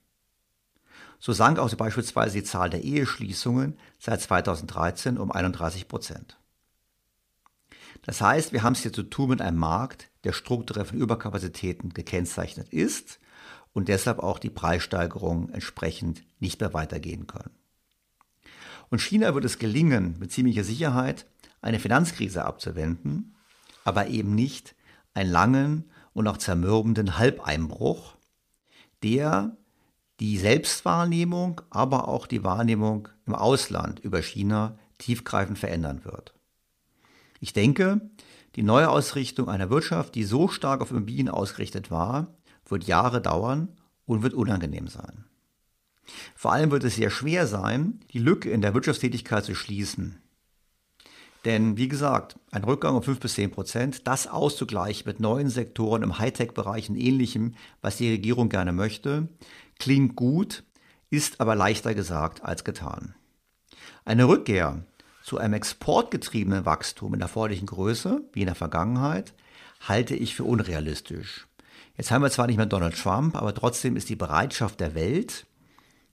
So 1.20 1.32
sank 1.32 1.60
auch 1.60 1.72
beispielsweise 1.76 2.38
die 2.38 2.44
Zahl 2.44 2.70
der 2.70 2.82
Eheschließungen 2.82 3.78
seit 4.00 4.20
2013 4.20 5.16
um 5.16 5.30
31 5.30 5.86
Prozent. 5.86 6.41
Das 8.02 8.20
heißt, 8.20 8.52
wir 8.52 8.62
haben 8.62 8.72
es 8.72 8.82
hier 8.82 8.92
zu 8.92 9.04
tun 9.04 9.30
mit 9.30 9.40
einem 9.40 9.58
Markt, 9.58 10.10
der 10.24 10.32
strukturell 10.32 10.84
von 10.84 10.98
Überkapazitäten 10.98 11.94
gekennzeichnet 11.94 12.68
ist 12.68 13.20
und 13.72 13.88
deshalb 13.88 14.18
auch 14.18 14.38
die 14.38 14.50
Preissteigerungen 14.50 15.50
entsprechend 15.50 16.24
nicht 16.40 16.60
mehr 16.60 16.74
weitergehen 16.74 17.26
können. 17.26 17.50
Und 18.90 19.00
China 19.00 19.34
wird 19.34 19.44
es 19.44 19.58
gelingen, 19.58 20.16
mit 20.18 20.32
ziemlicher 20.32 20.64
Sicherheit 20.64 21.26
eine 21.62 21.78
Finanzkrise 21.78 22.44
abzuwenden, 22.44 23.34
aber 23.84 24.08
eben 24.08 24.34
nicht 24.34 24.74
einen 25.14 25.30
langen 25.30 25.90
und 26.12 26.26
auch 26.28 26.36
zermürbenden 26.36 27.18
Halbeinbruch, 27.18 28.16
der 29.02 29.56
die 30.20 30.38
Selbstwahrnehmung, 30.38 31.62
aber 31.70 32.08
auch 32.08 32.26
die 32.26 32.44
Wahrnehmung 32.44 33.08
im 33.26 33.34
Ausland 33.34 34.00
über 34.00 34.20
China 34.20 34.78
tiefgreifend 34.98 35.58
verändern 35.58 36.04
wird. 36.04 36.34
Ich 37.42 37.52
denke, 37.52 38.00
die 38.54 38.62
Neuausrichtung 38.62 39.48
einer 39.48 39.68
Wirtschaft, 39.68 40.14
die 40.14 40.22
so 40.22 40.46
stark 40.46 40.80
auf 40.80 40.92
Immobilien 40.92 41.28
ausgerichtet 41.28 41.90
war, 41.90 42.36
wird 42.68 42.84
Jahre 42.84 43.20
dauern 43.20 43.66
und 44.06 44.22
wird 44.22 44.32
unangenehm 44.32 44.86
sein. 44.86 45.24
Vor 46.36 46.52
allem 46.52 46.70
wird 46.70 46.84
es 46.84 46.94
sehr 46.94 47.10
schwer 47.10 47.48
sein, 47.48 47.98
die 48.12 48.20
Lücke 48.20 48.48
in 48.48 48.60
der 48.60 48.74
Wirtschaftstätigkeit 48.74 49.44
zu 49.44 49.56
schließen. 49.56 50.22
Denn 51.44 51.76
wie 51.76 51.88
gesagt, 51.88 52.38
ein 52.52 52.62
Rückgang 52.62 52.94
um 52.94 53.02
5 53.02 53.18
bis 53.18 53.34
10 53.34 53.50
Prozent, 53.50 54.06
das 54.06 54.28
auszugleichen 54.28 55.02
mit 55.04 55.18
neuen 55.18 55.48
Sektoren 55.48 56.04
im 56.04 56.20
Hightech-Bereich 56.20 56.90
und 56.90 56.96
ähnlichem, 56.96 57.56
was 57.80 57.96
die 57.96 58.08
Regierung 58.08 58.50
gerne 58.50 58.72
möchte, 58.72 59.28
klingt 59.80 60.14
gut, 60.14 60.62
ist 61.10 61.40
aber 61.40 61.56
leichter 61.56 61.92
gesagt 61.92 62.44
als 62.44 62.62
getan. 62.62 63.16
Eine 64.04 64.28
Rückkehr 64.28 64.84
zu 65.22 65.38
einem 65.38 65.54
exportgetriebenen 65.54 66.66
Wachstum 66.66 67.14
in 67.14 67.20
der 67.20 67.26
erforderlichen 67.26 67.66
Größe, 67.66 68.22
wie 68.32 68.40
in 68.40 68.46
der 68.46 68.54
Vergangenheit, 68.54 69.34
halte 69.80 70.14
ich 70.14 70.34
für 70.34 70.44
unrealistisch. 70.44 71.46
Jetzt 71.96 72.10
haben 72.10 72.22
wir 72.22 72.30
zwar 72.30 72.46
nicht 72.46 72.56
mehr 72.56 72.66
Donald 72.66 72.96
Trump, 72.96 73.36
aber 73.36 73.54
trotzdem 73.54 73.96
ist 73.96 74.08
die 74.08 74.16
Bereitschaft 74.16 74.80
der 74.80 74.94
Welt, 74.94 75.46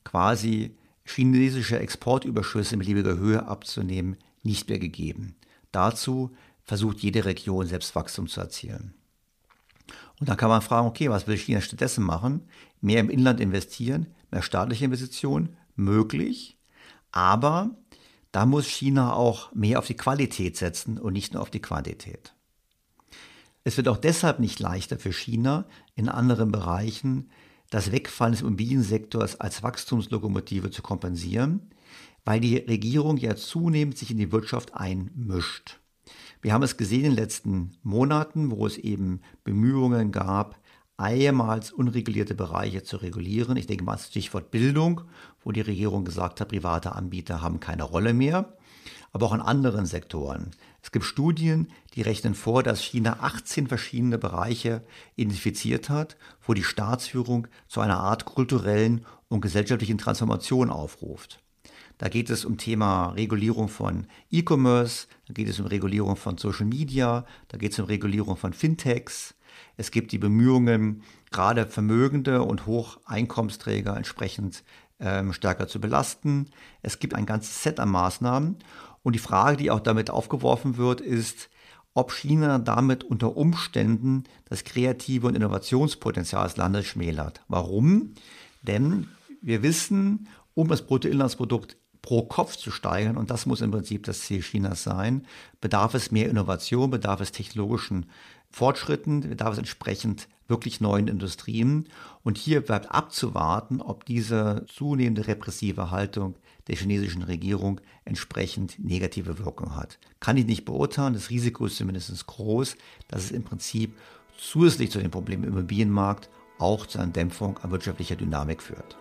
quasi 0.04 0.76
chinesische 1.04 1.80
Exportüberschüsse 1.80 2.78
mit 2.78 2.88
beliebiger 2.88 3.18
Höhe 3.18 3.46
abzunehmen, 3.48 4.18
nicht 4.44 4.70
mehr 4.70 4.80
gegeben. 4.80 5.36
Dazu 5.72 6.36
versucht 6.64 7.00
jede 7.00 7.26
Region 7.26 7.66
selbst 7.66 7.96
Wachstum 7.96 8.28
zu 8.28 8.42
erzielen. 8.42 8.94
Und 10.20 10.30
dann 10.30 10.38
kann 10.38 10.50
man 10.50 10.62
fragen, 10.62 10.88
okay, 10.88 11.10
was 11.10 11.28
will 11.28 11.38
China 11.38 11.62
stattdessen 11.62 12.04
machen? 12.04 12.48
Mehr 12.82 13.00
im 13.00 13.10
Inland 13.10 13.40
investieren, 13.40 14.08
mehr 14.32 14.42
staatliche 14.42 14.86
Investitionen, 14.86 15.58
möglich, 15.76 16.58
aber 17.12 17.72
da 18.32 18.46
muss 18.46 18.68
China 18.68 19.14
auch 19.14 19.54
mehr 19.54 19.80
auf 19.80 19.88
die 19.88 19.96
Qualität 19.96 20.58
setzen 20.58 20.98
und 20.98 21.14
nicht 21.14 21.34
nur 21.34 21.42
auf 21.42 21.50
die 21.50 21.62
Quantität. 21.62 22.34
Es 23.64 23.78
wird 23.78 23.88
auch 23.88 23.98
deshalb 23.98 24.40
nicht 24.40 24.60
leichter 24.60 24.98
für 24.98 25.12
China, 25.12 25.66
in 25.96 26.10
anderen 26.10 26.52
Bereichen 26.52 27.30
das 27.70 27.92
Wegfallen 27.92 28.32
des 28.34 28.42
Immobiliensektors 28.42 29.40
als 29.40 29.62
Wachstumslokomotive 29.62 30.72
zu 30.72 30.82
kompensieren, 30.82 31.70
weil 32.26 32.40
die 32.40 32.58
Regierung 32.58 33.18
ja 33.18 33.36
zunehmend 33.36 33.98
sich 33.98 34.12
in 34.12 34.18
die 34.18 34.32
Wirtschaft 34.32 34.74
einmischt. 34.74 35.80
Wir 36.42 36.54
haben 36.54 36.64
es 36.64 36.78
gesehen 36.78 37.06
in 37.06 37.12
den 37.12 37.16
letzten 37.16 37.78
Monaten, 37.84 38.52
wo 38.52 38.66
es 38.66 38.78
eben 38.78 39.22
Bemühungen 39.44 40.12
gab, 40.12 40.59
ehemals 41.00 41.72
unregulierte 41.72 42.36
Bereiche 42.36 42.84
zu 42.84 42.98
regulieren. 42.98 43.58
Ich 43.58 43.68
denke 43.68 43.84
mal 43.84 43.98
Stichwort 43.98 44.52
Bildung, 44.52 45.02
wo 45.44 45.52
die 45.52 45.62
Regierung 45.62 46.06
gesagt 46.06 46.42
hat, 46.42 46.50
private 46.50 46.94
Anbieter 46.94 47.42
haben 47.42 47.60
keine 47.60 47.84
Rolle 47.84 48.14
mehr. 48.14 48.54
Aber 49.12 49.28
auch 49.28 49.34
in 49.34 49.42
anderen 49.42 49.86
Sektoren. 49.86 50.52
Es 50.84 50.92
gibt 50.92 51.06
Studien, 51.06 51.70
die 51.96 52.04
rechnen 52.04 52.36
vor, 52.36 52.62
dass 52.62 52.82
China 52.82 53.18
18 53.22 53.68
verschiedene 53.68 54.18
Bereiche 54.18 54.84
identifiziert 55.16 55.90
hat, 55.90 56.16
wo 56.46 56.54
die 56.54 56.64
Staatsführung 56.64 57.48
zu 57.68 57.82
einer 57.82 58.00
Art 58.00 58.26
kulturellen 58.26 59.06
und 59.28 59.42
gesellschaftlichen 59.42 59.98
Transformation 59.98 60.70
aufruft. 60.70 61.40
Da 61.98 62.08
geht 62.08 62.30
es 62.30 62.46
um 62.46 62.58
Thema 62.58 63.10
Regulierung 63.10 63.68
von 63.68 64.08
E-Commerce, 64.32 65.08
da 65.28 65.34
geht 65.34 65.50
es 65.50 65.60
um 65.60 65.66
Regulierung 65.66 66.16
von 66.16 66.38
Social 66.38 66.66
Media, 66.66 67.26
da 67.50 67.58
geht 67.58 67.74
es 67.74 67.80
um 67.80 67.86
Regulierung 67.86 68.38
von 68.38 68.54
Fintechs, 68.54 69.36
es 69.80 69.92
gibt 69.92 70.12
die 70.12 70.18
Bemühungen, 70.18 71.04
gerade 71.32 71.66
Vermögende 71.66 72.44
und 72.44 72.66
Hocheinkommensträger 72.66 73.96
entsprechend 73.96 74.66
ähm, 75.00 75.32
stärker 75.32 75.70
zu 75.70 75.80
belasten. 75.80 76.48
Es 76.82 77.00
gibt 77.00 77.14
ein 77.14 77.26
ganzes 77.26 77.64
Set 77.64 77.80
an 77.80 77.88
Maßnahmen. 77.88 78.58
Und 79.04 79.14
die 79.14 79.20
Frage, 79.20 79.56
die 79.56 79.72
auch 79.72 79.80
damit 79.80 80.10
aufgeworfen 80.10 80.76
wird, 80.76 81.00
ist, 81.00 81.50
ob 81.94 82.12
China 82.12 82.60
damit 82.60 83.06
unter 83.06 83.38
Umständen 83.38 84.26
das 84.50 84.66
kreative 84.66 85.28
und 85.28 85.36
Innovationspotenzial 85.36 86.44
des 86.44 86.58
Landes 86.58 86.86
schmälert. 86.86 87.42
Warum? 87.48 88.16
Denn 88.64 89.08
wir 89.42 89.64
wissen, 89.64 90.28
um 90.56 90.68
das 90.68 90.86
Bruttoinlandsprodukt 90.86 91.78
pro 92.02 92.24
Kopf 92.24 92.58
zu 92.58 92.70
steigern, 92.72 93.16
und 93.16 93.30
das 93.30 93.46
muss 93.46 93.62
im 93.62 93.72
Prinzip 93.72 94.04
das 94.04 94.22
Ziel 94.22 94.42
Chinas 94.42 94.84
sein, 94.84 95.26
bedarf 95.62 95.94
es 95.94 96.12
mehr 96.12 96.30
Innovation, 96.30 96.92
bedarf 96.92 97.22
es 97.22 97.32
technologischen 97.32 98.08
Fortschritten, 98.52 99.22
bedarf 99.22 99.54
es 99.54 99.60
entsprechend 99.60 100.28
wirklich 100.48 100.82
neuen 100.82 101.08
Industrien. 101.08 101.88
Und 102.24 102.38
hier 102.38 102.62
bleibt 102.62 102.92
abzuwarten, 102.92 103.82
ob 103.82 104.06
diese 104.06 104.66
zunehmende 104.68 105.28
repressive 105.28 105.92
Haltung 105.92 106.36
der 106.68 106.76
chinesischen 106.76 107.24
Regierung 107.24 107.80
entsprechend 108.06 108.84
negative 108.84 109.40
Wirkung 109.40 109.76
hat. 109.76 110.00
Kann 110.20 110.38
ich 110.38 110.46
nicht 110.46 110.66
beurteilen, 110.66 111.14
das 111.14 111.30
Risiko 111.30 111.66
ist 111.66 111.78
zumindest 111.78 112.28
groß, 112.28 112.76
dass 113.08 113.24
es 113.24 113.32
im 113.32 113.44
Prinzip 113.44 113.96
zusätzlich 114.38 114.92
zu 114.92 115.00
den 115.00 115.12
Problemen 115.12 115.44
im 115.44 115.54
Immobilienmarkt 115.54 116.30
auch 116.58 116.86
zu 116.86 117.00
einer 117.00 117.12
Dämpfung 117.12 117.58
an 117.60 117.72
wirtschaftlicher 117.72 118.16
Dynamik 118.16 118.62
führt. 118.62 118.98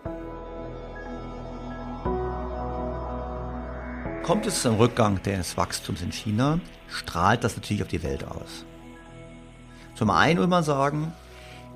Kommt 4.23 4.47
es 4.47 4.63
zum 4.63 4.77
Rückgang 4.77 5.23
des 5.23 5.57
Wachstums 5.57 6.03
in 6.03 6.13
China, 6.13 6.61
strahlt 6.89 7.45
das 7.45 7.57
natürlich 7.57 7.83
auf 7.83 7.89
die 7.89 8.03
Welt 8.03 8.25
aus. 8.25 8.67
Zum 9.99 10.11
einen 10.11 10.39
will 10.39 10.47
man 10.47 10.63
sagen, 10.63 11.13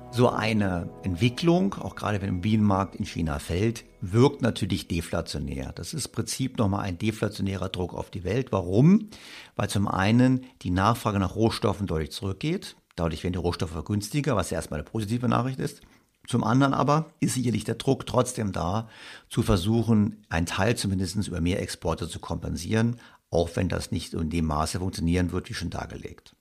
so 0.09 0.29
eine 0.29 0.89
Entwicklung, 1.03 1.73
auch 1.73 1.93
gerade 1.93 2.21
wenn 2.21 2.35
der 2.35 2.41
Bienenmarkt 2.41 2.95
in 2.95 3.03
China 3.03 3.37
fällt, 3.37 3.83
wirkt 3.99 4.41
natürlich 4.41 4.87
deflationär. 4.87 5.73
Das 5.73 5.93
ist 5.93 6.05
im 6.05 6.11
Prinzip 6.13 6.57
nochmal 6.57 6.85
ein 6.85 6.97
deflationärer 6.97 7.67
Druck 7.67 7.93
auf 7.93 8.11
die 8.11 8.23
Welt. 8.23 8.53
Warum? 8.53 9.09
Weil 9.57 9.67
zum 9.67 9.89
einen 9.89 10.45
die 10.61 10.69
Nachfrage 10.69 11.19
nach 11.19 11.35
Rohstoffen 11.35 11.85
deutlich 11.85 12.13
zurückgeht. 12.13 12.77
Dadurch 12.95 13.23
werden 13.23 13.33
die 13.33 13.39
Rohstoffe 13.39 13.83
günstiger, 13.83 14.37
was 14.37 14.51
ja 14.51 14.55
erstmal 14.55 14.79
eine 14.79 14.89
positive 14.89 15.27
Nachricht 15.27 15.59
ist. 15.59 15.81
Zum 16.25 16.45
anderen 16.45 16.73
aber 16.73 17.11
ist 17.19 17.33
sicherlich 17.33 17.65
der 17.65 17.75
Druck 17.75 18.05
trotzdem 18.05 18.53
da, 18.53 18.87
zu 19.27 19.41
versuchen, 19.41 20.23
einen 20.29 20.45
Teil 20.45 20.77
zumindest 20.77 21.27
über 21.27 21.41
mehr 21.41 21.61
Exporte 21.61 22.07
zu 22.07 22.19
kompensieren, 22.19 23.01
auch 23.29 23.49
wenn 23.55 23.67
das 23.67 23.91
nicht 23.91 24.13
in 24.13 24.29
dem 24.29 24.45
Maße 24.45 24.79
funktionieren 24.79 25.33
wird, 25.33 25.49
wie 25.49 25.53
schon 25.53 25.71
dargelegt. 25.71 26.37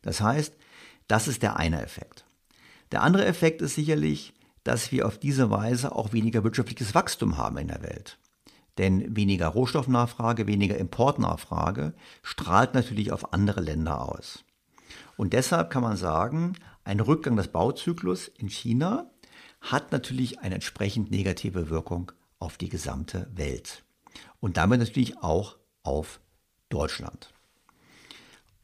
Das 0.00 0.22
heißt, 0.22 0.54
das 1.12 1.28
ist 1.28 1.42
der 1.42 1.56
eine 1.56 1.82
Effekt. 1.82 2.24
Der 2.90 3.02
andere 3.02 3.26
Effekt 3.26 3.60
ist 3.60 3.74
sicherlich, 3.74 4.32
dass 4.64 4.92
wir 4.92 5.06
auf 5.06 5.18
diese 5.18 5.50
Weise 5.50 5.94
auch 5.94 6.14
weniger 6.14 6.42
wirtschaftliches 6.42 6.94
Wachstum 6.94 7.36
haben 7.36 7.58
in 7.58 7.68
der 7.68 7.82
Welt. 7.82 8.16
Denn 8.78 9.14
weniger 9.14 9.48
Rohstoffnachfrage, 9.48 10.46
weniger 10.46 10.78
Importnachfrage 10.78 11.92
strahlt 12.22 12.72
natürlich 12.72 13.12
auf 13.12 13.34
andere 13.34 13.60
Länder 13.60 14.00
aus. 14.00 14.42
Und 15.18 15.34
deshalb 15.34 15.68
kann 15.68 15.82
man 15.82 15.98
sagen, 15.98 16.54
ein 16.82 16.98
Rückgang 16.98 17.36
des 17.36 17.48
Bauzyklus 17.48 18.28
in 18.28 18.48
China 18.48 19.10
hat 19.60 19.92
natürlich 19.92 20.40
eine 20.40 20.54
entsprechend 20.54 21.10
negative 21.10 21.68
Wirkung 21.68 22.10
auf 22.38 22.56
die 22.56 22.70
gesamte 22.70 23.30
Welt. 23.34 23.84
Und 24.40 24.56
damit 24.56 24.80
natürlich 24.80 25.18
auch 25.18 25.58
auf 25.82 26.20
Deutschland. 26.70 27.34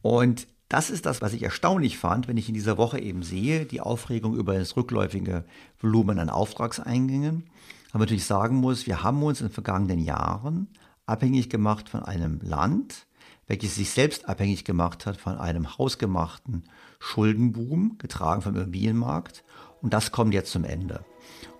Und 0.01 0.47
das 0.69 0.91
ist 0.91 1.07
das, 1.07 1.21
was 1.21 1.33
ich 1.33 1.41
erstaunlich 1.41 1.97
fand, 1.97 2.27
wenn 2.27 2.37
ich 2.37 2.47
in 2.47 2.53
dieser 2.53 2.77
Woche 2.77 2.99
eben 2.99 3.23
sehe, 3.23 3.65
die 3.65 3.81
Aufregung 3.81 4.35
über 4.35 4.57
das 4.57 4.77
rückläufige 4.77 5.43
Volumen 5.79 6.19
an 6.19 6.29
Auftragseingängen. 6.29 7.49
Aber 7.91 8.01
natürlich 8.01 8.25
sagen 8.25 8.57
muss, 8.57 8.85
wir 8.85 9.03
haben 9.03 9.21
uns 9.23 9.41
in 9.41 9.47
den 9.47 9.53
vergangenen 9.53 9.99
Jahren 9.99 10.67
abhängig 11.07 11.49
gemacht 11.49 11.89
von 11.89 12.03
einem 12.03 12.39
Land, 12.43 13.07
welches 13.47 13.75
sich 13.75 13.89
selbst 13.89 14.29
abhängig 14.29 14.63
gemacht 14.63 15.07
hat 15.07 15.17
von 15.17 15.39
einem 15.39 15.75
hausgemachten 15.79 16.65
Schuldenboom, 16.99 17.97
getragen 17.97 18.43
vom 18.43 18.55
Immobilienmarkt. 18.55 19.43
Und 19.81 19.93
das 19.95 20.11
kommt 20.11 20.35
jetzt 20.35 20.51
zum 20.51 20.65
Ende. 20.65 21.03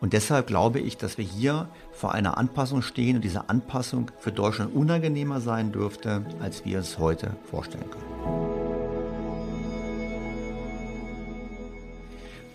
Und 0.01 0.13
deshalb 0.13 0.45
glaube 0.45 0.79
ich, 0.79 0.97
dass 0.97 1.17
wir 1.17 1.25
hier 1.25 1.69
vor 1.93 2.13
einer 2.13 2.37
Anpassung 2.37 2.83
stehen 2.83 3.15
und 3.15 3.23
diese 3.23 3.49
Anpassung 3.49 4.11
für 4.19 4.31
Deutschland 4.31 4.75
unangenehmer 4.75 5.41
sein 5.41 5.71
dürfte, 5.71 6.25
als 6.39 6.63
wir 6.63 6.77
es 6.77 6.99
heute 6.99 7.37
vorstellen 7.49 7.89
können. 7.89 8.58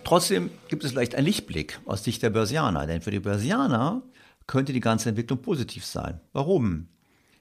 Trotzdem 0.05 0.51
gibt 0.67 0.83
es 0.83 0.91
vielleicht 0.91 1.15
einen 1.15 1.25
Lichtblick 1.25 1.79
aus 1.85 2.03
Sicht 2.03 2.21
der 2.21 2.29
Börsianer, 2.29 2.85
denn 2.85 3.01
für 3.01 3.09
die 3.09 3.19
Börsianer 3.19 4.03
könnte 4.45 4.71
die 4.71 4.79
ganze 4.79 5.09
Entwicklung 5.09 5.41
positiv 5.41 5.83
sein. 5.83 6.21
Warum? 6.31 6.89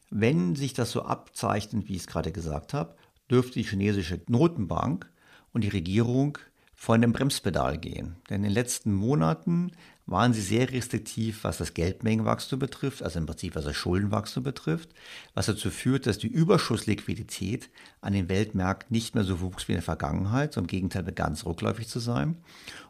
Wenn 0.09 0.57
sich 0.57 0.73
das 0.73 0.91
so 0.91 1.03
abzeichnet, 1.03 1.89
wie 1.89 1.93
ich 1.93 2.01
es 2.01 2.07
gerade 2.07 2.33
gesagt 2.33 2.73
habe, 2.73 2.97
dürfte 3.31 3.55
die 3.55 3.65
chinesische 3.65 4.23
Notenbank 4.29 5.11
und 5.53 5.63
die 5.63 5.69
Regierung 5.69 6.39
von 6.75 7.03
dem 7.03 7.13
Bremspedal 7.13 7.77
gehen. 7.77 8.17
Denn 8.31 8.37
in 8.37 8.45
den 8.45 8.53
letzten 8.53 8.95
Monaten 8.95 9.73
waren 10.07 10.35
sie 10.35 10.43
sehr 10.43 10.71
restriktiv, 10.71 11.45
was 11.45 11.59
das 11.59 11.73
Geldmengenwachstum 11.73 12.59
betrifft, 12.59 13.03
also 13.03 13.19
im 13.19 13.27
Prinzip 13.27 13.55
was 13.55 13.65
das 13.65 13.77
Schuldenwachstum 13.77 14.43
betrifft, 14.43 14.91
was 15.35 15.47
dazu 15.47 15.71
führt, 15.71 16.07
dass 16.07 16.19
die 16.19 16.29
Überschussliquidität 16.29 17.71
an 18.01 18.13
den 18.13 18.29
Weltmärkten 18.29 18.95
nicht 18.95 19.15
mehr 19.15 19.25
so 19.25 19.41
wuchs 19.41 19.67
wie 19.67 19.73
in 19.73 19.77
der 19.77 19.83
Vergangenheit, 19.83 20.53
sondern 20.53 20.69
im 20.69 20.91
Gegenteil 20.91 21.33
es 21.33 21.47
rückläufig 21.47 21.89
zu 21.89 22.01
sein. 22.01 22.37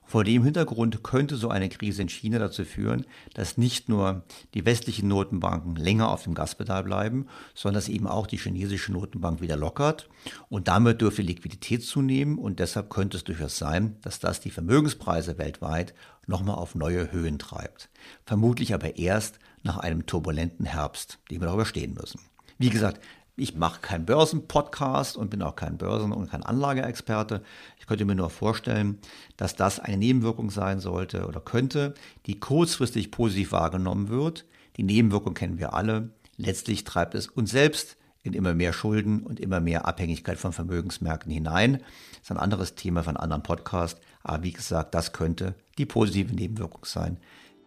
Vor 0.07 0.23
dem 0.23 0.45
Hintergrund 0.45 1.03
könnte 1.03 1.37
so 1.37 1.49
eine 1.49 1.69
Krise 1.69 2.03
in 2.03 2.09
China 2.09 2.39
dazu 2.39 2.65
führen, 2.65 3.07
dass 3.33 3.57
nicht 3.57 3.89
nur 3.89 4.23
die 4.53 4.67
westlichen 4.67 5.09
Notenbanken 5.09 5.77
länger 5.77 6.11
auf 6.11 6.25
dem 6.25 6.35
Gaspedal 6.35 6.85
bleiben, 6.85 7.27
sondern 7.55 7.77
dass 7.77 7.89
eben 7.89 8.07
auch 8.07 8.27
die 8.27 8.37
chinesische 8.37 8.93
Notenbank 8.93 9.41
wieder 9.41 9.57
lockert. 9.57 10.09
Und 10.51 10.69
damit 10.69 11.01
dürfte 11.01 11.23
Liquidität 11.23 11.83
zunehmen 11.83 12.39
und 12.39 12.61
deshalb 12.61 12.91
könnte 12.91 13.17
es 13.17 13.25
durchaus 13.25 13.57
sein, 13.57 13.97
dass 14.03 14.21
das 14.21 14.41
die 14.41 14.51
Vermögenspreise 14.51 15.39
weltweit 15.39 15.95
nochmal 16.27 16.57
auf 16.57 16.75
neue 16.75 17.13
Höhen 17.13 17.39
treibt. 17.39 17.91
Vermutlich 18.25 18.75
aber 18.75 18.97
erst 18.97 19.39
nach 19.63 19.79
einem 19.79 20.07
turbulenten 20.07 20.67
Herbst, 20.67 21.19
den 21.31 21.41
wir 21.41 21.47
darüber 21.47 21.67
stehen 21.67 21.95
müssen. 21.95 22.21
Wie 22.59 22.71
gesagt, 22.71 23.01
ich 23.37 23.57
mache 23.57 23.81
keinen 23.81 24.07
Börsenpodcast 24.07 25.17
und 25.17 25.31
bin 25.31 25.43
auch 25.43 25.57
kein 25.57 25.77
Börsen- 25.77 26.13
und 26.13 26.31
kein 26.31 26.45
Anlageexperte. 26.45 27.43
Ich 27.81 27.87
könnte 27.87 28.05
mir 28.05 28.15
nur 28.15 28.31
vorstellen, 28.31 28.99
dass 29.37 29.57
das 29.57 29.81
eine 29.81 29.97
Nebenwirkung 29.97 30.51
sein 30.51 30.79
sollte 30.79 31.27
oder 31.27 31.41
könnte, 31.41 31.95
die 32.27 32.39
kurzfristig 32.39 33.11
positiv 33.11 33.51
wahrgenommen 33.51 34.09
wird. 34.09 34.45
Die 34.77 34.85
Nebenwirkung 34.85 35.35
kennen 35.35 35.59
wir 35.59 35.75
alle. 35.75 36.11
Letztlich 36.37 36.85
treibt 36.85 37.17
es 37.17 37.27
uns 37.27 37.51
selbst 37.51 37.97
in 38.23 38.35
immer 38.35 38.55
mehr 38.55 38.73
Schulden 38.73 39.23
und 39.23 39.41
immer 39.41 39.61
mehr 39.61 39.87
Abhängigkeit 39.87 40.39
von 40.39 40.53
Vermögensmärkten 40.53 41.31
hinein. 41.33 41.75
Das 42.13 42.23
ist 42.23 42.31
ein 42.31 42.39
anderes 42.39 42.75
Thema 42.77 43.03
von 43.03 43.17
einem 43.17 43.25
anderen 43.25 43.43
Podcast. 43.43 44.01
Aber 44.25 44.43
wie 44.43 44.53
gesagt, 44.53 44.95
das 44.95 45.13
könnte 45.13 45.55
die 45.77 45.85
positive 45.87 46.35
Nebenwirkung 46.35 46.85
sein 46.85 47.19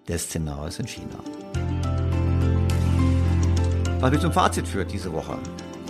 des 0.08 0.24
Szenarios 0.24 0.80
in 0.80 0.88
China. 0.88 1.20
Was 4.00 4.12
mich 4.12 4.22
zum 4.22 4.34
Fazit 4.34 4.68
führt 4.68 4.92
diese 4.92 5.14
Woche. 5.14 5.38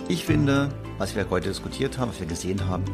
Ich 0.08 0.24
finde, 0.24 0.68
was 0.98 1.14
wir 1.14 1.28
heute 1.30 1.48
diskutiert 1.48 1.98
haben, 1.98 2.10
was 2.10 2.20
wir 2.20 2.26
gesehen 2.26 2.66
haben, 2.66 2.84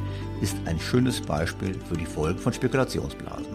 ist 0.41 0.57
ein 0.67 0.79
schönes 0.79 1.21
Beispiel 1.21 1.79
für 1.89 1.97
die 1.97 2.07
Folgen 2.07 2.39
von 2.39 2.53
Spekulationsblasen. 2.53 3.55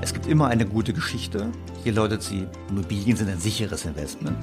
Es 0.00 0.12
gibt 0.12 0.26
immer 0.26 0.48
eine 0.48 0.66
gute 0.66 0.92
Geschichte. 0.92 1.50
Hier 1.82 1.92
läutet 1.92 2.22
sie, 2.22 2.46
Immobilien 2.68 3.16
sind 3.16 3.28
ein 3.28 3.40
sicheres 3.40 3.84
Investment. 3.84 4.38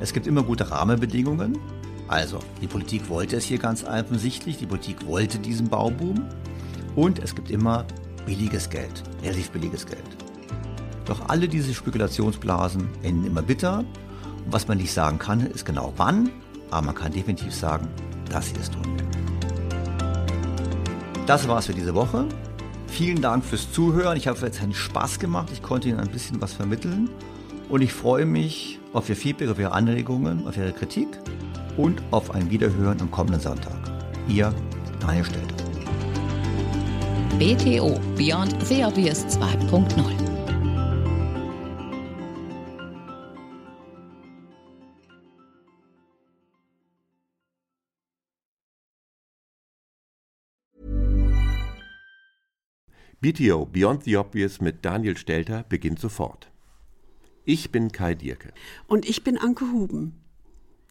Es 0.00 0.12
gibt 0.12 0.26
immer 0.26 0.42
gute 0.42 0.70
Rahmenbedingungen. 0.70 1.58
Also, 2.08 2.38
die 2.60 2.66
Politik 2.66 3.08
wollte 3.08 3.36
es 3.36 3.44
hier 3.44 3.58
ganz 3.58 3.84
offensichtlich. 3.84 4.58
Die 4.58 4.66
Politik 4.66 5.06
wollte 5.06 5.38
diesen 5.38 5.68
Bauboom. 5.68 6.28
Und 6.94 7.18
es 7.18 7.34
gibt 7.34 7.50
immer 7.50 7.86
billiges 8.26 8.68
Geld, 8.68 9.02
relativ 9.22 9.50
billiges 9.50 9.86
Geld. 9.86 10.04
Doch 11.04 11.28
alle 11.28 11.48
diese 11.48 11.74
Spekulationsblasen 11.74 12.88
enden 13.02 13.26
immer 13.26 13.42
bitter 13.42 13.84
und 14.44 14.52
was 14.52 14.68
man 14.68 14.78
nicht 14.78 14.92
sagen 14.92 15.18
kann, 15.18 15.40
ist 15.46 15.64
genau 15.64 15.92
wann, 15.96 16.30
aber 16.70 16.86
man 16.86 16.94
kann 16.94 17.12
definitiv 17.12 17.54
sagen, 17.54 17.88
dass 18.30 18.48
sie 18.48 18.56
es 18.60 18.70
tun. 18.70 18.82
Das 21.26 21.46
war's 21.46 21.66
für 21.66 21.74
diese 21.74 21.94
Woche. 21.94 22.26
Vielen 22.88 23.22
Dank 23.22 23.44
fürs 23.44 23.72
Zuhören. 23.72 24.16
Ich 24.16 24.28
habe 24.28 24.38
jetzt 24.40 24.60
einen 24.60 24.74
Spaß 24.74 25.18
gemacht. 25.18 25.48
Ich 25.52 25.62
konnte 25.62 25.88
Ihnen 25.88 26.00
ein 26.00 26.10
bisschen 26.10 26.40
was 26.40 26.52
vermitteln. 26.52 27.08
Und 27.68 27.80
ich 27.80 27.92
freue 27.92 28.26
mich 28.26 28.80
auf 28.92 29.08
Ihr 29.08 29.16
Feedback, 29.16 29.48
auf 29.48 29.58
Ihre 29.58 29.72
Anregungen, 29.72 30.46
auf 30.46 30.56
Ihre 30.56 30.72
Kritik 30.72 31.08
und 31.76 32.02
auf 32.10 32.34
ein 32.34 32.50
Wiederhören 32.50 33.00
am 33.00 33.10
kommenden 33.10 33.40
Sonntag. 33.40 33.78
Ihr 34.28 34.52
Daniel 35.00 35.24
Stelter. 35.24 35.61
BTO 37.38 37.98
Beyond 38.16 38.60
the 38.68 38.84
Obvious 38.84 39.24
2.0 39.24 40.32
BTO 53.22 53.66
Beyond 53.66 54.04
the 54.04 54.16
Obvious 54.16 54.60
mit 54.60 54.84
Daniel 54.84 55.16
Stelter 55.16 55.64
beginnt 55.68 55.98
sofort. 56.00 56.52
Ich 57.44 57.72
bin 57.72 57.92
Kai 57.92 58.14
Dierke. 58.14 58.52
Und 58.86 59.08
ich 59.08 59.24
bin 59.24 59.38
Anke 59.38 59.72
Huben. 59.72 60.21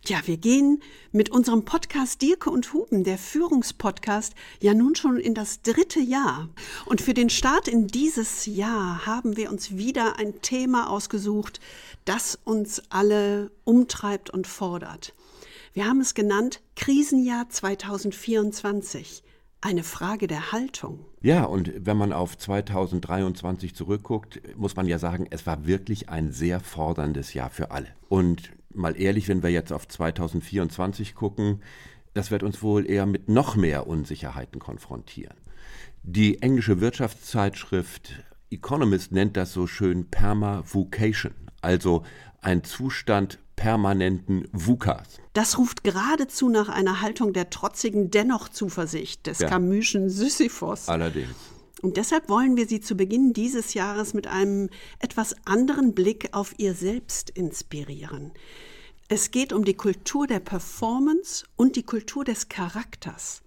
Ja, 0.07 0.17
wir 0.25 0.37
gehen 0.37 0.81
mit 1.11 1.29
unserem 1.29 1.63
Podcast 1.63 2.23
Dirke 2.23 2.49
und 2.49 2.73
Huben, 2.73 3.03
der 3.03 3.19
Führungspodcast, 3.19 4.33
ja 4.59 4.73
nun 4.73 4.95
schon 4.95 5.17
in 5.17 5.35
das 5.35 5.61
dritte 5.61 5.99
Jahr. 5.99 6.49
Und 6.85 7.01
für 7.01 7.13
den 7.13 7.29
Start 7.29 7.67
in 7.67 7.85
dieses 7.85 8.47
Jahr 8.47 9.05
haben 9.05 9.37
wir 9.37 9.51
uns 9.51 9.77
wieder 9.77 10.17
ein 10.17 10.41
Thema 10.41 10.89
ausgesucht, 10.89 11.59
das 12.03 12.39
uns 12.43 12.81
alle 12.89 13.51
umtreibt 13.63 14.31
und 14.31 14.47
fordert. 14.47 15.13
Wir 15.73 15.85
haben 15.85 16.01
es 16.01 16.15
genannt 16.15 16.61
Krisenjahr 16.75 17.49
2024. 17.49 19.21
Eine 19.61 19.83
Frage 19.83 20.25
der 20.25 20.51
Haltung. 20.51 21.05
Ja, 21.21 21.43
und 21.43 21.71
wenn 21.77 21.95
man 21.95 22.11
auf 22.11 22.35
2023 22.39 23.75
zurückguckt, 23.75 24.41
muss 24.57 24.75
man 24.75 24.87
ja 24.87 24.97
sagen, 24.97 25.27
es 25.29 25.45
war 25.45 25.67
wirklich 25.67 26.09
ein 26.09 26.31
sehr 26.31 26.59
forderndes 26.59 27.35
Jahr 27.35 27.51
für 27.51 27.69
alle. 27.69 27.89
Und 28.09 28.51
mal 28.75 28.99
ehrlich, 28.99 29.27
wenn 29.27 29.43
wir 29.43 29.49
jetzt 29.49 29.71
auf 29.71 29.87
2024 29.87 31.15
gucken, 31.15 31.61
das 32.13 32.31
wird 32.31 32.43
uns 32.43 32.61
wohl 32.61 32.89
eher 32.89 33.05
mit 33.05 33.29
noch 33.29 33.55
mehr 33.55 33.87
Unsicherheiten 33.87 34.59
konfrontieren. 34.59 35.37
Die 36.03 36.41
englische 36.41 36.81
Wirtschaftszeitschrift 36.81 38.23
Economist 38.49 39.11
nennt 39.11 39.37
das 39.37 39.53
so 39.53 39.65
schön 39.65 40.09
Perma-Vocation, 40.09 41.33
also 41.61 42.03
ein 42.41 42.63
Zustand 42.63 43.39
permanenten 43.55 44.47
VUCAs. 44.51 45.19
Das 45.33 45.57
ruft 45.57 45.83
geradezu 45.83 46.49
nach 46.49 46.67
einer 46.67 47.01
Haltung 47.01 47.31
der 47.31 47.49
trotzigen 47.49 48.09
Dennoch-Zuversicht 48.09 49.27
des 49.27 49.39
ja. 49.39 49.47
Camuschen 49.47 50.09
Sisyphos. 50.09 50.89
Allerdings. 50.89 51.35
Und 51.81 51.97
deshalb 51.97 52.29
wollen 52.29 52.57
wir 52.57 52.67
Sie 52.67 52.79
zu 52.79 52.95
Beginn 52.95 53.33
dieses 53.33 53.73
Jahres 53.73 54.13
mit 54.13 54.27
einem 54.27 54.69
etwas 54.99 55.35
anderen 55.45 55.93
Blick 55.93 56.29
auf 56.33 56.53
Ihr 56.57 56.75
Selbst 56.75 57.29
inspirieren. 57.31 58.31
Es 59.07 59.31
geht 59.31 59.51
um 59.51 59.65
die 59.65 59.73
Kultur 59.73 60.27
der 60.27 60.39
Performance 60.39 61.45
und 61.55 61.75
die 61.75 61.83
Kultur 61.83 62.23
des 62.23 62.49
Charakters, 62.49 63.41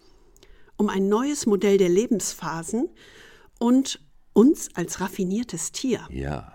um 0.76 0.88
ein 0.88 1.08
neues 1.08 1.46
Modell 1.46 1.78
der 1.78 1.88
Lebensphasen 1.88 2.90
und 3.58 4.00
uns 4.34 4.68
als 4.74 5.00
raffiniertes 5.00 5.72
Tier. 5.72 6.06
Ja. 6.10 6.52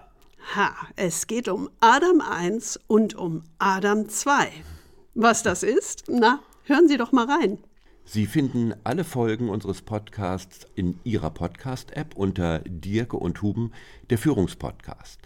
Ha, 0.56 0.76
es 0.96 1.28
geht 1.28 1.48
um 1.48 1.70
Adam 1.80 2.22
1 2.22 2.80
und 2.88 3.16
um 3.16 3.44
Adam 3.58 4.10
2. 4.10 4.52
Was 5.16 5.44
das 5.44 5.64
ist? 5.64 6.04
Na, 6.08 6.42
hören 6.64 6.88
Sie 6.88 6.98
doch 6.98 7.12
mal 7.12 7.26
rein. 7.26 7.58
Sie 8.12 8.26
finden 8.26 8.74
alle 8.84 9.04
Folgen 9.04 9.50
unseres 9.50 9.84
Podcasts 9.84 10.66
in 10.74 11.00
Ihrer 11.04 11.30
Podcast-App 11.30 12.16
unter 12.16 12.58
Dirke 12.66 13.18
und 13.18 13.44
Huben, 13.44 13.72
der 14.10 14.18
Führungspodcast. 14.18 15.20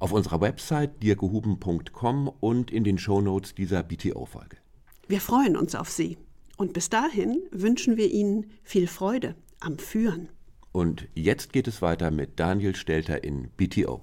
Auf 0.00 0.10
unserer 0.10 0.40
Website 0.40 1.04
dirkehuben.com 1.04 2.32
und 2.40 2.72
in 2.72 2.82
den 2.82 2.98
Shownotes 2.98 3.54
dieser 3.54 3.84
BTO-Folge. 3.84 4.56
Wir 5.06 5.20
freuen 5.20 5.56
uns 5.56 5.76
auf 5.76 5.88
Sie. 5.88 6.18
Und 6.56 6.72
bis 6.72 6.90
dahin 6.90 7.42
wünschen 7.52 7.96
wir 7.96 8.10
Ihnen 8.10 8.50
viel 8.64 8.88
Freude 8.88 9.36
am 9.60 9.78
Führen. 9.78 10.28
Und 10.72 11.06
jetzt 11.14 11.52
geht 11.52 11.68
es 11.68 11.80
weiter 11.80 12.10
mit 12.10 12.40
Daniel 12.40 12.74
Stelter 12.74 13.22
in 13.22 13.50
BTO. 13.56 14.02